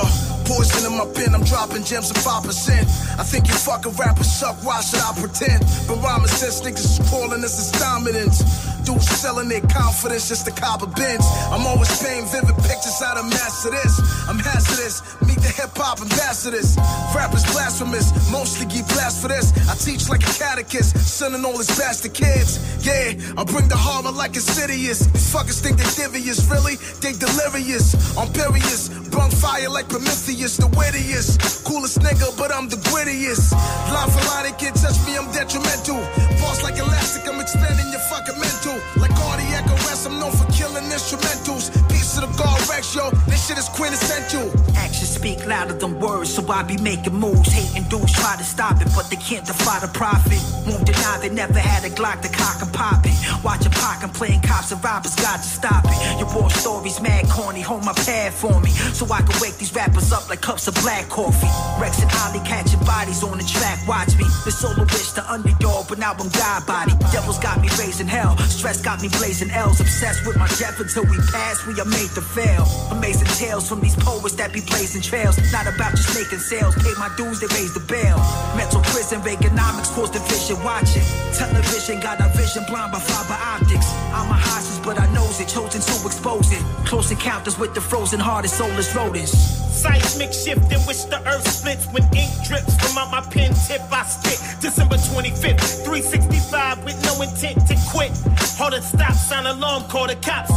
poison 0.48 0.90
in 0.90 0.96
my 0.96 1.04
pen, 1.12 1.34
I'm 1.34 1.44
dropping 1.44 1.84
gems 1.84 2.08
of 2.10 2.16
5%. 2.16 3.20
I 3.20 3.24
think 3.24 3.46
you 3.46 3.52
fucking 3.52 3.92
rappers 3.92 4.32
suck, 4.32 4.56
why 4.64 4.80
should 4.80 5.00
I 5.00 5.12
pretend? 5.20 5.60
But 5.86 6.00
rhyming 6.00 6.28
sense 6.28 6.62
niggas 6.62 6.98
is 6.98 7.10
calling 7.10 7.42
this 7.42 7.58
is 7.58 7.72
dominance. 7.78 8.40
Dudes 8.84 9.08
selling 9.08 9.48
their 9.48 9.62
confidence 9.62 10.28
just 10.28 10.44
to 10.44 10.52
cop 10.52 10.82
a 10.82 10.86
bench. 10.86 11.24
I'm 11.50 11.66
always 11.66 11.88
painting 12.02 12.28
vivid 12.28 12.56
pictures 12.68 13.00
out 13.00 13.16
of 13.16 13.24
master 13.24 13.70
this. 13.70 13.96
I'm 14.28 14.38
hazardous, 14.38 15.00
meet 15.24 15.40
the 15.40 15.48
hip 15.48 15.72
hop 15.74 16.00
ambassadors. 16.00 16.76
Rappers 17.16 17.44
blasphemous, 17.52 18.12
mostly 18.30 18.66
get 18.66 18.86
blast 18.92 19.22
for 19.22 19.28
this. 19.28 19.56
I 19.68 19.74
teach 19.74 20.08
like 20.08 20.22
a 20.22 20.32
catechist, 20.36 20.96
sending 21.00 21.44
all 21.44 21.56
his 21.56 21.72
bastard 21.78 22.12
kids. 22.12 22.60
Yeah, 22.84 23.16
I 23.40 23.44
bring 23.44 23.68
the 23.68 23.76
horror 23.76 24.12
like 24.12 24.36
insidious. 24.36 25.06
These 25.08 25.32
fuckers 25.32 25.60
think 25.64 25.80
they 25.80 25.88
devious, 25.96 26.44
really? 26.50 26.76
They 27.00 27.16
delirious. 27.16 27.96
I'm 28.16 28.28
perious, 28.32 28.92
brung 29.08 29.30
fire 29.30 29.70
like 29.70 29.88
Prometheus, 29.88 30.56
the 30.56 30.68
wittiest. 30.76 31.64
Coolest 31.64 32.00
nigga, 32.00 32.36
but 32.36 32.52
I'm 32.52 32.68
the 32.68 32.76
grittiest. 32.92 33.52
Line 33.92 34.10
for 34.12 34.20
line, 34.28 34.44
they 34.44 34.56
can't 34.60 34.76
touch 34.76 35.00
me, 35.08 35.16
I'm 35.16 35.32
detrimental. 35.32 36.00
Boss 36.44 36.62
like 36.62 36.76
elastic, 36.76 37.24
I'm 37.26 37.40
expanding 37.40 37.88
your 37.90 38.04
fucking 38.12 38.38
mental. 38.38 38.73
Like 38.96 39.14
cardiac 39.14 39.66
arrest, 39.66 40.06
I'm 40.06 40.18
known 40.18 40.32
for 40.32 40.50
killing 40.52 40.84
instrumentals. 40.84 41.73
Yo, 42.94 43.10
this 43.26 43.48
shit 43.48 43.58
is 43.58 43.68
quintessential. 43.70 44.46
Actions 44.76 45.08
speak 45.08 45.44
louder 45.46 45.72
than 45.72 45.98
words, 45.98 46.32
so 46.32 46.46
I 46.46 46.62
be 46.62 46.76
making 46.76 47.14
moves. 47.14 47.50
Hating 47.50 47.88
dudes 47.88 48.12
try 48.12 48.36
to 48.36 48.44
stop 48.44 48.80
it, 48.80 48.86
but 48.94 49.10
they 49.10 49.16
can't 49.16 49.44
defy 49.44 49.80
the 49.80 49.88
profit. 49.88 50.38
Won't 50.64 50.86
deny 50.86 51.18
they 51.20 51.28
never 51.28 51.58
had 51.58 51.82
a 51.82 51.90
Glock 51.90 52.22
to 52.22 52.28
cock 52.28 52.62
and 52.62 52.72
pop 52.72 53.04
it. 53.04 53.14
Watching 53.42 53.72
Pac 53.72 54.04
and 54.04 54.14
playing 54.14 54.42
cops 54.42 54.70
and 54.70 54.82
robbers, 54.84 55.16
got 55.16 55.42
to 55.42 55.48
stop 55.48 55.84
it. 55.86 56.20
Your 56.20 56.32
war 56.34 56.50
stories 56.50 57.00
mad 57.00 57.28
corny, 57.28 57.62
hold 57.62 57.84
my 57.84 57.92
pad 57.92 58.32
for 58.32 58.60
me, 58.60 58.70
so 58.70 59.10
I 59.12 59.22
can 59.22 59.34
wake 59.40 59.56
these 59.58 59.74
rappers 59.74 60.12
up 60.12 60.28
like 60.30 60.40
cups 60.40 60.68
of 60.68 60.74
black 60.86 61.08
coffee. 61.08 61.50
Rex 61.80 62.00
and 62.00 62.10
Ollie 62.22 62.44
catching 62.46 62.80
bodies 62.86 63.24
on 63.24 63.38
the 63.38 63.44
track, 63.44 63.80
watch 63.88 64.14
me. 64.16 64.24
The 64.44 64.52
soloist, 64.52 65.16
the 65.16 65.24
underdog, 65.26 65.88
but 65.88 65.98
now 65.98 66.12
I'm 66.12 66.28
God 66.30 66.66
body. 66.66 66.92
Devils 67.10 67.38
got 67.40 67.60
me 67.60 67.68
raising 67.78 68.06
hell, 68.06 68.38
stress 68.38 68.80
got 68.80 69.02
me 69.02 69.08
blazing 69.08 69.50
L's. 69.50 69.80
Obsessed 69.80 70.24
with 70.26 70.38
my 70.38 70.46
death 70.62 70.78
until 70.78 71.04
we 71.10 71.18
pass, 71.34 71.66
we 71.66 71.74
are 71.80 71.90
made 72.04 72.14
to 72.14 72.20
fail. 72.20 72.64
Amazing 72.90 73.28
tales 73.38 73.68
from 73.68 73.80
these 73.80 73.96
poets 73.96 74.34
that 74.34 74.52
be 74.52 74.60
blazing 74.60 75.02
trails. 75.02 75.36
Not 75.52 75.66
about 75.66 75.92
just 75.92 76.14
making 76.14 76.38
sales, 76.38 76.74
pay 76.76 76.92
my 76.98 77.08
dues, 77.16 77.40
they 77.40 77.46
raise 77.56 77.72
the 77.72 77.80
bail. 77.80 78.18
Mental 78.56 78.80
prison, 78.92 79.20
Reaganomics, 79.20 79.90
cause 79.94 80.10
division, 80.10 80.62
watch 80.62 80.96
it. 80.96 81.06
Television 81.34 82.00
got 82.00 82.20
a 82.20 82.28
vision 82.36 82.64
blind 82.68 82.92
by 82.92 83.00
fiber 83.00 83.38
optics. 83.40 83.88
I'm 84.12 84.30
a 84.30 84.36
hostage, 84.36 84.84
but 84.84 85.00
I 85.00 85.06
knows 85.12 85.40
it, 85.40 85.48
chosen 85.48 85.80
to 85.80 86.06
expose 86.06 86.52
it. 86.52 86.62
Close 86.84 87.10
encounters 87.10 87.58
with 87.58 87.74
the 87.74 87.80
frozen 87.80 88.20
hearted, 88.20 88.50
soulless 88.50 88.94
rodents. 88.94 89.32
Seismic 89.74 90.32
shift 90.32 90.70
in 90.72 90.80
which 90.86 91.04
the 91.10 91.20
earth 91.26 91.46
splits 91.50 91.86
when 91.92 92.04
ink 92.14 92.30
drips 92.46 92.74
from 92.78 92.96
out 92.96 93.10
my 93.10 93.20
pen 93.32 93.52
tip. 93.66 93.82
I 93.90 94.04
spit 94.04 94.38
December 94.60 94.96
25th, 94.96 95.84
365 95.84 96.84
with 96.84 96.96
no 97.04 97.20
intent 97.22 97.66
to 97.66 97.76
quit. 97.90 98.12
Hold 98.56 98.74
a 98.74 98.82
stop 98.82 99.12
sign 99.12 99.46
alarm, 99.46 99.84
call 99.90 100.06
the 100.06 100.14
cops. 100.16 100.54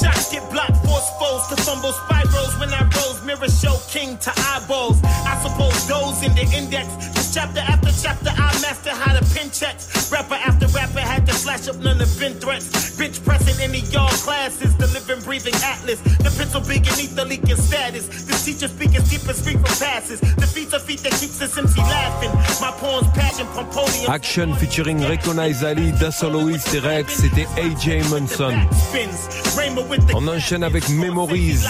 Shots 0.00 0.30
get 0.30 0.48
blocked, 0.50 0.78
foes 1.20 1.46
to 1.48 1.56
fumble 1.62 1.92
spirals 1.92 2.56
when 2.58 2.72
I 2.72 2.82
rose. 2.96 3.20
Mirror 3.28 3.52
show 3.52 3.76
king 3.92 4.16
to 4.24 4.32
eyeballs. 4.48 4.98
I 5.04 5.36
suppose 5.44 5.76
those 5.86 6.22
in 6.24 6.32
the 6.34 6.46
index. 6.56 6.88
Just 7.14 7.34
chapter 7.34 7.60
after 7.60 7.92
chapter, 7.92 8.32
I 8.32 8.48
master 8.64 8.90
how 8.90 9.12
to 9.18 9.24
pin 9.34 9.50
checks. 9.50 10.10
Rapper 10.10 10.40
after 10.48 10.66
rapper 10.68 11.04
had 11.44 11.58
to 11.58 11.64
flash 11.64 11.68
up, 11.68 11.82
none 11.82 11.98
have 11.98 12.18
been 12.18 12.34
threats. 12.34 12.68
Bitch 12.96 13.22
pressing 13.24 13.60
any 13.62 13.80
y'all 13.90 14.08
classes, 14.08 14.76
the 14.76 14.86
living, 14.88 15.22
breathing 15.24 15.54
atlas. 15.64 16.00
The 16.00 16.32
pencil 16.36 16.60
big 16.60 16.84
beneath 16.84 17.14
the 17.14 17.24
leaking 17.24 17.56
status. 17.56 18.08
This 18.26 18.44
teacher 18.44 18.68
speaking 18.68 19.02
deep 19.08 19.26
and 19.26 19.36
speak 19.36 19.58
from 19.58 19.76
passes. 19.86 20.20
Defeats 20.20 20.72
a 20.72 20.80
feat 20.80 21.00
that 21.00 21.12
keeps 21.12 21.38
this 21.38 21.56
MC 21.56 21.80
laughing. 21.80 22.30
My 22.60 22.72
poems 22.78 23.08
passion 23.14 23.46
from 23.48 23.66
podium. 23.70 24.10
Action 24.10 24.54
featuring 24.54 25.00
Recognize 25.00 25.62
Ali, 25.64 25.92
Dassolois 25.92 26.74
et 26.74 26.80
Rex, 26.80 27.20
c'était 27.20 27.46
AJ 27.56 28.08
Munson. 28.10 28.54
Spins, 28.72 29.56
rainbow 29.56 29.84
with 29.88 30.06
the 30.06 30.14
On 30.14 30.26
enchaîne 30.28 30.62
avec 30.64 30.88
Memories, 30.88 31.64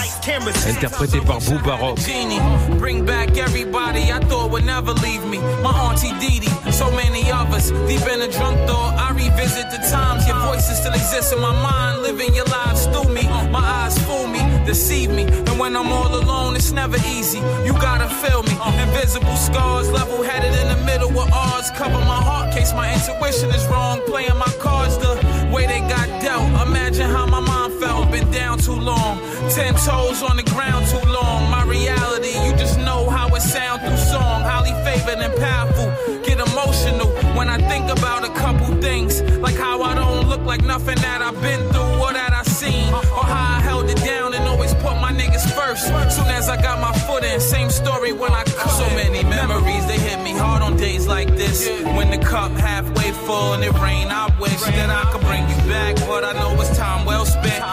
interprété 0.67 1.19
par 1.21 1.39
Booba 1.39 1.75
Rock. 1.75 1.99
Genie, 1.99 2.39
bring 2.77 3.05
back 3.05 3.37
everybody 3.37 4.11
I 4.11 4.19
thought 4.27 4.51
would 4.51 4.65
never 4.65 4.93
leave 4.93 5.25
me. 5.25 5.39
My 5.63 5.71
auntie 5.71 6.13
Dee 6.19 6.39
Dee, 6.39 6.71
so 6.71 6.91
many 6.91 7.31
of 7.31 7.53
us. 7.53 7.71
Deep 7.87 8.05
in 8.07 8.21
a 8.21 8.27
drunk 8.27 8.57
thought, 8.67 8.95
I 8.97 9.11
revisit 9.13 9.60
the 9.69 9.77
times. 9.89 10.27
Your 10.27 10.39
voices 10.39 10.77
still 10.77 10.93
exist 10.93 11.33
in 11.33 11.39
my 11.39 11.51
mind. 11.51 12.01
Living 12.01 12.33
your 12.33 12.45
lives 12.45 12.85
through 12.87 13.13
me. 13.13 13.23
My 13.51 13.59
eyes 13.59 13.97
fool 14.05 14.27
me, 14.27 14.39
deceive 14.65 15.11
me. 15.11 15.23
And 15.23 15.59
when 15.59 15.75
I'm 15.75 15.91
all 15.91 16.13
alone, 16.15 16.55
it's 16.55 16.71
never 16.71 16.97
easy. 17.07 17.39
You 17.65 17.73
gotta 17.73 18.09
feel 18.09 18.43
me. 18.43 18.55
Invisible 18.81 19.35
scars, 19.35 19.91
level 19.91 20.23
headed 20.23 20.53
in 20.61 20.67
the 20.73 20.85
middle 20.85 21.09
with 21.09 21.29
odds. 21.33 21.69
Cover 21.71 21.99
my 21.99 22.21
heart 22.29 22.53
case 22.53 22.73
my 22.73 22.91
intuition 22.93 23.49
is 23.49 23.65
wrong. 23.67 24.01
Playing 24.07 24.37
my 24.37 24.53
cards 24.59 24.97
the 24.97 25.13
way 25.53 25.67
they 25.67 25.81
got 25.81 26.07
dealt. 26.21 26.47
Imagine 26.67 27.09
how 27.09 27.25
my 27.25 27.39
mind 27.39 27.73
felt. 27.73 28.11
Been 28.11 28.29
down 28.31 28.57
too 28.57 28.79
long. 28.79 29.19
Ten 29.49 29.73
toes 29.75 30.23
on 30.23 30.37
the 30.37 30.43
ground 30.53 30.87
too 30.87 31.05
long. 31.09 31.49
My 31.51 31.63
reality, 31.63 32.33
you 32.45 32.51
just 32.57 32.77
know 32.79 33.09
how 33.09 33.27
it 33.35 33.41
sound 33.41 33.81
through 33.81 33.97
song. 33.97 34.41
Highly 34.41 34.73
favored 34.85 35.19
and 35.19 35.33
powerful. 35.39 35.89
Get 36.23 36.39
emotional 36.39 37.09
when 37.41 37.49
I 37.49 37.57
think 37.69 37.89
about 37.89 38.23
a 38.23 38.31
couple 38.43 38.67
things. 38.87 39.19
Like 39.45 39.55
how 39.55 39.81
I 39.81 39.95
don't 39.95 40.29
look 40.29 40.43
like 40.51 40.63
nothing 40.63 40.99
that 41.07 41.23
I've 41.23 41.41
been 41.41 41.61
through 41.73 41.95
or 42.03 42.13
that 42.13 42.33
I 42.33 42.43
seen. 42.43 42.93
Or 42.93 43.25
how 43.33 43.57
I 43.57 43.59
held 43.61 43.89
it 43.89 43.97
down 43.97 44.35
and 44.35 44.43
always 44.47 44.75
put 44.75 44.95
my 45.05 45.11
niggas 45.11 45.45
first. 45.57 45.87
Soon 46.15 46.29
as 46.39 46.49
I 46.49 46.61
got 46.61 46.77
my 46.79 46.93
foot 47.07 47.23
in, 47.23 47.39
same 47.39 47.71
story 47.71 48.11
when 48.13 48.31
I 48.31 48.43
come. 48.43 48.69
So 48.81 48.87
many 49.01 49.23
memories, 49.23 49.83
they 49.87 49.97
hit 49.97 50.19
me 50.23 50.33
hard 50.33 50.61
on 50.61 50.77
days 50.77 51.07
like 51.07 51.29
this. 51.29 51.67
When 51.97 52.11
the 52.11 52.19
cup 52.19 52.51
halfway 52.51 53.09
full 53.25 53.53
and 53.53 53.63
it 53.63 53.73
rain, 53.81 54.09
I 54.09 54.25
wish 54.39 54.61
that 54.61 54.91
I 54.91 55.03
could 55.11 55.21
bring 55.21 55.41
you 55.49 55.59
back. 55.67 55.95
But 56.07 56.23
I 56.23 56.33
know 56.33 56.61
it's 56.61 56.77
time 56.77 57.07
well 57.07 57.25
spent. 57.25 57.63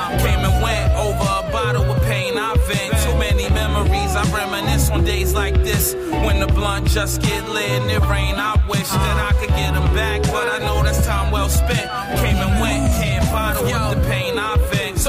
Blunt 6.68 6.86
just 6.86 7.22
get 7.22 7.48
lit 7.48 7.70
in 7.70 7.88
it 7.88 8.02
rain, 8.08 8.34
I 8.36 8.54
wish 8.68 8.90
that 8.90 9.16
I 9.28 9.32
could 9.38 9.48
get 9.60 9.72
them 9.72 9.88
back. 9.94 10.22
But 10.24 10.48
I 10.48 10.58
know 10.58 10.82
that's 10.82 11.04
time 11.06 11.30
well 11.32 11.48
spent. 11.48 11.88
Came 12.20 12.36
and 12.36 12.60
went, 12.60 12.92
can't 13.00 13.24
bottle 13.32 13.72
up 13.72 13.96
the. 14.02 14.07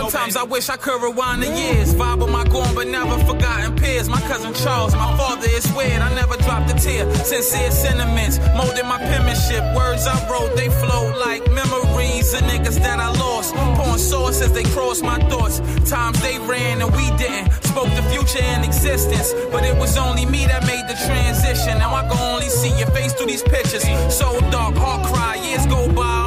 Sometimes 0.09 0.37
I 0.37 0.41
wish 0.41 0.69
I 0.69 0.75
could 0.75 1.03
rewind 1.03 1.43
the 1.43 1.55
years. 1.55 1.93
Vibe 1.93 2.21
with 2.21 2.31
my 2.31 2.43
gone 2.45 2.73
but 2.73 2.87
never 2.87 3.15
forgotten 3.25 3.75
peers. 3.75 4.09
My 4.09 4.19
cousin 4.21 4.55
Charles, 4.55 4.95
my 4.95 5.15
father 5.15 5.47
is 5.47 5.71
weird. 5.73 6.01
I 6.01 6.11
never 6.15 6.35
dropped 6.37 6.67
a 6.71 6.73
tear. 6.73 7.05
Sincere 7.13 7.69
sentiments, 7.69 8.39
molded 8.57 8.85
my 8.85 8.97
penmanship. 8.97 9.61
Words 9.75 10.07
I 10.07 10.17
wrote, 10.27 10.55
they 10.55 10.69
float 10.81 11.15
like 11.15 11.45
memories 11.51 12.33
of 12.33 12.41
niggas 12.41 12.81
that 12.81 12.99
I 12.99 13.09
lost. 13.19 13.53
Pouring 13.53 13.99
sauce 13.99 14.41
as 14.41 14.51
they 14.51 14.63
cross 14.73 15.03
my 15.03 15.19
thoughts. 15.29 15.59
Times 15.87 16.19
they 16.23 16.39
ran 16.39 16.81
and 16.81 16.91
we 16.95 17.05
didn't. 17.17 17.53
Spoke 17.69 17.93
the 17.93 18.01
future 18.09 18.43
in 18.43 18.63
existence, 18.63 19.31
but 19.51 19.63
it 19.63 19.77
was 19.77 19.95
only 19.95 20.25
me 20.25 20.47
that 20.47 20.65
made 20.65 20.85
the 20.89 20.97
transition. 21.05 21.77
Now 21.77 21.93
I 21.93 22.01
can 22.09 22.17
only 22.33 22.49
see 22.49 22.75
your 22.79 22.89
face 22.97 23.13
through 23.13 23.27
these 23.27 23.43
pictures. 23.43 23.83
So 24.09 24.39
dark, 24.49 24.73
heart 24.73 25.05
cry. 25.05 25.35
Years 25.35 25.67
go 25.67 25.87
by, 25.93 26.18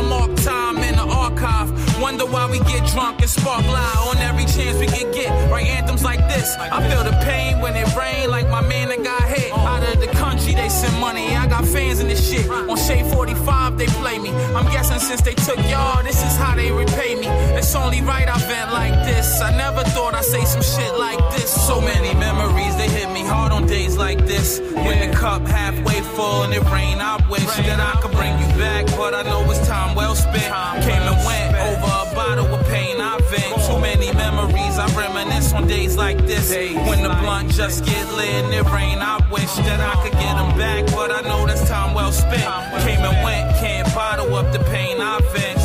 Wonder 2.13 2.27
why 2.27 2.47
we 2.51 2.59
get 2.71 2.87
drunk 2.93 3.23
and 3.23 3.31
spark 3.31 3.65
lie 3.65 4.07
on 4.11 4.19
every 4.19 4.45
chance 4.45 4.77
we 4.77 4.87
can 4.87 5.11
get. 5.13 5.31
Write 5.51 5.67
anthems 5.67 6.05
like 6.05 6.19
this. 6.29 6.55
I 6.59 6.87
feel 6.91 7.03
the 7.05 7.17
pain 7.25 7.59
when 7.61 7.75
it 7.75 7.89
rain, 7.97 8.29
like 8.29 8.51
my 8.51 8.61
man 8.61 8.91
that 8.91 9.03
got 9.03 9.23
hit. 9.23 9.51
Out 9.51 9.83
of 9.83 9.99
the 9.99 10.09
country, 10.09 10.55
they 10.55 10.69
send 10.69 10.95
money. 11.01 11.35
I 11.35 11.47
got 11.47 11.65
fans 11.65 12.01
in 12.01 12.09
this 12.09 12.21
shit. 12.29 12.47
On 12.51 12.77
Shade 12.77 13.07
45, 13.07 13.79
they 13.79 13.87
play 13.87 14.19
me. 14.19 14.29
I'm 14.55 14.67
guessing 14.67 14.99
since 14.99 15.23
they 15.23 15.33
took 15.33 15.57
y'all, 15.71 16.03
this 16.03 16.23
is 16.23 16.37
how 16.37 16.55
they 16.55 16.71
repay 16.71 17.15
me. 17.15 17.29
It's 17.57 17.75
only 17.75 18.03
right 18.03 18.29
I 18.29 18.39
vent 18.41 18.73
like 18.75 18.93
this. 19.07 19.41
I 19.41 19.57
never 19.57 19.83
thought 19.83 20.15
I'd 20.15 20.23
say 20.23 20.45
some 20.45 20.61
shit 20.61 20.95
like 20.99 21.19
this. 21.33 21.49
So 21.67 21.81
many 21.81 22.13
memories, 22.21 22.77
they 22.77 22.91
hit 22.91 23.11
me 23.11 23.25
hard 23.25 23.53
on 23.53 23.67
days 23.67 23.97
like 23.97 24.27
this. 24.27 24.61
When 24.61 25.01
the 25.01 25.17
cup 25.17 25.47
halfway 25.47 26.03
full 26.15 26.43
and 26.43 26.53
it 26.53 26.63
rain, 26.71 27.01
I 27.01 27.17
wish 27.31 27.43
that 27.45 27.81
I 27.81 27.99
could 28.03 28.13
bring 28.13 28.39
you 28.39 28.49
back. 28.61 28.85
But 28.99 29.15
I 29.15 29.23
know 29.23 29.51
it's 29.51 29.67
time 29.67 29.95
well 29.95 30.15
spent. 30.15 30.53
Came 30.85 31.03
and 31.09 31.25
went 31.25 31.57
over 31.57 32.02
bottle 32.15 32.47
of 32.47 32.67
pain, 32.69 33.01
I 33.01 33.19
vent. 33.31 33.67
Too 33.67 33.79
many 33.81 34.13
memories, 34.13 34.79
I 34.79 34.87
reminisce 34.97 35.53
on 35.53 35.67
days 35.67 35.97
like 35.97 36.19
this. 36.27 36.51
When 36.89 37.03
the 37.03 37.11
blunt 37.21 37.53
just 37.53 37.85
get 37.85 38.13
lit 38.15 38.29
and 38.29 38.55
it 38.55 38.65
rain, 38.73 38.99
I 38.99 39.17
wish 39.31 39.55
that 39.67 39.81
I 39.81 39.95
could 40.03 40.13
get 40.13 40.35
them 40.37 40.57
back. 40.59 40.87
But 40.87 41.11
I 41.11 41.21
know 41.23 41.47
that's 41.47 41.69
time 41.69 41.95
well 41.95 42.13
spent. 42.13 42.43
Came 42.85 43.01
and 43.01 43.25
went, 43.25 43.57
can't 43.61 43.89
bottle 43.95 44.35
up 44.35 44.53
the 44.53 44.61
pain, 44.71 45.01
I 45.01 45.21
vent. 45.33 45.62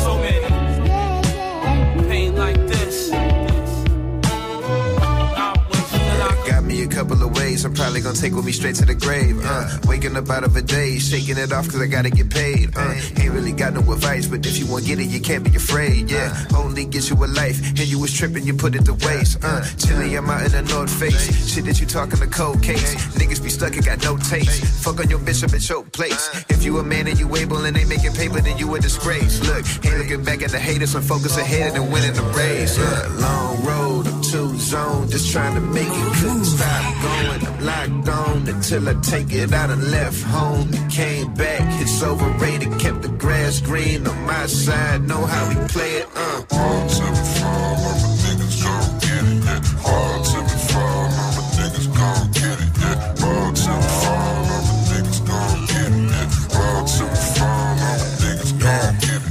Couple 6.98 7.22
of 7.22 7.36
ways 7.36 7.64
I'm 7.64 7.72
probably 7.74 8.00
gonna 8.00 8.16
take 8.16 8.34
with 8.34 8.44
me 8.44 8.50
straight 8.50 8.74
to 8.82 8.84
the 8.84 8.94
grave. 8.94 9.38
Uh, 9.40 9.78
waking 9.86 10.16
up 10.16 10.28
out 10.30 10.42
of 10.42 10.56
a 10.56 10.62
day, 10.62 10.98
shaking 10.98 11.38
it 11.38 11.52
off 11.52 11.68
cause 11.68 11.80
I 11.80 11.86
gotta 11.86 12.10
get 12.10 12.28
paid. 12.28 12.76
Uh, 12.76 12.92
ain't 13.20 13.30
really 13.30 13.52
got 13.52 13.72
no 13.72 13.80
advice, 13.92 14.26
but 14.26 14.44
if 14.44 14.58
you 14.58 14.66
want 14.66 14.84
get 14.84 14.98
it, 14.98 15.06
you 15.06 15.20
can't 15.20 15.44
be 15.44 15.54
afraid. 15.54 16.10
Yeah, 16.10 16.34
only 16.56 16.84
gets 16.84 17.08
you 17.08 17.14
a 17.24 17.26
life, 17.26 17.60
and 17.68 17.86
you 17.86 18.00
was 18.00 18.12
tripping, 18.12 18.44
you 18.44 18.52
put 18.52 18.74
it 18.74 18.84
to 18.86 18.94
waste. 19.06 19.38
Uh, 19.44 19.62
chilling, 19.78 20.16
I'm 20.16 20.28
out 20.28 20.44
in 20.46 20.50
the 20.50 20.62
North 20.74 20.90
Face. 20.90 21.22
Shit 21.46 21.66
that 21.66 21.78
you 21.78 21.86
talking 21.86 22.20
a 22.20 22.26
cold 22.26 22.64
case. 22.64 22.96
Niggas 23.14 23.44
be 23.44 23.48
stuck 23.48 23.76
and 23.76 23.86
got 23.86 24.02
no 24.02 24.16
taste. 24.16 24.64
Fuck 24.82 24.98
on 24.98 25.08
your 25.08 25.20
bitch 25.20 25.44
at 25.44 25.68
your 25.68 25.84
place. 25.84 26.28
If 26.48 26.64
you 26.64 26.78
a 26.78 26.82
man 26.82 27.06
and 27.06 27.16
you 27.16 27.28
able 27.36 27.64
and 27.64 27.76
ain't 27.76 27.88
making 27.88 28.14
paper, 28.14 28.40
then 28.40 28.58
you 28.58 28.74
a 28.74 28.80
disgrace. 28.80 29.38
Look, 29.46 29.64
ain't 29.86 29.98
looking 29.98 30.24
back 30.24 30.42
at 30.42 30.50
the 30.50 30.58
haters, 30.58 30.96
I'm 30.96 31.02
focus 31.02 31.36
ahead 31.36 31.76
and 31.76 31.92
winning 31.92 32.14
the 32.14 32.26
race. 32.34 32.76
Uh, 32.76 33.06
long 33.20 33.64
road, 33.64 34.17
Too 34.30 34.58
zone, 34.58 35.08
just 35.08 35.32
trying 35.32 35.54
to 35.54 35.60
make 35.60 35.88
it. 35.88 36.12
Couldn't 36.20 36.44
stop 36.44 37.02
going, 37.02 37.46
I'm 37.46 37.64
locked 37.64 38.08
on 38.10 38.46
until 38.46 38.86
I 38.86 38.94
take 39.00 39.32
it 39.32 39.54
out 39.54 39.70
and 39.70 39.90
left 39.90 40.22
home. 40.24 40.70
Came 40.90 41.32
back, 41.32 41.62
it's 41.80 42.02
overrated, 42.02 42.78
kept 42.78 43.00
the 43.00 43.08
grass 43.08 43.62
green 43.62 44.06
on 44.06 44.22
my 44.26 44.44
side. 44.46 45.08
Know 45.08 45.24
how 45.24 45.48
we 45.48 45.54
play 45.68 45.92
it, 46.02 46.08
uh. 46.14 46.42
Hard 46.50 46.90
to 46.90 47.02
be 47.08 47.24
fall, 47.40 47.74
all 47.74 47.76
my 47.76 47.92
niggas 48.20 48.62
gon' 48.62 48.98
get 49.00 49.24
it, 49.32 49.44
yeah. 49.46 49.60
Hard 49.80 50.24
to 50.26 50.38
be 50.44 50.56
fall, 50.68 50.82
all 50.84 51.32
my 51.36 51.42
niggas 51.56 51.88
gon' 51.96 52.30
get 52.36 52.58
it, 52.60 52.72
yeah. 52.82 52.96
Hard 53.24 53.56
to 53.56 53.72
be 53.80 53.88
fall, 54.02 54.28
all 54.28 54.44
my 54.44 54.60
niggas 54.92 55.20
gon' 55.24 55.56
get 55.72 55.88
it, 55.88 56.04
yeah. 56.12 56.28
Hard 56.52 56.84
to 56.86 57.04
be 57.08 57.20
fall, 57.32 57.48
all 57.48 57.74
my 57.80 57.96
niggas 58.20 58.52
gon' 58.60 58.92
get 59.00 59.08
it. 59.08 59.28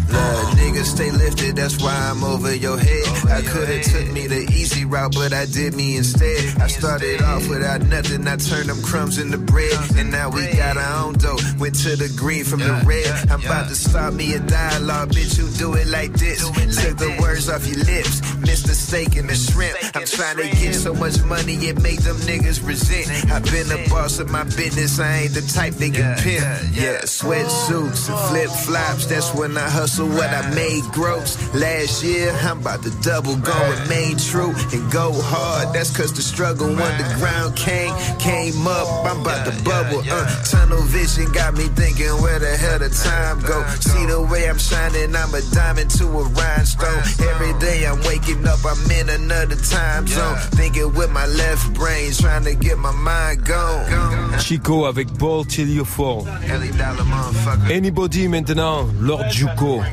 Niggas 0.57 0.89
stay 0.95 1.11
that's 1.57 1.81
why 1.81 1.95
I'm 2.09 2.23
over 2.23 2.53
your 2.55 2.77
head. 2.77 3.07
I 3.27 3.41
could've 3.41 3.83
took 3.83 4.11
me 4.11 4.27
the 4.27 4.47
easy 4.53 4.85
route, 4.85 5.13
but 5.15 5.33
I 5.33 5.45
did 5.45 5.73
me 5.73 5.97
instead. 5.97 6.61
I 6.61 6.67
started 6.67 7.21
off 7.21 7.49
without 7.49 7.81
nothing, 7.81 8.27
I 8.27 8.35
turned 8.37 8.69
them 8.69 8.81
crumbs 8.83 9.17
into 9.17 9.37
bread. 9.37 9.73
And 9.97 10.11
now 10.11 10.29
we 10.29 10.45
got 10.53 10.77
our 10.77 11.05
own 11.05 11.13
dough, 11.15 11.37
went 11.59 11.75
to 11.83 11.95
the 11.95 12.13
green 12.15 12.43
from 12.43 12.59
the 12.59 12.73
red. 12.85 13.07
I'm 13.31 13.41
about 13.41 13.67
to 13.69 13.75
start 13.75 14.13
me 14.13 14.33
a 14.33 14.39
dialogue, 14.39 15.09
bitch, 15.09 15.37
you 15.37 15.49
do 15.57 15.73
it 15.73 15.87
like 15.87 16.13
this. 16.13 16.39
Took 16.39 16.97
the 16.97 17.17
words 17.19 17.49
off 17.49 17.65
your 17.67 17.83
lips, 17.83 18.21
missed 18.37 18.67
the 18.67 18.75
steak 18.75 19.15
and 19.15 19.29
the 19.29 19.35
shrimp. 19.35 19.77
I'm 19.95 20.05
trying 20.05 20.37
to 20.37 20.47
get 20.55 20.75
so 20.75 20.93
much 20.93 21.21
money, 21.23 21.55
it 21.67 21.81
make 21.81 22.01
them 22.01 22.17
niggas 22.17 22.65
resent. 22.65 23.31
I've 23.31 23.43
been 23.45 23.67
the 23.67 23.85
boss 23.89 24.19
of 24.19 24.29
my 24.29 24.43
business, 24.43 24.99
I 24.99 25.23
ain't 25.23 25.33
the 25.33 25.41
type 25.41 25.73
they 25.73 25.89
can 25.89 26.17
pimp. 26.17 26.45
Yeah, 26.73 27.01
sweatsuits 27.01 28.09
and 28.09 28.19
flip 28.29 28.49
flops, 28.49 29.07
that's 29.07 29.33
when 29.33 29.57
I 29.57 29.69
hustle 29.69 30.07
what 30.07 30.29
I 30.29 30.53
made 30.53 30.83
gross. 30.93 31.35
Last 31.53 32.03
year, 32.03 32.31
I'm 32.43 32.59
about 32.59 32.83
to 32.83 32.91
double, 33.01 33.35
go 33.37 33.55
remain 33.81 34.17
true 34.17 34.53
and 34.73 34.91
go 34.91 35.13
hard. 35.13 35.73
That's 35.73 35.95
cause 35.95 36.13
the 36.13 36.21
struggle 36.21 36.69
underground 36.69 37.55
came, 37.55 37.93
came 38.19 38.67
up. 38.67 38.87
I'm 39.05 39.21
about 39.21 39.45
to 39.45 39.63
bubble, 39.63 40.03
uh. 40.09 40.43
Tunnel 40.43 40.81
vision 40.83 41.31
got 41.31 41.53
me 41.55 41.65
thinking 41.75 42.11
where 42.21 42.39
the 42.39 42.55
hell 42.57 42.79
the 42.79 42.89
time 42.89 43.39
go. 43.41 43.65
See 43.79 44.05
the 44.05 44.21
way 44.21 44.49
I'm 44.49 44.57
shining, 44.57 45.15
I'm 45.15 45.33
a 45.33 45.41
diamond 45.53 45.89
to 45.91 46.05
a 46.05 46.23
rhinestone. 46.23 47.01
Every 47.31 47.57
day 47.59 47.85
I'm 47.85 47.99
waking 48.03 48.45
up, 48.47 48.59
I'm 48.65 48.91
in 48.91 49.09
another 49.09 49.55
time 49.55 50.05
zone. 50.07 50.37
Thinking 50.51 50.93
with 50.93 51.11
my 51.11 51.25
left 51.25 51.73
brain, 51.73 52.11
trying 52.11 52.43
to 52.43 52.55
get 52.55 52.77
my 52.77 52.91
mind 52.91 53.45
gone. 53.45 54.37
Chico 54.39 54.85
avec 54.85 55.07
Ball 55.17 55.43
Till 55.45 55.67
You 55.67 55.85
Fall. 55.85 56.27
Ellie 56.45 56.71
Dollar, 56.71 57.03
motherfucker. 57.03 57.71
Anybody 57.71 58.27
maintenant, 58.27 58.89
Lord 59.01 59.25
Juco. 59.31 59.83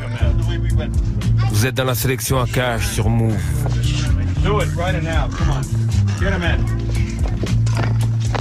Vous 1.55 1.67
êtes 1.67 1.77
dans 1.77 1.85
la 1.85 1.95
sélection 1.95 2.41
à 2.43 2.47
cash 2.49 2.85
sur 2.89 3.09
Mouv'. 3.09 3.39
Do 4.43 4.61
it 4.61 4.75
right 4.77 5.01
now. 5.01 5.29
Come 5.29 5.51
on. 5.51 5.63
Get 6.19 6.33
him 6.33 6.43
in. 6.43 6.59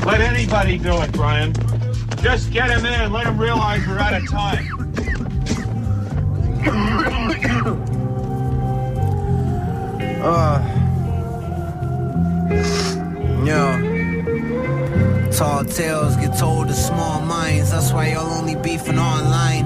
Let 0.04 0.20
anybody 0.20 0.80
do 0.80 1.00
it, 1.00 1.12
Brian. 1.12 1.54
Just 2.24 2.50
get 2.52 2.72
him 2.72 2.84
in 2.84 2.92
and 2.92 3.14
let 3.14 3.28
him 3.28 3.38
realize 3.40 3.88
we're 3.88 4.00
out 4.00 4.16
of 4.16 4.28
time. 4.30 4.68
Uh, 10.24 10.58
yeah. 13.44 13.78
Tall 15.32 15.66
tales 15.66 16.16
get 16.16 16.38
told 16.38 16.70
to 16.70 16.74
small 16.74 17.20
minds. 17.22 17.72
That's 17.72 17.92
why 17.92 18.14
y'all 18.14 18.32
only 18.32 18.56
beefing 18.56 18.98
online. 18.98 19.66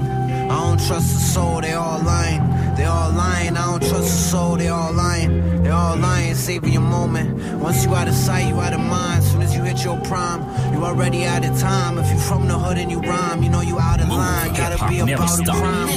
I 0.50 0.56
don't 0.66 0.84
trust 0.84 1.14
the 1.14 1.20
soul, 1.20 1.60
they 1.60 1.74
all 1.74 2.02
lying. 2.02 2.47
They 2.78 2.84
all 2.84 3.10
lying. 3.10 3.56
I 3.56 3.66
don't 3.66 3.82
trust 3.82 4.04
a 4.04 4.30
soul, 4.30 4.56
they 4.56 4.68
all 4.68 4.92
lying. 4.92 5.64
They 5.64 5.70
all 5.70 5.96
lying, 5.96 6.36
saving 6.36 6.72
your 6.72 6.82
moment. 6.82 7.58
Once 7.58 7.84
you 7.84 7.92
out 7.92 8.06
of 8.06 8.14
sight, 8.14 8.46
you 8.46 8.54
out 8.60 8.72
of 8.72 8.78
mind. 8.78 9.24
Soon 9.24 9.42
as 9.42 9.52
you 9.52 9.64
hit 9.64 9.82
your 9.84 9.98
prime, 10.02 10.40
you 10.72 10.84
already 10.84 11.24
out 11.24 11.44
of 11.44 11.58
time. 11.58 11.98
If 11.98 12.10
you 12.10 12.18
from 12.18 12.48
the 12.48 12.58
hood 12.58 12.78
and 12.78 12.90
you 12.90 13.00
rhyme, 13.00 13.42
you 13.42 13.50
know 13.50 13.60
you 13.60 13.78
out 13.78 14.00
of 14.00 14.08
line. 14.08 14.54
Gotta 14.54 14.88
be 14.88 15.00
about 15.00 15.36
the 15.36 15.52
crime. 15.52 15.88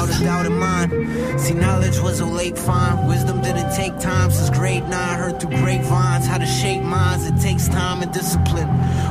Without 0.00 0.08
a 0.08 0.24
doubt 0.24 0.46
in 0.46 0.58
mind. 0.58 1.40
See, 1.40 1.54
knowledge 1.54 1.98
was 2.00 2.20
a 2.20 2.26
late 2.26 2.58
find. 2.58 3.06
Wisdom 3.08 3.42
didn't 3.42 3.74
take 3.74 3.98
time 3.98 4.30
since 4.30 4.50
grade 4.50 4.88
nine. 4.88 5.18
Heard 5.18 5.40
through 5.40 5.56
grapevines 5.58 6.26
how 6.26 6.38
to 6.38 6.46
shape 6.46 6.82
minds. 6.82 7.26
It 7.26 7.38
takes 7.40 7.68
time 7.68 8.02
and 8.02 8.12
discipline. 8.12 8.68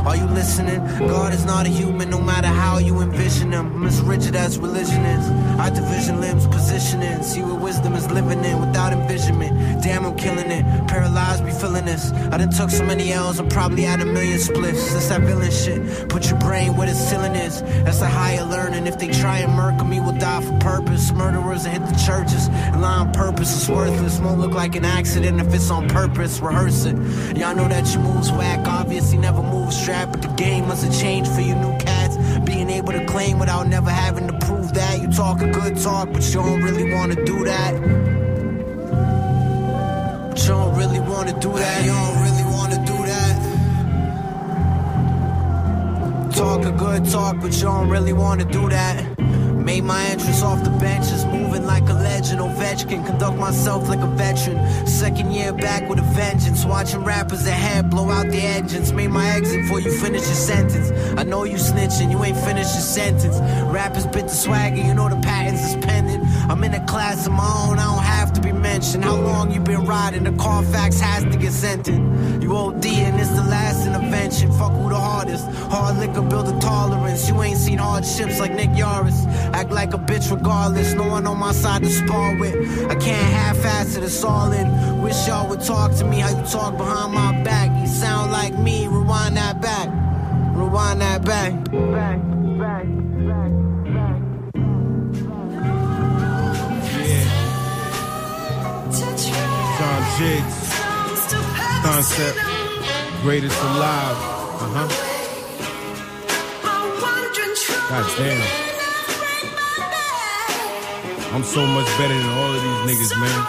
Are 0.08 0.16
you 0.16 0.26
listening? 0.26 0.80
God 1.08 1.34
is 1.34 1.46
not 1.46 1.66
a 1.66 1.70
human, 1.70 2.10
no 2.10 2.20
matter 2.20 2.48
how 2.48 2.78
you 2.78 3.00
envision 3.02 3.52
him. 3.52 3.74
I'm 3.74 3.86
as 3.86 4.02
rigid 4.02 4.36
as 4.36 4.58
religion 4.58 5.06
is. 5.06 5.30
I 5.60 5.70
division 5.70 6.22
limbs, 6.22 6.48
positioning. 6.48 7.22
See 7.24 7.42
what 7.42 7.62
wisdom 7.62 7.94
is 7.94 8.10
living 8.12 8.44
in 8.44 8.60
without 8.60 8.94
envisionment. 8.94 9.84
Damn, 9.84 10.06
I'm 10.06 10.16
killing 10.16 10.50
it. 10.52 10.64
Paralyzed, 10.88 11.46
be 11.46 11.52
feeling 11.52 11.86
this. 11.86 12.12
I 12.12 12.38
done 12.38 12.50
took 12.50 12.70
so 12.70 12.84
many 12.86 13.12
L's, 13.12 13.40
I'm 13.40 13.50
probably 13.50 13.86
at 13.86 14.02
a 14.02 14.06
million 14.06 14.40
splits. 14.40 14.94
That's 14.94 15.09
that 15.10 15.22
villain 15.22 15.52
shit. 15.52 16.10
Put 16.10 16.30
your 16.30 16.40
brain 16.40 16.76
where 16.78 16.88
the 16.88 16.94
ceiling 16.94 17.36
is. 17.36 17.62
That's 17.84 18.00
the 18.00 18.08
higher 18.08 18.44
learning. 18.44 18.88
If 18.88 18.98
they 19.00 19.10
try 19.10 19.40
and 19.40 19.54
murder 19.54 19.84
me, 19.84 20.00
we'll 20.00 20.18
die 20.18 20.42
for 20.42 20.58
purpose. 20.60 21.12
Murderers 21.12 21.64
that 21.64 21.72
hit 21.72 21.86
the 21.86 21.96
churches 22.06 22.48
and 22.48 22.82
lie 22.82 23.00
on 23.00 23.12
purpose 23.12 23.52
is 23.62 23.70
worthless. 23.70 24.20
Won't 24.20 24.40
look 24.40 24.54
like 24.54 24.76
an 24.76 24.86
accident 24.86 25.40
if 25.40 25.54
it's 25.54 25.70
on 25.70 25.88
purpose. 25.90 26.40
Rehearse 26.40 26.86
it. 26.86 26.96
Y'all 27.38 27.56
know 27.56 27.68
that 27.68 27.92
your 27.94 28.04
moves 28.04 28.32
whack. 28.32 28.68
Obviously, 28.68 29.18
never 29.18 29.42
move 29.42 29.74
strap, 29.74 30.12
but 30.12 30.22
the 30.22 30.30
game 30.30 30.68
must 30.68 30.84
have 30.84 30.98
changed 31.00 31.32
for 31.32 31.42
you 31.42 31.56
new 31.56 31.78
cats. 31.80 32.18
Being 32.46 32.70
able 32.70 32.94
to 32.94 33.06
claim 33.06 33.40
without 33.40 33.68
never 33.68 33.90
having 33.90 34.28
to 34.28 34.38
prove 34.46 34.74
that. 34.74 35.02
You 35.02 35.12
talk 35.12 35.42
a 35.42 35.50
good 35.50 35.78
talk, 35.78 36.12
but 36.12 36.26
you 36.28 36.36
don't 36.36 36.62
really 36.62 36.94
want 36.94 37.14
to 37.14 37.26
do 37.26 37.44
that. 37.46 37.74
But 40.30 40.40
you 40.42 40.48
don't 40.48 40.78
really 40.78 41.00
want 41.00 41.30
to 41.30 41.36
do 41.40 41.52
that. 41.54 41.84
You 41.84 41.92
don't 41.92 42.22
really 42.24 42.44
want 42.54 42.74
to 42.74 42.89
Talk 46.40 46.64
a 46.64 46.72
good 46.72 47.04
talk, 47.04 47.36
but 47.42 47.54
you 47.54 47.64
don't 47.64 47.90
really 47.90 48.14
want 48.14 48.40
to 48.40 48.48
do 48.48 48.70
that. 48.70 49.20
Made 49.20 49.84
my 49.84 50.06
entrance 50.06 50.42
off 50.42 50.64
the 50.64 50.70
benches, 50.70 51.26
moving 51.26 51.66
like 51.66 51.84
a 51.90 51.94
legend. 51.94 52.40
Ovechkin, 52.40 53.06
conduct 53.06 53.38
myself 53.38 53.90
like 53.90 54.00
a 54.00 54.08
veteran. 54.08 54.88
Second 54.88 55.34
year 55.34 55.52
back 55.52 55.90
with 55.90 56.00
a 56.00 56.10
vengeance. 56.16 56.64
Watching 56.64 57.04
rappers 57.04 57.46
ahead 57.46 57.90
blow 57.90 58.10
out 58.10 58.28
the 58.28 58.38
engines. 58.38 58.94
Made 58.94 59.10
my 59.10 59.30
exit 59.32 59.64
before 59.64 59.82
you 59.82 59.92
finish 60.00 60.22
your 60.22 60.42
sentence. 60.54 60.92
I 61.20 61.24
know 61.24 61.44
you 61.44 61.58
snitching, 61.58 62.10
you 62.10 62.24
ain't 62.24 62.38
finished 62.38 62.74
your 62.74 62.84
sentence. 62.84 63.38
Rappers 63.70 64.08
bit 64.08 64.24
the 64.24 64.30
swagger, 64.30 64.78
you 64.78 64.94
know 64.94 65.10
the 65.10 65.18
patents 65.18 65.62
is 65.62 65.76
pending. 65.84 66.22
I'm 66.50 66.64
in 66.64 66.74
a 66.74 66.84
class 66.88 67.28
of 67.28 67.34
my 67.34 67.46
own, 67.68 67.78
I 67.78 67.86
don't 67.94 68.04
have 68.04 68.34
to 68.34 68.42
be 68.42 68.52
mentioned. 68.52 69.04
How 69.04 69.16
long 69.16 69.52
you 69.52 69.60
been 69.60 69.86
riding? 69.86 70.24
The 70.24 70.32
Carfax 70.32 71.00
has 71.00 71.24
to 71.24 71.38
get 71.38 71.52
sent 71.52 71.88
in. 71.88 72.42
You 72.42 72.56
OD 72.56 72.86
and 72.86 73.20
it's 73.20 73.30
the 73.30 73.44
last 73.44 73.86
intervention. 73.86 74.52
Fuck 74.54 74.72
who 74.72 74.90
the 74.90 74.96
hardest. 74.96 75.46
Hard 75.70 75.98
liquor 75.98 76.24
build 76.24 76.48
a 76.48 76.60
tolerance. 76.60 77.30
You 77.30 77.40
ain't 77.44 77.60
seen 77.60 77.78
hardships 77.78 78.40
like 78.40 78.54
Nick 78.54 78.72
Yarris. 78.72 79.28
Act 79.54 79.70
like 79.70 79.94
a 79.94 80.00
bitch 80.00 80.32
regardless. 80.32 80.94
No 80.94 81.08
one 81.08 81.28
on 81.28 81.38
my 81.38 81.52
side 81.52 81.84
to 81.84 81.90
spar 81.90 82.36
with. 82.40 82.56
I 82.90 82.96
can't 82.96 83.32
half-ass 83.32 83.96
it, 83.96 84.04
it's 84.04 84.24
all 84.24 84.52
in. 84.52 85.02
Wish 85.04 85.28
y'all 85.28 85.48
would 85.50 85.62
talk 85.62 85.94
to 85.98 86.04
me 86.06 86.20
how 86.20 86.30
you 86.30 86.46
talk 86.48 86.76
behind 86.78 87.14
my 87.14 87.44
back. 87.44 87.70
You 87.80 87.88
sound 87.88 88.32
like 88.32 88.58
me. 88.58 88.88
Rewind 88.88 89.38
that 89.38 89.62
back. 89.62 89.88
Rewind 90.56 91.02
that 91.02 91.24
back. 91.24 91.54
Back, 91.72 92.20
Jiggs. 100.20 100.60
Concept. 101.82 102.38
Greatest 103.22 103.58
alive. 103.62 104.18
Uh 104.60 104.68
huh. 104.76 104.88
God 107.90 108.06
damn. 108.18 108.44
I'm 111.34 111.46
so 111.46 111.66
much 111.66 111.88
better 111.98 112.14
than 112.14 112.30
all 112.38 112.54
of 112.54 112.62
these 112.62 112.82
niggas, 112.90 113.14
man. 113.18 113.40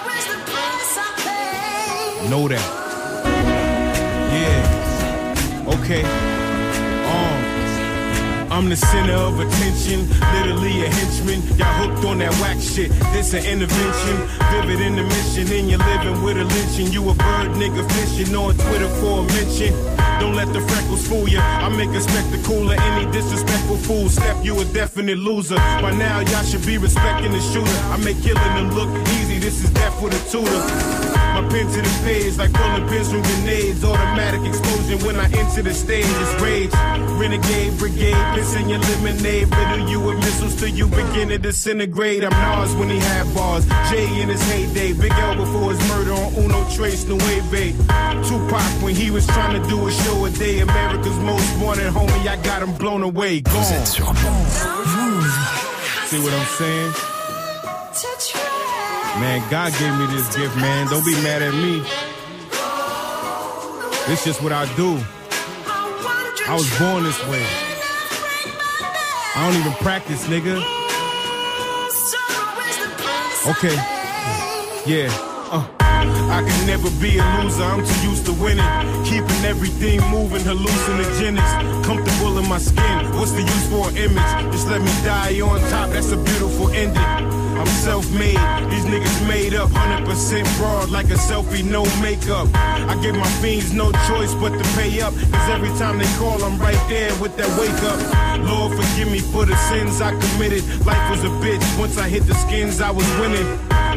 Know 2.30 2.46
that. 2.46 2.66
Yeah. 4.30 5.74
Okay. 5.74 6.04
I'm 8.50 8.68
the 8.68 8.74
center 8.74 9.14
of 9.14 9.38
attention, 9.38 10.08
literally 10.34 10.82
a 10.82 10.90
henchman. 10.90 11.40
Y'all 11.56 11.70
hooked 11.78 12.04
on 12.04 12.18
that 12.18 12.34
whack 12.42 12.58
shit. 12.60 12.90
This 13.14 13.32
an 13.32 13.46
intervention, 13.46 14.16
vivid 14.50 14.80
in 14.80 14.96
the 14.96 15.04
mission. 15.04 15.46
And 15.54 15.70
you're 15.70 15.78
living 15.78 16.20
with 16.24 16.36
a 16.36 16.44
lynching. 16.44 16.90
You 16.92 17.08
a 17.10 17.14
bird 17.14 17.54
nigga 17.54 17.86
fishing 17.94 18.34
on 18.34 18.54
Twitter 18.58 18.88
for 18.98 19.20
a 19.20 19.26
mention. 19.38 19.72
Don't 20.18 20.34
let 20.34 20.52
the 20.52 20.60
freckles 20.60 21.06
fool 21.06 21.28
ya. 21.28 21.40
I 21.40 21.68
make 21.68 21.90
a 21.90 22.00
spectacle 22.00 22.70
of 22.70 22.76
any 22.76 23.10
disrespectful 23.12 23.76
fool. 23.76 24.08
Step, 24.08 24.44
you 24.44 24.58
a 24.60 24.64
definite 24.74 25.18
loser. 25.18 25.56
By 25.80 25.92
now, 25.94 26.18
y'all 26.18 26.42
should 26.42 26.66
be 26.66 26.76
respecting 26.76 27.30
the 27.30 27.40
shooter. 27.40 27.78
I 27.94 27.98
make 27.98 28.20
killing 28.20 28.54
them 28.58 28.74
look 28.74 28.90
easy. 29.20 29.38
This 29.38 29.62
is 29.62 29.70
death 29.70 30.02
with 30.02 30.12
a 30.12 30.22
tutor. 30.28 30.99
My 31.40 31.48
pen 31.48 31.66
to 31.72 31.80
the 31.80 32.00
page 32.04 32.36
like 32.36 32.52
pulling 32.52 32.86
pins 32.88 33.10
from 33.10 33.22
grenades. 33.22 33.82
Automatic 33.82 34.46
explosion 34.46 34.98
when 35.06 35.16
I 35.16 35.24
enter 35.24 35.62
the 35.62 35.72
stage. 35.72 36.04
It's 36.04 36.42
rage. 36.42 36.70
Renegade 37.16 37.78
brigade, 37.78 38.34
piss 38.34 38.54
in 38.56 38.68
your 38.68 38.78
lemonade. 38.80 39.48
Riddle 39.48 39.88
you 39.88 40.00
with 40.00 40.18
missiles 40.18 40.54
till 40.56 40.68
you 40.68 40.86
begin 40.86 41.30
to 41.30 41.38
disintegrate. 41.38 42.24
I'm 42.24 42.30
Nas 42.30 42.76
when 42.76 42.90
he 42.90 42.98
had 42.98 43.34
bars. 43.34 43.64
Jay 43.88 44.20
in 44.20 44.28
his 44.28 44.42
heyday. 44.50 44.92
Big 44.92 45.12
L 45.12 45.36
before 45.36 45.72
his 45.72 45.80
murder 45.88 46.12
on 46.12 46.34
Uno 46.34 46.62
Tres 46.68 47.06
Nueve. 47.08 47.74
Tupac 48.28 48.82
when 48.82 48.94
he 48.94 49.10
was 49.10 49.26
trying 49.26 49.62
to 49.62 49.66
do 49.66 49.86
a 49.86 49.90
show 49.90 50.24
a 50.26 50.30
day. 50.30 50.60
America's 50.60 51.18
most 51.20 51.58
wanted 51.58 51.90
homie. 51.90 52.28
I 52.28 52.36
got 52.42 52.62
him 52.62 52.74
blown 52.74 53.02
away. 53.02 53.40
Gone. 53.40 53.86
See 53.86 54.02
what 56.20 56.34
I'm 56.34 56.46
saying? 56.58 58.49
Man, 59.18 59.42
God 59.50 59.72
gave 59.78 59.94
me 59.98 60.06
this 60.14 60.34
gift, 60.36 60.56
man. 60.56 60.86
Don't 60.86 61.04
be 61.04 61.14
mad 61.22 61.42
at 61.42 61.52
me. 61.54 61.82
It's 64.12 64.24
just 64.24 64.42
what 64.42 64.52
I 64.52 64.64
do. 64.76 64.98
I 66.46 66.54
was 66.54 66.68
born 66.78 67.04
this 67.04 67.20
way. 67.28 67.44
I 69.34 69.46
don't 69.46 69.60
even 69.60 69.72
practice, 69.84 70.26
nigga. 70.26 70.56
Okay. 73.50 73.74
Yeah. 74.86 75.08
Uh. 75.50 75.66
I 75.80 76.42
can 76.46 76.66
never 76.66 76.90
be 77.00 77.18
a 77.18 77.24
loser, 77.42 77.62
I'm 77.62 77.84
too 77.84 78.08
used 78.08 78.24
to 78.26 78.32
winning. 78.32 78.64
Keeping 79.04 79.44
everything 79.44 80.00
moving, 80.08 80.42
hallucinogenics. 80.42 81.84
Comfortable 81.84 82.38
in 82.38 82.48
my 82.48 82.58
skin, 82.58 83.12
what's 83.18 83.32
the 83.32 83.42
use 83.42 83.68
for 83.68 83.88
an 83.88 83.96
image? 83.96 84.52
Just 84.52 84.68
let 84.68 84.80
me 84.80 84.92
die 85.04 85.40
on 85.40 85.60
top, 85.70 85.90
that's 85.90 86.10
a 86.12 86.16
beautiful 86.16 86.70
ending. 86.70 87.39
I'm 87.60 87.66
self-made, 87.66 88.40
these 88.70 88.86
niggas 88.86 89.28
made 89.28 89.52
up. 89.52 89.68
100% 89.68 90.56
broad 90.56 90.88
like 90.88 91.10
a 91.10 91.18
selfie, 91.28 91.62
no 91.62 91.84
makeup. 92.00 92.48
I 92.54 92.98
give 93.02 93.14
my 93.14 93.28
fiends 93.42 93.74
no 93.74 93.92
choice 94.08 94.32
but 94.32 94.56
to 94.56 94.64
pay 94.76 95.02
up 95.02 95.12
Cause 95.12 95.48
every 95.50 95.68
time 95.78 95.98
they 95.98 96.10
call 96.16 96.42
I'm 96.42 96.58
right 96.58 96.82
there 96.88 97.12
with 97.20 97.36
that 97.36 97.50
wake 97.60 97.82
up. 97.84 98.48
Lord 98.48 98.72
forgive 98.72 99.12
me 99.12 99.18
for 99.18 99.44
the 99.44 99.56
sins 99.68 100.00
I 100.00 100.12
committed. 100.12 100.64
Life 100.86 101.10
was 101.10 101.22
a 101.22 101.32
bitch, 101.44 101.78
once 101.78 101.98
I 101.98 102.08
hit 102.08 102.22
the 102.22 102.34
skins 102.34 102.80
I 102.80 102.90
was 102.90 103.06
winning. 103.20 103.46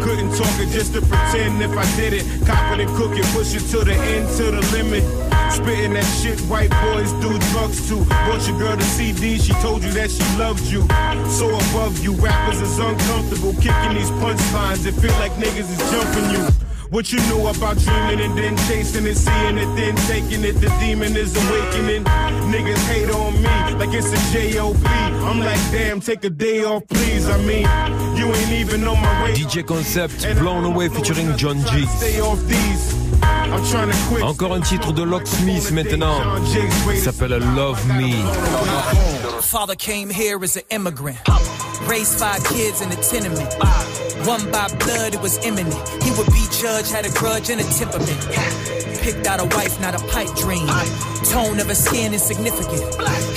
Couldn't 0.03 0.36
talk 0.36 0.59
it 0.59 0.68
just 0.68 0.93
to 0.95 1.01
pretend 1.01 1.61
if 1.64 1.72
I 1.72 1.86
did 1.95 2.11
it. 2.11 2.26
Cop 2.45 2.74
it 2.74 2.82
and 2.82 2.97
cook 2.97 3.18
it, 3.18 3.26
push 3.34 3.55
it 3.55 3.64
to 3.72 3.86
the 3.86 3.93
end, 3.93 4.28
to 4.36 4.51
the 4.51 4.61
limit 4.76 5.22
Spitting 5.53 5.93
that 5.93 6.03
shit 6.21 6.39
white 6.41 6.71
boys 6.81 7.11
do 7.21 7.37
drugs 7.51 7.87
too. 7.87 8.03
Bought 8.05 8.47
your 8.47 8.57
girl 8.57 8.75
the 8.75 8.83
CD, 8.83 9.37
she 9.37 9.53
told 9.61 9.83
you 9.83 9.91
that 9.91 10.09
she 10.09 10.23
loved 10.37 10.65
you. 10.65 10.81
So 11.29 11.47
above 11.47 12.03
you, 12.03 12.13
rappers 12.13 12.59
is 12.61 12.79
uncomfortable 12.79 13.53
kicking 13.61 13.93
these 13.93 14.09
punchlines. 14.21 14.85
It 14.85 14.93
feel 14.93 15.13
like 15.21 15.33
niggas 15.33 15.69
is 15.69 15.81
jumping 15.91 16.29
you. 16.31 16.63
What 16.89 17.11
you 17.11 17.17
know 17.21 17.47
about 17.47 17.77
dreaming 17.79 18.21
and 18.21 18.37
then 18.37 18.55
chasing 18.67 19.07
it, 19.07 19.15
seeing 19.15 19.57
it, 19.57 19.65
then 19.75 19.95
taking 20.05 20.43
it. 20.43 20.53
The 20.61 20.69
demon 20.79 21.15
is 21.17 21.35
awakening. 21.35 22.03
Niggas 22.53 22.85
hate 22.87 23.09
on 23.09 23.33
me 23.33 23.79
like 23.79 23.93
it's 23.93 24.11
a 24.13 24.31
J.O.B. 24.31 24.85
I'm 24.85 25.39
like, 25.39 25.57
damn, 25.71 26.01
take 26.01 26.23
a 26.23 26.29
day 26.29 26.63
off, 26.63 26.87
please. 26.87 27.27
I 27.27 27.37
mean, 27.39 27.65
you 28.15 28.25
ain't 28.25 28.51
even 28.51 28.87
on 28.87 29.01
my 29.01 29.23
radar. 29.23 29.37
DJ 29.37 29.65
Concept, 29.65 30.21
Blown 30.37 30.65
Away 30.65 30.89
featuring 30.89 31.35
John 31.35 31.57
G. 31.65 31.85
Stay 31.85 32.21
off 32.21 32.39
these. 32.45 32.93
I'm 33.53 33.63
trying 33.65 33.91
to 33.91 33.97
quit. 34.07 34.23
Encore 34.23 34.53
un 34.53 34.61
titre 34.61 34.91
de 34.91 35.03
Locksmith 35.03 35.71
maintenant. 35.71 36.17
Il 36.91 36.99
s'appelle 36.99 37.37
Love 37.55 37.85
Me. 37.99 38.13
Father 39.41 39.75
came 39.75 40.09
here 40.09 40.43
as 40.43 40.57
an 40.57 40.63
immigrant. 40.71 41.17
Raised 41.87 42.17
five 42.17 42.43
kids 42.45 42.81
in 42.81 42.91
a 42.91 42.95
tenement. 42.95 43.53
One 44.25 44.49
by 44.51 44.67
blood, 44.79 45.13
it 45.13 45.21
was 45.21 45.37
imminent. 45.45 45.75
He 46.01 46.11
would 46.17 46.27
be 46.27 46.45
judged, 46.49 46.91
had 46.91 47.05
a 47.05 47.11
grudge 47.11 47.49
and 47.51 47.61
a 47.61 47.63
temperament. 47.65 48.82
Picked 49.03 49.27
out 49.27 49.41
a 49.41 49.45
wife, 49.55 49.81
not 49.81 49.95
a 49.95 49.99
pipe 50.07 50.33
dream. 50.35 50.65
Tone 51.27 51.59
of 51.59 51.67
her 51.67 51.75
skin 51.75 52.13
insignificant. 52.13 52.81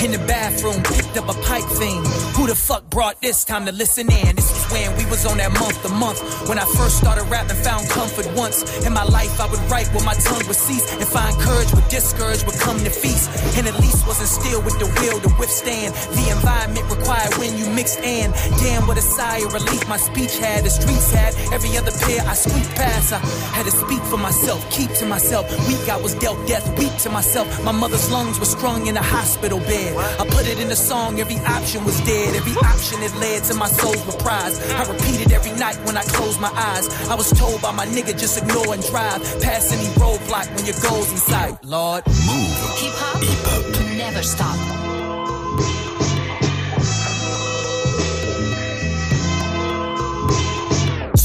In 0.02 0.12
the 0.12 0.22
bathroom, 0.26 0.80
picked 0.82 1.16
up 1.16 1.28
a 1.28 1.34
pipe 1.42 1.64
thing. 1.74 2.02
Who 2.38 2.46
the 2.46 2.54
fuck 2.54 2.88
brought 2.88 3.20
this 3.20 3.44
time 3.44 3.66
to 3.66 3.72
listen 3.72 4.06
in? 4.06 4.36
This 4.36 4.50
was 4.52 4.64
when 4.70 4.96
we 4.96 5.04
was 5.10 5.26
on 5.26 5.38
that 5.38 5.52
month 5.52 5.82
to 5.82 5.88
month. 5.88 6.22
When 6.48 6.58
I 6.58 6.64
first 6.78 6.98
started 6.98 7.24
rapping, 7.24 7.56
found 7.56 7.88
comfort 7.88 8.26
once. 8.34 8.86
In 8.86 8.92
my 8.92 9.02
life, 9.04 9.40
I 9.40 9.50
would 9.50 9.60
write 9.70 9.88
where 9.94 10.04
my 10.04 10.14
tongue 10.14 10.46
would 10.46 10.56
cease. 10.56 10.86
And 10.94 11.08
find 11.08 11.35
courage 11.46 11.72
would 11.72 11.88
discourage, 11.88 12.42
would 12.44 12.58
come 12.58 12.78
to 12.82 12.90
feast. 12.90 13.30
And 13.56 13.66
at 13.66 13.78
least 13.78 14.06
wasn't 14.06 14.28
still 14.28 14.60
with 14.62 14.76
the 14.82 14.90
will 14.98 15.18
to 15.22 15.30
withstand 15.38 15.94
the 16.18 16.26
environment 16.34 16.84
required 16.90 17.32
when 17.38 17.56
you 17.56 17.70
mix 17.70 17.96
in. 17.96 18.34
Damn, 18.58 18.86
what 18.86 18.98
a 18.98 19.06
sigh 19.16 19.38
of 19.46 19.54
relief 19.54 19.88
my 19.88 19.96
speech 19.96 20.38
had. 20.38 20.64
The 20.64 20.70
streets 20.70 21.10
had 21.12 21.32
every 21.54 21.76
other 21.78 21.92
pair 22.02 22.20
I 22.26 22.34
squeaked 22.34 22.74
past. 22.74 23.12
I 23.12 23.18
had 23.54 23.66
to 23.66 23.70
speak 23.70 24.02
for 24.10 24.18
myself, 24.18 24.60
keep 24.70 24.90
to 25.00 25.06
myself. 25.06 25.46
Weak, 25.68 25.88
I 25.88 25.96
was 25.96 26.14
dealt 26.14 26.40
death, 26.48 26.66
weak 26.78 26.94
to 27.06 27.10
myself. 27.10 27.46
My 27.64 27.72
mother's 27.72 28.10
lungs 28.10 28.38
were 28.38 28.50
strung 28.56 28.86
in 28.86 28.96
a 28.96 29.02
hospital 29.02 29.60
bed. 29.60 29.96
I 30.20 30.26
put 30.26 30.46
it 30.48 30.58
in 30.58 30.68
a 30.70 30.76
song, 30.76 31.20
every 31.20 31.38
option 31.46 31.84
was 31.84 31.98
dead. 32.00 32.34
Every 32.34 32.56
option 32.68 33.02
it 33.02 33.14
led 33.16 33.44
to 33.44 33.54
my 33.54 33.68
soul's 33.68 34.04
reprise. 34.06 34.58
I 34.72 34.82
repeated 34.90 35.32
every 35.32 35.52
night 35.52 35.78
when 35.86 35.96
I 35.96 36.02
closed 36.02 36.40
my 36.40 36.50
eyes. 36.50 36.88
I 37.08 37.14
was 37.14 37.30
told 37.30 37.62
by 37.62 37.72
my 37.72 37.86
nigga, 37.86 38.18
just 38.18 38.36
ignore 38.38 38.74
and 38.74 38.82
drive. 38.90 39.22
Pass 39.40 39.72
any 39.72 39.88
roadblock 40.00 40.46
when 40.56 40.64
your 40.66 40.78
goal's 40.82 41.10
in 41.12 41.18
sight. 41.36 41.64
Lord, 41.64 42.06
move. 42.06 42.60
Hip 42.80 42.94
hop, 42.96 43.96
never 43.96 44.22
stop. 44.22 44.85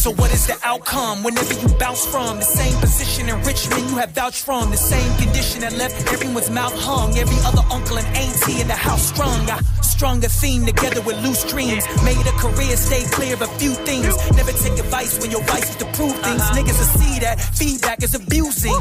So 0.01 0.09
what 0.09 0.33
is 0.33 0.47
the 0.47 0.57
outcome? 0.63 1.21
Whenever 1.21 1.53
you 1.53 1.67
bounce 1.77 2.07
from 2.07 2.37
the 2.37 2.49
same 2.59 2.75
position 2.81 3.29
in 3.29 3.37
Richmond 3.43 3.87
you 3.87 3.97
have 3.97 4.09
vouched 4.09 4.43
from. 4.43 4.71
The 4.71 4.75
same 4.75 5.15
condition 5.21 5.61
that 5.61 5.73
left 5.73 6.11
everyone's 6.11 6.49
mouth 6.49 6.73
hung. 6.73 7.15
Every 7.19 7.37
other 7.45 7.61
uncle 7.69 7.99
and 7.99 8.07
auntie 8.17 8.61
in 8.61 8.67
the 8.67 8.73
house 8.73 9.09
strung. 9.13 9.47
I 9.47 9.61
strung 9.83 10.25
a 10.25 10.27
theme 10.27 10.65
together 10.65 11.01
with 11.01 11.21
loose 11.21 11.43
dreams. 11.43 11.85
Made 12.03 12.25
a 12.25 12.33
career 12.41 12.75
stay 12.77 13.03
clear 13.13 13.35
of 13.35 13.43
a 13.43 13.47
few 13.61 13.73
things. 13.85 14.17
Never 14.35 14.51
take 14.53 14.79
advice 14.79 15.21
when 15.21 15.29
your 15.29 15.43
vice 15.43 15.69
is 15.69 15.75
to 15.75 15.85
prove 15.93 16.17
things. 16.25 16.41
Uh-huh. 16.41 16.57
Niggas 16.57 16.79
will 16.81 16.93
see 16.97 17.19
that 17.19 17.39
feedback 17.39 18.01
is 18.01 18.15
abusing. 18.15 18.73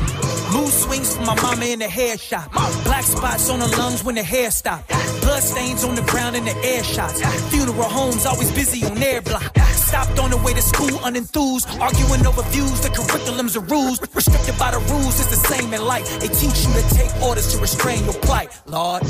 Mood 0.56 0.72
swings 0.72 1.14
from 1.14 1.26
my 1.26 1.34
mama 1.42 1.66
in 1.66 1.80
the 1.80 1.88
hair 1.88 2.16
shop. 2.16 2.50
Black 2.84 3.04
spots 3.04 3.50
on 3.50 3.60
her 3.60 3.76
lungs 3.76 4.02
when 4.02 4.14
the 4.14 4.22
hair 4.22 4.50
stop. 4.50 4.88
Blood 5.20 5.42
stains 5.42 5.84
on 5.84 5.96
the 5.96 6.02
ground 6.08 6.34
in 6.36 6.46
the 6.46 6.56
air 6.64 6.82
shots. 6.82 7.20
Funeral 7.50 7.82
homes 7.84 8.24
always 8.24 8.50
busy 8.52 8.86
on 8.86 8.94
their 8.94 9.20
block. 9.20 9.54
Stopped 9.90 10.18
on 10.20 10.30
the 10.30 10.36
way 10.38 10.54
to 10.54 10.62
school 10.62 10.98
unenthused, 11.10 11.66
arguing 11.80 12.24
over 12.26 12.42
views, 12.50 12.80
the 12.80 12.88
curriculums 12.88 13.56
are 13.56 13.66
rules, 13.66 14.00
restricted 14.14 14.56
by 14.58 14.70
the 14.70 14.78
rules, 14.92 15.18
it's 15.18 15.30
the 15.30 15.36
same 15.36 15.72
in 15.74 15.84
life. 15.84 16.20
They 16.20 16.28
teach 16.28 16.64
you 16.64 16.72
to 16.72 16.94
take 16.94 17.10
orders 17.22 17.52
to 17.52 17.58
restrain 17.58 18.04
your 18.04 18.14
plight, 18.14 18.50
Lord. 18.66 19.02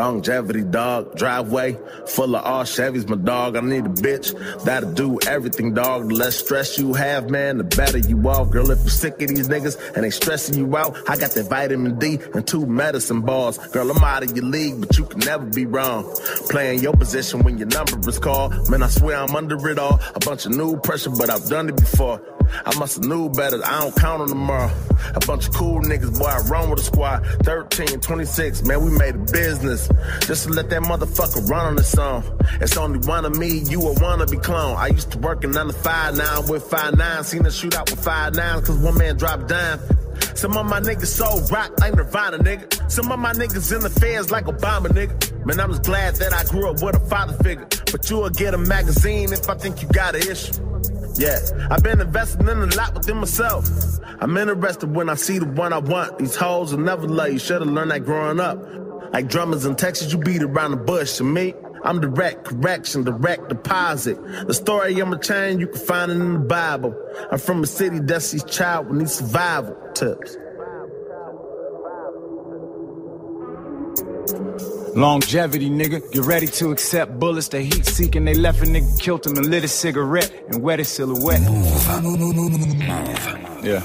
Longevity, 0.00 0.62
dog. 0.62 1.14
Driveway 1.14 1.76
full 2.06 2.34
of 2.34 2.42
all 2.42 2.64
Chevys, 2.64 3.06
my 3.06 3.16
dog. 3.16 3.54
I 3.54 3.60
need 3.60 3.84
a 3.84 3.90
bitch 3.90 4.32
that'll 4.64 4.92
do 4.92 5.18
everything, 5.28 5.74
dog. 5.74 6.08
The 6.08 6.14
less 6.14 6.36
stress 6.36 6.78
you 6.78 6.94
have, 6.94 7.28
man, 7.28 7.58
the 7.58 7.64
better 7.64 7.98
you 7.98 8.16
off. 8.26 8.48
Girl, 8.48 8.70
if 8.70 8.78
you're 8.78 8.88
sick 8.88 9.20
of 9.20 9.28
these 9.28 9.48
niggas 9.48 9.76
and 9.94 10.04
they 10.04 10.08
stressing 10.08 10.56
you 10.56 10.74
out, 10.74 10.96
I 11.06 11.18
got 11.18 11.32
that 11.32 11.50
vitamin 11.50 11.98
D 11.98 12.18
and 12.34 12.46
two 12.46 12.64
medicine 12.64 13.20
balls. 13.20 13.58
Girl, 13.58 13.90
I'm 13.90 14.02
out 14.02 14.22
of 14.22 14.34
your 14.34 14.46
league, 14.46 14.80
but 14.80 14.96
you 14.96 15.04
can 15.04 15.18
never 15.20 15.44
be 15.44 15.66
wrong. 15.66 16.10
Playing 16.48 16.80
your 16.80 16.94
position 16.94 17.42
when 17.42 17.58
your 17.58 17.68
number 17.68 18.08
is 18.08 18.18
called. 18.18 18.70
Man, 18.70 18.82
I 18.82 18.88
swear 18.88 19.18
I'm 19.18 19.36
under 19.36 19.68
it 19.68 19.78
all. 19.78 20.00
A 20.14 20.20
bunch 20.20 20.46
of 20.46 20.52
new 20.52 20.78
pressure, 20.80 21.10
but 21.10 21.28
I've 21.28 21.46
done 21.46 21.68
it 21.68 21.76
before. 21.76 22.22
I 22.64 22.78
must 22.78 22.96
have 22.96 23.04
knew 23.04 23.28
better. 23.28 23.60
I 23.64 23.80
don't 23.80 23.96
count 23.96 24.22
on 24.22 24.28
tomorrow. 24.28 24.70
A 25.14 25.20
bunch 25.26 25.48
of 25.48 25.54
cool 25.54 25.80
niggas, 25.80 26.18
boy, 26.18 26.26
I 26.26 26.38
run 26.48 26.70
with 26.70 26.80
a 26.80 26.82
squad. 26.82 27.24
13, 27.44 28.00
26, 28.00 28.62
man, 28.64 28.84
we 28.84 28.90
made 28.90 29.14
a 29.14 29.18
business. 29.18 29.88
Just 30.26 30.44
to 30.44 30.50
let 30.50 30.70
that 30.70 30.82
motherfucker 30.82 31.48
run 31.48 31.66
on 31.66 31.76
the 31.76 31.84
song. 31.84 32.24
It's 32.60 32.76
only 32.76 32.98
one 33.06 33.24
of 33.24 33.36
me, 33.36 33.58
you 33.58 33.80
a 33.80 33.94
wannabe 33.94 34.42
clone. 34.42 34.76
I 34.76 34.88
used 34.88 35.10
to 35.12 35.18
work 35.18 35.44
in 35.44 35.52
9 35.52 35.66
to 35.66 35.72
5, 35.72 36.16
now 36.16 36.40
I'm 36.40 36.48
with 36.48 36.64
5 36.64 36.96
9. 36.96 37.24
Seen 37.24 37.40
a 37.40 37.48
shootout 37.48 37.90
with 37.90 38.04
5 38.04 38.34
9 38.34 38.62
cause 38.62 38.78
one 38.78 38.98
man 38.98 39.16
dropped 39.16 39.48
down. 39.48 39.80
Some 40.34 40.56
of 40.56 40.66
my 40.66 40.80
niggas 40.80 41.06
so 41.06 41.40
rock 41.54 41.78
like 41.80 41.94
Nirvana, 41.94 42.38
nigga. 42.38 42.90
Some 42.90 43.12
of 43.12 43.18
my 43.18 43.32
niggas 43.32 43.74
in 43.74 43.82
the 43.82 43.90
feds 43.90 44.30
like 44.30 44.46
Obama, 44.46 44.86
nigga. 44.86 45.44
Man, 45.44 45.60
I'm 45.60 45.70
just 45.70 45.82
glad 45.82 46.16
that 46.16 46.32
I 46.32 46.44
grew 46.44 46.70
up 46.70 46.82
with 46.82 46.96
a 46.96 47.00
father 47.00 47.34
figure. 47.44 47.66
But 47.92 48.08
you'll 48.08 48.30
get 48.30 48.54
a 48.54 48.58
magazine 48.58 49.32
if 49.32 49.48
I 49.48 49.54
think 49.54 49.82
you 49.82 49.88
got 49.88 50.14
an 50.14 50.22
issue. 50.22 50.54
Yeah, 51.16 51.38
I've 51.70 51.82
been 51.82 52.00
investing 52.00 52.48
in 52.48 52.58
a 52.58 52.66
lot 52.76 52.94
within 52.94 53.18
myself. 53.18 53.68
I'm 54.20 54.36
interested 54.36 54.94
when 54.94 55.08
I 55.08 55.14
see 55.14 55.38
the 55.38 55.46
one 55.46 55.72
I 55.72 55.78
want. 55.78 56.18
These 56.18 56.36
hoes 56.36 56.74
will 56.74 56.82
never 56.82 57.06
love 57.06 57.32
you. 57.32 57.38
Should've 57.38 57.68
learned 57.68 57.90
that 57.90 58.04
growing 58.04 58.40
up. 58.40 58.58
Like 59.12 59.28
drummers 59.28 59.64
in 59.64 59.76
Texas, 59.76 60.12
you 60.12 60.18
beat 60.18 60.42
around 60.42 60.70
the 60.70 60.76
bush. 60.76 61.16
To 61.16 61.24
me, 61.24 61.54
I'm 61.82 62.00
direct 62.00 62.44
correction, 62.44 63.04
direct 63.04 63.48
deposit. 63.48 64.18
The 64.46 64.54
story 64.54 64.98
I'm 65.00 65.12
a 65.12 65.18
chain, 65.18 65.58
you 65.60 65.66
can 65.66 65.80
find 65.80 66.10
it 66.10 66.14
in 66.14 66.32
the 66.34 66.38
Bible. 66.40 66.94
I'm 67.30 67.38
from 67.38 67.62
a 67.62 67.66
city 67.66 67.98
that 68.00 68.22
sees 68.22 68.44
child 68.44 68.88
with 68.88 69.00
these 69.00 69.12
survival 69.12 69.76
tips. 69.94 70.36
Longevity, 74.94 75.70
nigga. 75.70 76.12
Get 76.12 76.24
ready 76.24 76.46
to 76.46 76.70
accept 76.70 77.18
bullets. 77.18 77.48
They 77.48 77.64
heat 77.64 77.86
seeking. 77.86 78.24
They 78.24 78.34
left 78.34 78.60
a 78.62 78.66
nigga, 78.66 79.00
killed 79.00 79.26
him 79.26 79.36
and 79.36 79.46
lit 79.46 79.64
a 79.64 79.68
cigarette 79.68 80.32
and 80.48 80.62
wet 80.62 80.78
his 80.78 80.88
silhouette. 80.88 81.40
Yeah. 83.62 83.82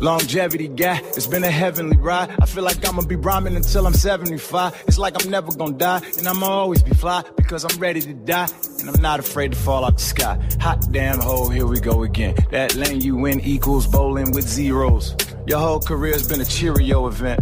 Longevity 0.00 0.68
guy, 0.68 1.00
it's 1.16 1.26
been 1.26 1.42
a 1.42 1.50
heavenly 1.50 1.96
ride. 1.96 2.30
I 2.40 2.46
feel 2.46 2.62
like 2.62 2.86
I'ma 2.86 3.02
be 3.02 3.16
rhyming 3.16 3.56
until 3.56 3.84
I'm 3.86 3.94
75. 3.94 4.84
It's 4.86 4.98
like 4.98 5.20
I'm 5.20 5.28
never 5.30 5.50
gonna 5.52 5.76
die, 5.76 6.00
and 6.18 6.28
I'ma 6.28 6.46
always 6.46 6.84
be 6.84 6.92
fly 6.92 7.24
because 7.36 7.64
I'm 7.64 7.80
ready 7.80 8.00
to 8.02 8.14
die, 8.14 8.46
and 8.78 8.88
I'm 8.88 9.02
not 9.02 9.18
afraid 9.18 9.52
to 9.52 9.58
fall 9.58 9.84
out 9.84 9.96
the 9.96 10.02
sky. 10.02 10.38
Hot 10.60 10.86
damn 10.92 11.18
hole, 11.18 11.48
here 11.48 11.66
we 11.66 11.80
go 11.80 12.04
again. 12.04 12.36
That 12.52 12.76
lane 12.76 13.00
you 13.00 13.16
win 13.16 13.40
equals 13.40 13.88
bowling 13.88 14.30
with 14.30 14.46
zeros. 14.46 15.16
Your 15.48 15.58
whole 15.58 15.80
career's 15.80 16.28
been 16.28 16.40
a 16.40 16.44
Cheerio 16.44 17.08
event. 17.08 17.40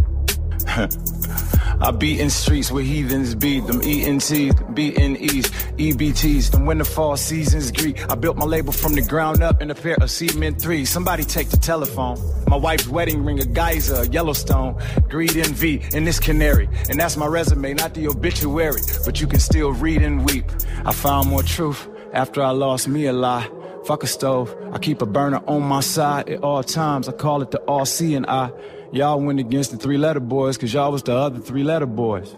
I 1.79 1.91
beat 1.91 2.19
in 2.19 2.29
streets 2.29 2.71
where 2.71 2.83
heathens 2.83 3.35
beat 3.35 3.65
them 3.67 3.81
ENTs, 3.81 4.53
BNEs, 4.75 5.45
EBTs, 5.77 6.51
them 6.51 6.65
winter 6.65 6.83
fall 6.83 7.17
seasons 7.17 7.71
greet. 7.71 8.09
I 8.09 8.15
built 8.15 8.37
my 8.37 8.45
label 8.45 8.73
from 8.73 8.93
the 8.93 9.01
ground 9.01 9.43
up 9.43 9.61
in 9.61 9.69
a 9.69 9.75
pair 9.75 9.95
of 9.95 10.09
cement 10.09 10.61
threes. 10.61 10.89
Somebody 10.89 11.23
take 11.23 11.49
the 11.49 11.57
telephone. 11.57 12.17
My 12.47 12.55
wife's 12.55 12.87
wedding 12.87 13.23
ring, 13.23 13.39
a 13.39 13.45
geyser, 13.45 14.05
Yellowstone, 14.05 14.81
greed 15.09 15.35
and 15.37 16.07
this 16.07 16.19
canary. 16.19 16.69
And 16.89 16.99
that's 16.99 17.17
my 17.17 17.27
resume, 17.27 17.73
not 17.73 17.93
the 17.93 18.07
obituary, 18.07 18.81
but 19.05 19.21
you 19.21 19.27
can 19.27 19.39
still 19.39 19.71
read 19.71 20.01
and 20.01 20.25
weep. 20.25 20.45
I 20.85 20.93
found 20.93 21.29
more 21.29 21.43
truth 21.43 21.87
after 22.13 22.41
I 22.41 22.51
lost 22.51 22.87
me 22.87 23.05
a 23.05 23.13
lie. 23.13 23.49
Fuck 23.85 24.03
a 24.03 24.07
stove. 24.07 24.55
I 24.73 24.79
keep 24.79 25.01
a 25.01 25.05
burner 25.05 25.41
on 25.47 25.63
my 25.63 25.79
side 25.79 26.29
at 26.29 26.43
all 26.43 26.63
times. 26.63 27.07
I 27.07 27.11
call 27.11 27.41
it 27.41 27.51
the 27.51 27.59
all 27.59 27.85
seeing 27.85 28.27
eye. 28.27 28.51
Y'all 28.91 29.19
went 29.19 29.39
against 29.39 29.71
the 29.71 29.77
three 29.77 29.97
letter 29.97 30.19
boys 30.19 30.55
because 30.55 30.73
y'all 30.73 30.91
was 30.91 31.03
the 31.03 31.15
other 31.15 31.39
three 31.39 31.63
letter 31.63 31.85
boys. 31.85 32.35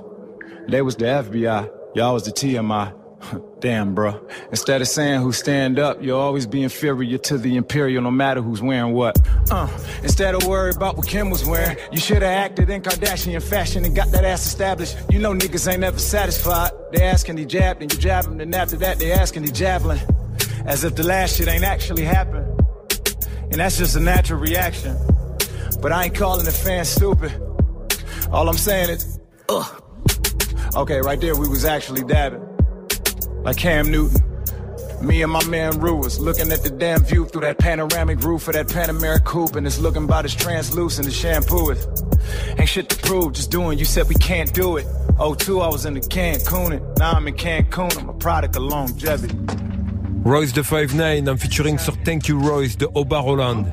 They 0.67 0.81
was 0.81 0.95
the 0.95 1.05
FBI. 1.05 1.69
Y'all 1.95 2.13
was 2.13 2.23
the 2.23 2.31
TMI. 2.31 2.93
Damn, 3.59 3.93
bro. 3.93 4.27
Instead 4.49 4.81
of 4.81 4.87
saying 4.87 5.21
who 5.21 5.31
stand 5.31 5.77
up, 5.77 6.01
you'll 6.01 6.19
always 6.19 6.47
be 6.47 6.63
inferior 6.63 7.17
to 7.19 7.37
the 7.37 7.55
imperial 7.55 8.01
no 8.01 8.11
matter 8.11 8.41
who's 8.41 8.61
wearing 8.61 8.93
what. 8.93 9.17
Uh, 9.51 9.67
instead 10.01 10.35
of 10.35 10.47
worry 10.47 10.71
about 10.71 10.97
what 10.97 11.07
Kim 11.07 11.29
was 11.29 11.45
wearing, 11.45 11.77
you 11.91 11.99
should 11.99 12.21
have 12.21 12.23
acted 12.23 12.69
in 12.69 12.81
Kardashian 12.81 13.41
fashion 13.41 13.85
and 13.85 13.95
got 13.95 14.11
that 14.11 14.25
ass 14.25 14.45
established. 14.45 14.97
You 15.09 15.19
know 15.19 15.33
niggas 15.33 15.69
ain't 15.69 15.81
never 15.81 15.99
satisfied. 15.99 16.71
They 16.91 17.03
asking 17.03 17.37
he 17.37 17.45
jabbed 17.45 17.81
and 17.81 17.93
you 17.93 17.99
jab 17.99 18.25
him, 18.25 18.37
then 18.37 18.53
after 18.53 18.77
that 18.77 18.99
they 18.99 19.11
asking 19.11 19.43
he 19.43 19.51
javelin. 19.51 19.99
As 20.65 20.83
if 20.83 20.95
the 20.95 21.03
last 21.03 21.37
shit 21.37 21.47
ain't 21.47 21.63
actually 21.63 22.03
happened. 22.03 22.45
And 23.51 23.55
that's 23.55 23.77
just 23.77 23.95
a 23.95 23.99
natural 23.99 24.39
reaction. 24.39 24.95
But 25.81 25.91
I 25.91 26.05
ain't 26.05 26.15
calling 26.15 26.45
the 26.45 26.51
fans 26.51 26.89
stupid. 26.89 27.31
All 28.31 28.49
I'm 28.49 28.57
saying 28.57 28.89
is, 28.89 29.19
ugh. 29.47 29.83
Okay, 30.75 31.01
right 31.01 31.19
there, 31.19 31.35
we 31.35 31.47
was 31.47 31.65
actually 31.65 32.03
dabbing. 32.03 32.45
Like 33.43 33.57
Cam 33.57 33.89
Newton. 33.89 34.23
Me 35.01 35.21
and 35.23 35.31
my 35.31 35.43
man 35.45 35.79
Rue 35.79 35.95
was 35.95 36.19
looking 36.19 36.51
at 36.51 36.61
the 36.61 36.69
damn 36.69 37.03
view 37.05 37.25
through 37.25 37.41
that 37.41 37.57
panoramic 37.57 38.19
roof 38.19 38.49
of 38.49 38.53
that 38.53 38.67
Panamera 38.67 39.23
coupe, 39.23 39.55
and 39.55 39.65
it's 39.65 39.79
looking 39.79 40.03
about 40.03 40.25
as 40.25 40.35
translucent 40.35 41.07
as 41.07 41.15
shampoo 41.15 41.69
is. 41.69 41.87
Ain't 42.57 42.67
shit 42.67 42.89
to 42.89 42.97
prove, 42.97 43.31
just 43.31 43.49
doing. 43.49 43.79
You 43.79 43.85
said 43.85 44.09
we 44.09 44.15
can't 44.15 44.53
do 44.53 44.75
it. 44.75 44.85
Oh, 45.17 45.33
two, 45.33 45.61
I 45.61 45.69
was 45.69 45.85
in 45.85 45.93
the 45.93 46.01
Cancun, 46.01 46.73
and 46.73 46.97
now 46.97 47.13
I'm 47.13 47.27
in 47.29 47.35
Cancun. 47.35 47.97
I'm 47.97 48.09
a 48.09 48.13
product 48.13 48.57
of 48.57 48.63
longevity. 48.63 49.37
Royce 50.23 50.51
de 50.51 50.61
5-9 50.61 51.29
en 51.29 51.37
featuring 51.37 51.77
sur 51.77 51.93
Thank 52.03 52.27
You 52.27 52.37
Royce 52.39 52.75
de 52.75 52.87
Oba 52.93 53.19
Roland. 53.19 53.67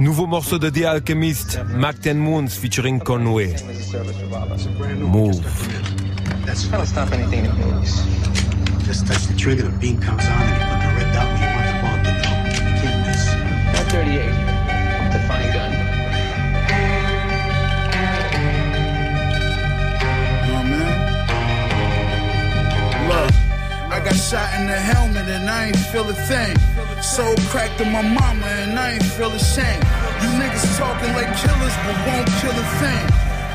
Nouveau 0.00 0.26
morceau 0.26 0.58
de 0.58 0.70
The 0.70 0.84
Alchemist, 0.84 1.58
Mac 1.74 2.00
10 2.00 2.14
Moons 2.14 2.48
featuring 2.48 3.00
Conway. 3.00 3.56
Move. 5.00 5.40
That's 6.46 6.68
trying 6.68 6.82
to 6.82 6.86
stop 6.86 7.12
anything 7.12 7.42
that 7.42 7.54
moves. 7.56 8.02
Just 8.86 9.08
touch 9.08 9.26
the 9.26 9.34
trigger, 9.34 9.64
the 9.64 9.76
beam 9.78 9.98
comes 9.98 10.24
on, 10.24 10.30
and 10.30 10.50
you 10.54 10.66
put 10.70 10.78
the 10.80 10.88
red 10.94 11.12
dot 11.12 11.26
where 11.34 11.66
you 11.66 11.82
want 11.82 12.04
the 12.04 12.12
ball 12.22 12.38
to 12.38 12.54
go. 12.54 12.62
You 12.62 12.74
can't 12.78 13.00
miss. 13.08 13.26
138. 13.74 14.30
The 15.12 15.18
fine 15.26 15.50
gun. 15.52 15.72
Look, 23.08 23.32
I 23.90 23.98
got 24.04 24.14
shot 24.14 24.48
in 24.60 24.66
the 24.68 24.78
helmet 24.78 25.26
and 25.26 25.50
I 25.50 25.66
ain't 25.66 25.76
feel 25.76 26.08
a 26.08 26.14
thing. 26.14 26.56
Soul 27.02 27.34
cracked 27.50 27.78
to 27.78 27.84
my 27.84 28.02
mama, 28.02 28.46
and 28.46 28.78
I 28.78 28.94
ain't 28.94 29.04
feel 29.14 29.30
ashamed. 29.30 29.84
You 30.18 30.28
niggas 30.34 30.78
talking 30.78 31.14
like 31.14 31.30
killers, 31.38 31.74
but 31.86 31.96
won't 32.06 32.26
kill 32.42 32.50
a 32.50 32.66
thing. 32.82 33.06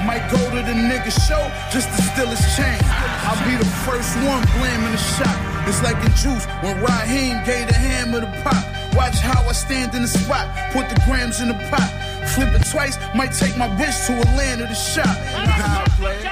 Might 0.07 0.23
go 0.31 0.39
to 0.39 0.61
the 0.63 0.75
nigga 0.75 1.11
show 1.11 1.43
just 1.71 1.87
to 1.95 2.01
steal 2.01 2.27
his 2.27 2.43
chain. 2.55 2.79
I'll 3.27 3.39
be 3.47 3.55
the 3.55 3.69
first 3.83 4.15
one 4.23 4.43
blaming 4.59 4.91
the 4.91 5.03
shot. 5.15 5.35
It's 5.67 5.83
like 5.83 5.95
in 6.03 6.11
Juice 6.15 6.45
when 6.63 6.79
Raheem 6.79 7.43
gave 7.45 7.67
the 7.67 7.73
hammer 7.75 8.21
the 8.21 8.31
pop. 8.43 8.63
Watch 8.95 9.19
how 9.19 9.43
I 9.47 9.53
stand 9.53 9.93
in 9.95 10.03
the 10.03 10.07
spot, 10.07 10.47
put 10.71 10.87
the 10.89 10.99
grams 11.05 11.41
in 11.41 11.47
the 11.47 11.59
pot. 11.71 11.89
Flip 12.35 12.53
it 12.53 12.65
twice, 12.69 12.97
might 13.15 13.31
take 13.31 13.57
my 13.57 13.67
bitch 13.79 14.07
to 14.07 14.13
Atlanta 14.19 14.67
to 14.67 14.75
shop. 14.75 15.15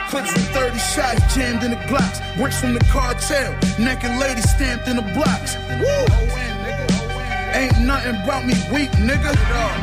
Clips 0.09 0.33
with 0.33 0.49
30 0.51 0.77
shots 0.79 1.35
jammed 1.35 1.63
in 1.63 1.71
the 1.71 1.81
blocks. 1.87 2.19
Bricks 2.37 2.59
from 2.59 2.73
the 2.73 2.83
cartel, 2.91 3.51
naked 3.79 4.15
lady 4.19 4.41
stamped 4.41 4.87
in 4.87 4.95
the 4.95 5.07
blocks. 5.13 5.55
Woo! 5.79 6.50
Ain't 7.53 7.79
nothing 7.79 8.15
brought 8.23 8.45
me 8.45 8.55
weak, 8.71 8.91
nigga. 8.95 9.31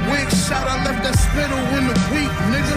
Wig 0.08 0.28
shot, 0.32 0.64
I 0.66 0.82
left 0.84 1.04
that 1.04 1.16
spittle 1.20 1.60
in 1.76 1.84
the 1.84 1.96
week, 2.08 2.32
nigga. 2.48 2.76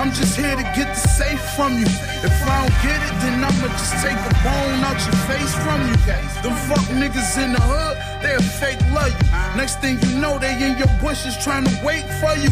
I'm 0.00 0.10
just 0.12 0.36
here 0.36 0.56
to 0.56 0.62
get 0.72 0.88
the 0.88 1.00
safe 1.08 1.40
from 1.54 1.76
you. 1.76 1.84
If 2.24 2.32
I 2.48 2.64
don't 2.64 2.76
get 2.80 2.96
it, 2.96 3.14
then 3.20 3.44
I'ma 3.44 3.68
just 3.76 3.92
take 4.00 4.16
the 4.16 4.34
bone 4.40 4.80
out 4.88 4.96
your 5.04 5.18
face 5.28 5.52
from 5.60 5.84
you. 5.84 5.96
Them 6.40 6.56
fuck 6.64 6.84
niggas 6.96 7.36
in 7.44 7.52
the 7.52 7.60
hood, 7.60 7.96
they 8.22 8.34
a 8.34 8.40
fake 8.40 8.80
love 8.90 9.12
you. 9.12 9.28
Next 9.56 9.80
thing 9.80 10.00
you 10.00 10.18
know, 10.18 10.38
they 10.38 10.54
in 10.64 10.78
your 10.78 10.90
bushes 11.00 11.36
trying 11.44 11.64
to 11.64 11.74
wait 11.84 12.04
for 12.20 12.34
you. 12.36 12.50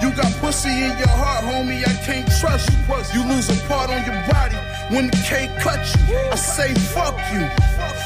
You 0.00 0.14
got 0.14 0.30
pussy 0.38 0.70
in 0.70 0.96
your 0.96 1.10
heart, 1.10 1.44
homie, 1.44 1.82
I 1.82 1.94
can't 2.06 2.28
trust 2.38 2.70
you. 2.70 2.78
You 3.18 3.26
lose 3.28 3.50
a 3.50 3.58
part 3.66 3.90
on 3.90 4.04
your 4.06 4.20
body 4.30 4.56
when 4.94 5.08
the 5.10 5.18
K 5.26 5.50
cut 5.58 5.82
you. 6.08 6.16
I 6.30 6.36
say 6.36 6.72
fuck 6.94 7.18
you, 7.34 7.42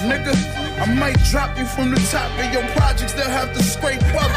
nigga. 0.09 0.60
I 0.81 0.89
might 0.97 1.21
drop 1.29 1.59
you 1.59 1.67
from 1.67 1.91
the 1.93 2.01
top 2.09 2.33
of 2.41 2.49
your 2.53 2.65
projects, 2.73 3.13
they'll 3.13 3.29
have 3.29 3.53
to 3.53 3.63
scrape 3.63 4.01
up. 4.17 4.33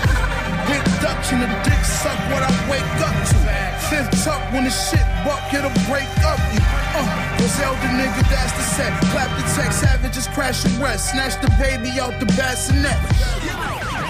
Big 0.68 0.84
Dutch 1.00 1.32
and 1.32 1.39
the 1.39 1.50
dick 1.64 1.80
suck 1.88 2.20
what 2.32 2.44
I 2.44 2.52
wake 2.68 2.84
up 3.00 3.16
to. 3.32 3.38
Fifth 3.88 4.12
tuck 4.24 4.44
when 4.52 4.64
the 4.68 4.72
shit 4.72 5.08
buck, 5.24 5.39
it'll 5.56 5.72
break 5.88 6.08
up 6.28 6.39
you. 6.52 6.60
Uh, 7.00 7.08
Griselda 7.39 7.88
nigga, 7.96 8.28
that's 8.28 8.52
the 8.60 8.66
set. 8.76 8.91
Clap 9.12 9.32
the 9.39 9.46
text, 9.56 9.80
savages 9.80 10.28
crash 10.36 10.66
and 10.66 10.76
rest. 10.84 11.12
Snatch 11.12 11.39
the 11.39 11.48
baby 11.56 11.96
out 12.00 12.20
the 12.20 12.28
bassinet. 12.36 13.00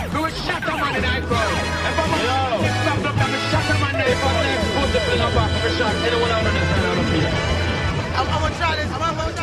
Do 0.09 0.25
it, 0.25 0.33
shut 0.45 0.61
up, 0.65 0.77
man, 0.81 0.97
in 0.97 1.05
April. 1.05 1.37
If 1.37 2.01
I'm 2.01 2.17
on, 2.17 2.65
stop, 2.81 2.97
look, 3.01 3.17
I'm 3.17 3.29
a 3.29 3.39
shut 3.49 3.65
man, 3.77 3.93
if 4.09 4.25
I'm 4.25 4.41
next, 4.41 4.73
put 4.73 4.89
the 4.89 5.01
pillow 5.05 5.29
back 5.37 5.51
for 5.61 5.69
shot. 5.77 5.93
Anyone 6.01 6.31
out 6.33 6.45
on 6.45 6.53
the 6.53 6.65
side 6.65 6.81
of 6.81 6.97
the 6.97 7.05
field? 7.13 7.33
I'm, 8.13 8.25
I'm 8.29 8.41
gonna 8.41 8.57
try 8.57 8.75
this. 8.77 8.89
I'm, 8.93 9.01
I'm 9.01 9.15
gonna 9.17 9.33
try. 9.33 9.41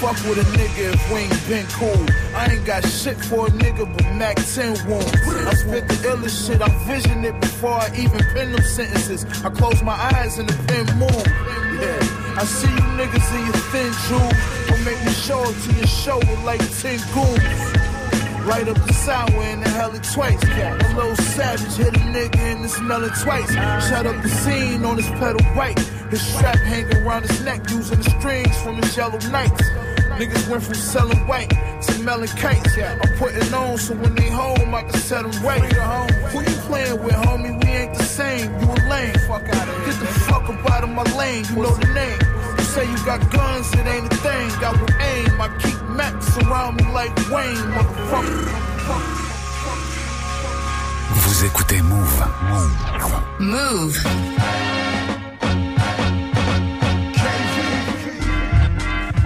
fuck 0.00 0.16
with 0.24 0.38
a 0.38 0.46
nigga 0.56 0.94
if 0.94 1.12
we 1.12 1.20
ain't 1.28 1.46
been 1.46 1.66
cool. 1.76 2.06
I 2.34 2.46
ain't 2.52 2.64
got 2.64 2.82
shit 2.88 3.18
for 3.22 3.48
a 3.48 3.50
nigga 3.50 3.84
but 3.84 4.06
Mac 4.16 4.36
10 4.36 4.88
wounds. 4.88 5.12
I 5.46 5.52
spit 5.54 5.88
the 5.88 5.96
illest 6.08 6.46
shit, 6.46 6.62
I 6.62 6.68
vision 6.88 7.22
it 7.22 7.38
before 7.38 7.74
I 7.74 7.88
even 7.94 8.18
pen 8.32 8.52
them 8.52 8.62
sentences. 8.62 9.26
I 9.44 9.50
close 9.50 9.82
my 9.82 9.98
eyes 10.16 10.38
and 10.38 10.48
the 10.48 10.56
pen 10.64 10.86
move. 10.98 11.26
Yeah, 11.84 12.40
I 12.40 12.44
see 12.44 12.72
you 12.72 12.86
niggas 12.96 13.28
in 13.36 13.44
your 13.44 13.60
thin 13.72 13.92
jewels. 14.08 14.40
Don't 14.68 14.84
make 14.88 15.00
me 15.04 15.12
show 15.12 15.40
up 15.44 15.54
to 15.64 15.72
your 15.74 15.86
show 15.86 16.18
with 16.18 16.44
like 16.44 16.64
10 16.80 16.96
goons. 17.12 17.90
Light 18.48 18.68
up 18.68 18.80
the 18.86 18.94
sour 18.94 19.42
in 19.52 19.60
the 19.60 19.68
heli 19.68 20.00
twice. 20.00 20.42
A 20.42 20.94
little 20.96 21.14
savage 21.16 21.76
hit 21.76 21.94
a 21.94 22.00
nigga 22.08 22.40
in 22.52 22.62
the 22.62 22.68
smelling 22.70 23.12
twice. 23.22 23.52
Shut 23.86 24.06
up 24.06 24.22
the 24.22 24.30
scene 24.30 24.82
on 24.86 24.96
his 24.96 25.10
pedal 25.20 25.44
bike. 25.54 25.78
His 26.08 26.22
strap 26.22 26.56
hanging 26.56 26.96
around 27.04 27.22
his 27.28 27.44
neck 27.44 27.68
using 27.68 27.98
the 27.98 28.10
strings 28.18 28.56
from 28.62 28.76
his 28.76 28.96
yellow 28.96 29.18
nights. 29.28 29.60
Niggas 30.20 30.50
went 30.50 30.62
from 30.62 30.74
selling 30.74 31.26
white 31.26 31.48
to 31.48 31.98
melon 32.00 32.28
kites. 32.28 32.76
I'm 32.76 33.16
putting 33.16 33.54
on 33.54 33.78
so 33.78 33.94
when 33.94 34.14
they 34.16 34.28
home 34.28 34.74
I 34.74 34.82
can 34.82 34.92
set 34.92 35.22
them 35.22 35.32
right. 35.42 35.72
Who 36.30 36.40
you 36.40 36.56
playing 36.68 37.02
with, 37.02 37.14
homie? 37.14 37.64
We 37.64 37.70
ain't 37.70 37.94
the 37.96 38.04
same. 38.04 38.52
You 38.60 38.66
a 38.68 38.76
lame. 38.90 39.14
Fuck 39.26 39.48
out 39.48 39.66
of. 39.66 39.86
Get 39.86 39.98
the 39.98 40.06
fuck 40.28 40.46
up 40.46 40.70
out 40.72 40.84
of 40.84 40.90
my 40.90 41.04
lane. 41.16 41.46
You 41.48 41.62
know 41.62 41.74
the 41.74 41.88
name. 41.94 42.18
You 42.58 42.64
say 42.64 42.84
you 42.84 42.98
got 43.06 43.20
guns, 43.32 43.72
it 43.72 43.86
ain't 43.86 44.12
a 44.12 44.16
thing. 44.16 44.60
Got 44.60 44.78
with 44.78 44.94
aim. 45.00 45.40
I 45.40 45.48
keep 45.58 45.80
max 45.88 46.36
around 46.36 46.76
me 46.76 46.84
like 46.92 47.16
Wayne, 47.32 47.56
motherfucker. 47.72 48.44
Vous 51.14 51.44
écoutez 51.46 51.80
Move. 51.80 52.24
Move. 53.38 53.96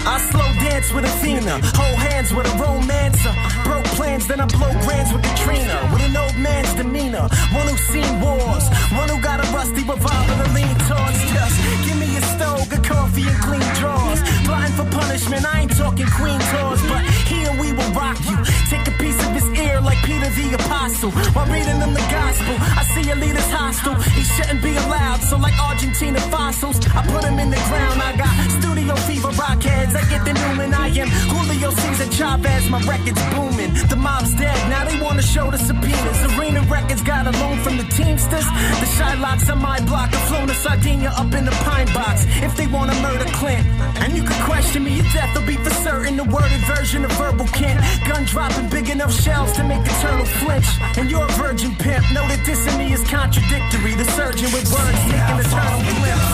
I 0.07 0.21
slow 0.31 0.54
dance 0.75 0.93
with 0.93 1.05
Athena, 1.05 1.61
hold 1.79 1.99
hands 2.11 2.35
with 2.35 2.47
a 2.51 2.55
romancer. 2.59 3.33
Broke 3.62 3.87
plans, 3.95 4.27
then 4.27 4.41
I 4.41 4.47
blow 4.47 4.72
grands 4.83 5.12
with 5.12 5.22
Katrina. 5.22 5.77
With 5.93 6.03
an 6.03 6.16
old 6.16 6.37
man's 6.37 6.75
demeanor, 6.75 7.27
one 7.55 7.66
who's 7.70 7.87
seen 7.95 8.20
wars, 8.20 8.64
one 8.91 9.09
who 9.09 9.22
got 9.22 9.39
a 9.39 9.47
rusty 9.55 9.83
revolver 9.87 10.35
to 10.43 10.49
lean 10.51 10.75
towards. 10.91 11.20
Just 11.31 11.57
give 11.87 11.99
me 12.03 12.11
a 12.18 12.22
stove, 12.35 12.66
a 12.72 12.81
coffee, 12.83 13.22
and 13.22 13.39
clean 13.47 13.68
drawers. 13.79 14.20
Blind 14.43 14.75
for 14.75 14.87
punishment, 14.91 15.47
I 15.47 15.62
ain't 15.62 15.77
talking 15.77 16.11
queen 16.11 16.41
tours, 16.51 16.83
but 16.91 17.03
here 17.31 17.55
we 17.61 17.70
will 17.70 17.93
rock 17.95 18.18
you. 18.27 18.37
Take 18.66 18.87
a 18.91 18.95
piece 18.99 19.20
of 19.27 19.31
his 19.31 19.47
ear 19.75 19.81
like 19.81 19.99
Peter 20.07 20.31
the 20.31 20.55
Apostle. 20.55 21.11
While 21.35 21.47
reading 21.51 21.79
them 21.83 21.93
the 21.93 22.07
gospel, 22.11 22.55
I 22.81 22.83
see 22.95 23.11
a 23.11 23.16
leader's 23.16 23.51
hostile. 23.51 23.99
He 24.16 24.22
shouldn't 24.22 24.62
be 24.62 24.75
allowed, 24.77 25.20
so 25.29 25.37
like 25.37 25.57
Argentina 25.59 26.20
fossils, 26.33 26.79
I 26.95 27.03
put 27.07 27.25
him 27.25 27.39
in 27.39 27.51
the 27.51 27.62
ground. 27.68 27.99
I 28.01 28.16
got 28.16 28.35
studio 28.59 28.95
fever 29.07 29.33
rockheads. 29.43 29.95
I 29.95 30.03
get 30.11 30.25
the 30.25 30.35
Newman. 30.41 30.75
I 30.75 30.89
am 31.03 31.09
Julio 31.33 31.70
Cesar 31.70 32.11
Chavez. 32.16 32.70
My 32.70 32.81
record's 32.91 33.22
booming. 33.33 33.72
The 33.91 33.97
mob's 33.97 34.35
dead. 34.35 34.59
Now 34.70 34.85
they 34.85 34.99
wanna 35.01 35.22
show 35.22 35.51
the 35.51 35.59
subpoenas. 35.59 36.18
Arena 36.31 36.61
Records 36.62 37.03
got 37.03 37.27
a 37.27 37.33
loan 37.41 37.59
from 37.64 37.77
the 37.77 37.87
Teamsters. 37.97 38.47
The 38.83 38.89
Shylocks 38.97 39.51
on 39.51 39.61
my 39.61 39.81
block 39.89 40.11
have 40.11 40.29
flown 40.29 40.47
to 40.49 40.55
Sardinia 40.55 41.12
up 41.16 41.33
in 41.35 41.45
the 41.45 41.57
pine 41.66 41.91
box. 41.93 42.27
If 42.47 42.57
they 42.57 42.66
wanna 42.66 42.95
murder 43.03 43.29
Clint, 43.41 43.66
and 44.03 44.16
you 44.16 44.22
can 44.22 44.39
question 44.45 44.85
me, 44.85 44.93
your 45.01 45.11
death 45.12 45.35
will 45.35 45.47
be 45.47 45.57
for 45.57 45.75
certain. 45.87 46.16
The 46.16 46.25
worded 46.25 46.62
version 46.75 47.05
of 47.05 47.12
verbal 47.12 47.47
Kint. 47.47 47.79
Gun 48.09 48.25
dropping 48.25 48.68
big 48.68 48.89
enough 48.91 49.12
shells 49.12 49.53
to 49.57 49.64
make 49.69 49.85
the 49.85 49.95
turtle 50.01 50.27
flinch. 50.27 50.69
And 50.99 51.11
you're 51.11 51.25
a 51.25 51.33
virgin 51.33 51.75
pimp. 51.77 52.05
Know 52.12 52.27
that 52.29 52.43
this 52.45 52.67
in 52.67 52.79
me 52.79 52.93
is 52.93 53.03
contradictory. 53.09 53.95
The 53.95 54.05
surgeon 54.12 54.51
with 54.53 54.67
words 54.73 55.01
taking 55.11 55.39
a 55.41 55.47
turtle 55.53 55.83
glimpse. 55.99 56.31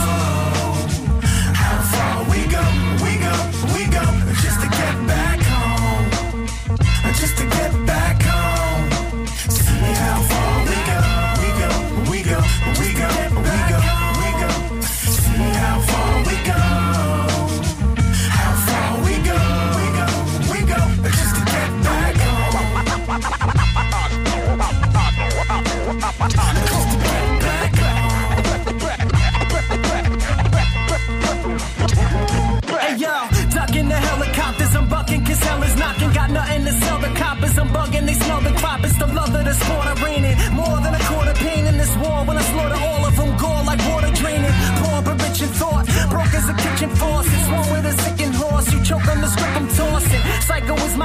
How 1.61 1.77
far 1.91 2.17
we 2.31 2.41
go, 2.55 2.63
we 3.03 3.13
go, 3.25 3.33
we 3.75 3.83
go, 3.89 4.05
just 4.43 4.59
to 4.61 4.67
get 4.69 4.95
back 5.07 5.39
home, 5.41 6.47
just 7.15 7.37
to 7.37 7.45
get 7.45 7.85
back 7.85 8.20
Hey 26.21 26.27
yo, 32.97 33.09
ducking 33.49 33.89
the 33.89 33.95
helicopters, 33.95 34.75
I'm 34.75 34.87
bucking 34.87 35.25
cause 35.25 35.39
hell 35.39 35.63
is 35.63 35.75
knocking. 35.77 36.11
Got 36.13 36.29
nothing 36.29 36.65
to 36.65 36.73
sell 36.73 36.99
the 36.99 37.07
coppers, 37.15 37.57
I'm 37.57 37.69
bugging, 37.69 38.05
they 38.05 38.13
smell 38.13 38.41
the 38.41 38.51
crop. 38.51 38.83
It's 38.83 38.97
the 38.97 39.07
love 39.07 39.33
of 39.33 39.45
the 39.45 39.53
sport 39.55 39.87
I 39.87 39.93
reign 40.05 40.25
in. 40.25 40.40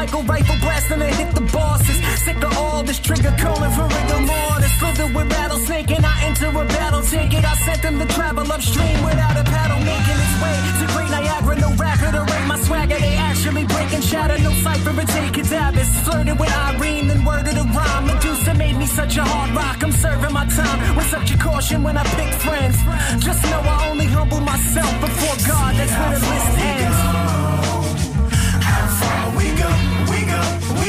Michael 0.06 0.22
rifle 0.22 0.56
blasting 0.60 1.02
and 1.02 1.02
I 1.02 1.14
hit 1.14 1.34
the 1.34 1.40
bosses. 1.50 1.98
Sick 2.22 2.36
of 2.36 2.56
all 2.58 2.84
this 2.84 3.00
trigger 3.00 3.34
calling 3.40 3.72
for 3.72 3.86
rigor 3.90 4.22
mortis. 4.22 4.72
Slithered 4.78 5.12
with 5.12 5.32
rattlesnake 5.32 5.90
and 5.90 6.06
I 6.06 6.14
enter 6.26 6.46
a 6.46 6.64
battle 6.64 7.02
ticket. 7.02 7.44
I 7.44 7.54
sent 7.66 7.82
them 7.82 7.98
to 7.98 8.06
travel 8.14 8.46
upstream 8.52 9.02
without 9.02 9.36
a 9.36 9.42
paddle 9.42 9.82
making 9.82 10.18
its 10.24 10.36
way 10.38 10.56
to 10.78 10.84
Great 10.94 11.10
Niagara. 11.10 11.56
No 11.58 11.70
rapper 11.74 12.12
to 12.12 12.22
rate 12.22 12.46
my 12.46 12.56
swagger. 12.60 12.98
They 13.00 13.16
actually 13.16 13.64
break 13.64 13.92
and 13.94 14.04
shatter. 14.04 14.38
No 14.38 14.52
cipher 14.62 14.92
but 14.94 15.08
take 15.08 15.32
cadavers. 15.34 15.90
Flirted 16.06 16.38
with 16.38 16.54
Irene 16.54 17.10
and 17.10 17.26
worded 17.26 17.56
a 17.58 17.64
rhyme. 17.64 18.06
Medusa 18.06 18.54
made 18.54 18.76
me 18.76 18.86
such 18.86 19.16
a 19.16 19.24
hard 19.24 19.50
rock. 19.56 19.82
I'm 19.82 19.90
serving 19.90 20.32
my 20.32 20.46
time 20.46 20.96
with 20.96 21.10
such 21.10 21.34
a 21.34 21.36
caution 21.36 21.82
when 21.82 21.96
I 21.96 22.04
pick 22.14 22.32
friends. 22.46 22.78
Just 23.26 23.42
know 23.50 23.58
I 23.58 23.90
only 23.90 24.06
humble 24.06 24.40
myself 24.40 24.92
before 25.00 25.36
God. 25.50 25.74
That's 25.74 25.94
where 25.98 26.14
the 26.14 26.26
list 26.30 26.58
ends. 26.58 27.25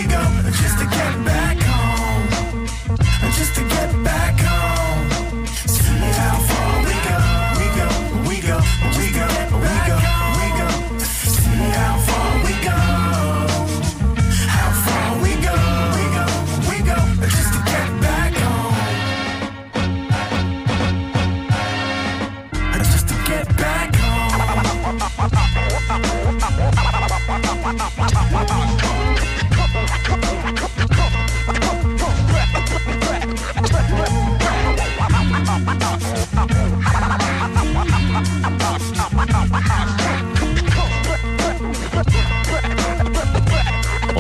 go, 0.09 0.21
just 0.51 0.79
to 0.79 0.85
get 0.85 1.25
back 1.25 1.57
home, 1.59 2.65
just 3.33 3.55
to 3.55 3.61
get 3.67 4.03
back 4.03 4.39
home. 4.39 4.56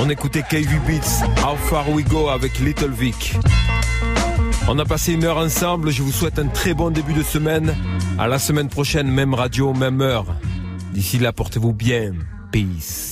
On 0.07 0.09
écoutait 0.09 0.41
KV 0.41 0.79
Beats, 0.87 1.21
How 1.43 1.57
Far 1.57 1.89
We 1.89 2.05
Go 2.07 2.29
avec 2.29 2.59
Little 2.59 2.91
Vic. 2.91 3.35
On 4.69 4.79
a 4.79 4.85
passé 4.85 5.11
une 5.11 5.25
heure 5.25 5.37
ensemble, 5.37 5.91
je 5.91 6.01
vous 6.01 6.13
souhaite 6.13 6.39
un 6.39 6.47
très 6.47 6.73
bon 6.73 6.91
début 6.91 7.11
de 7.11 7.23
semaine. 7.23 7.75
À 8.17 8.29
la 8.29 8.39
semaine 8.39 8.69
prochaine, 8.69 9.09
même 9.09 9.33
radio, 9.33 9.73
même 9.73 9.99
heure. 9.99 10.27
D'ici 10.93 11.19
là, 11.19 11.33
portez-vous 11.33 11.73
bien. 11.73 12.13
Peace. 12.53 13.06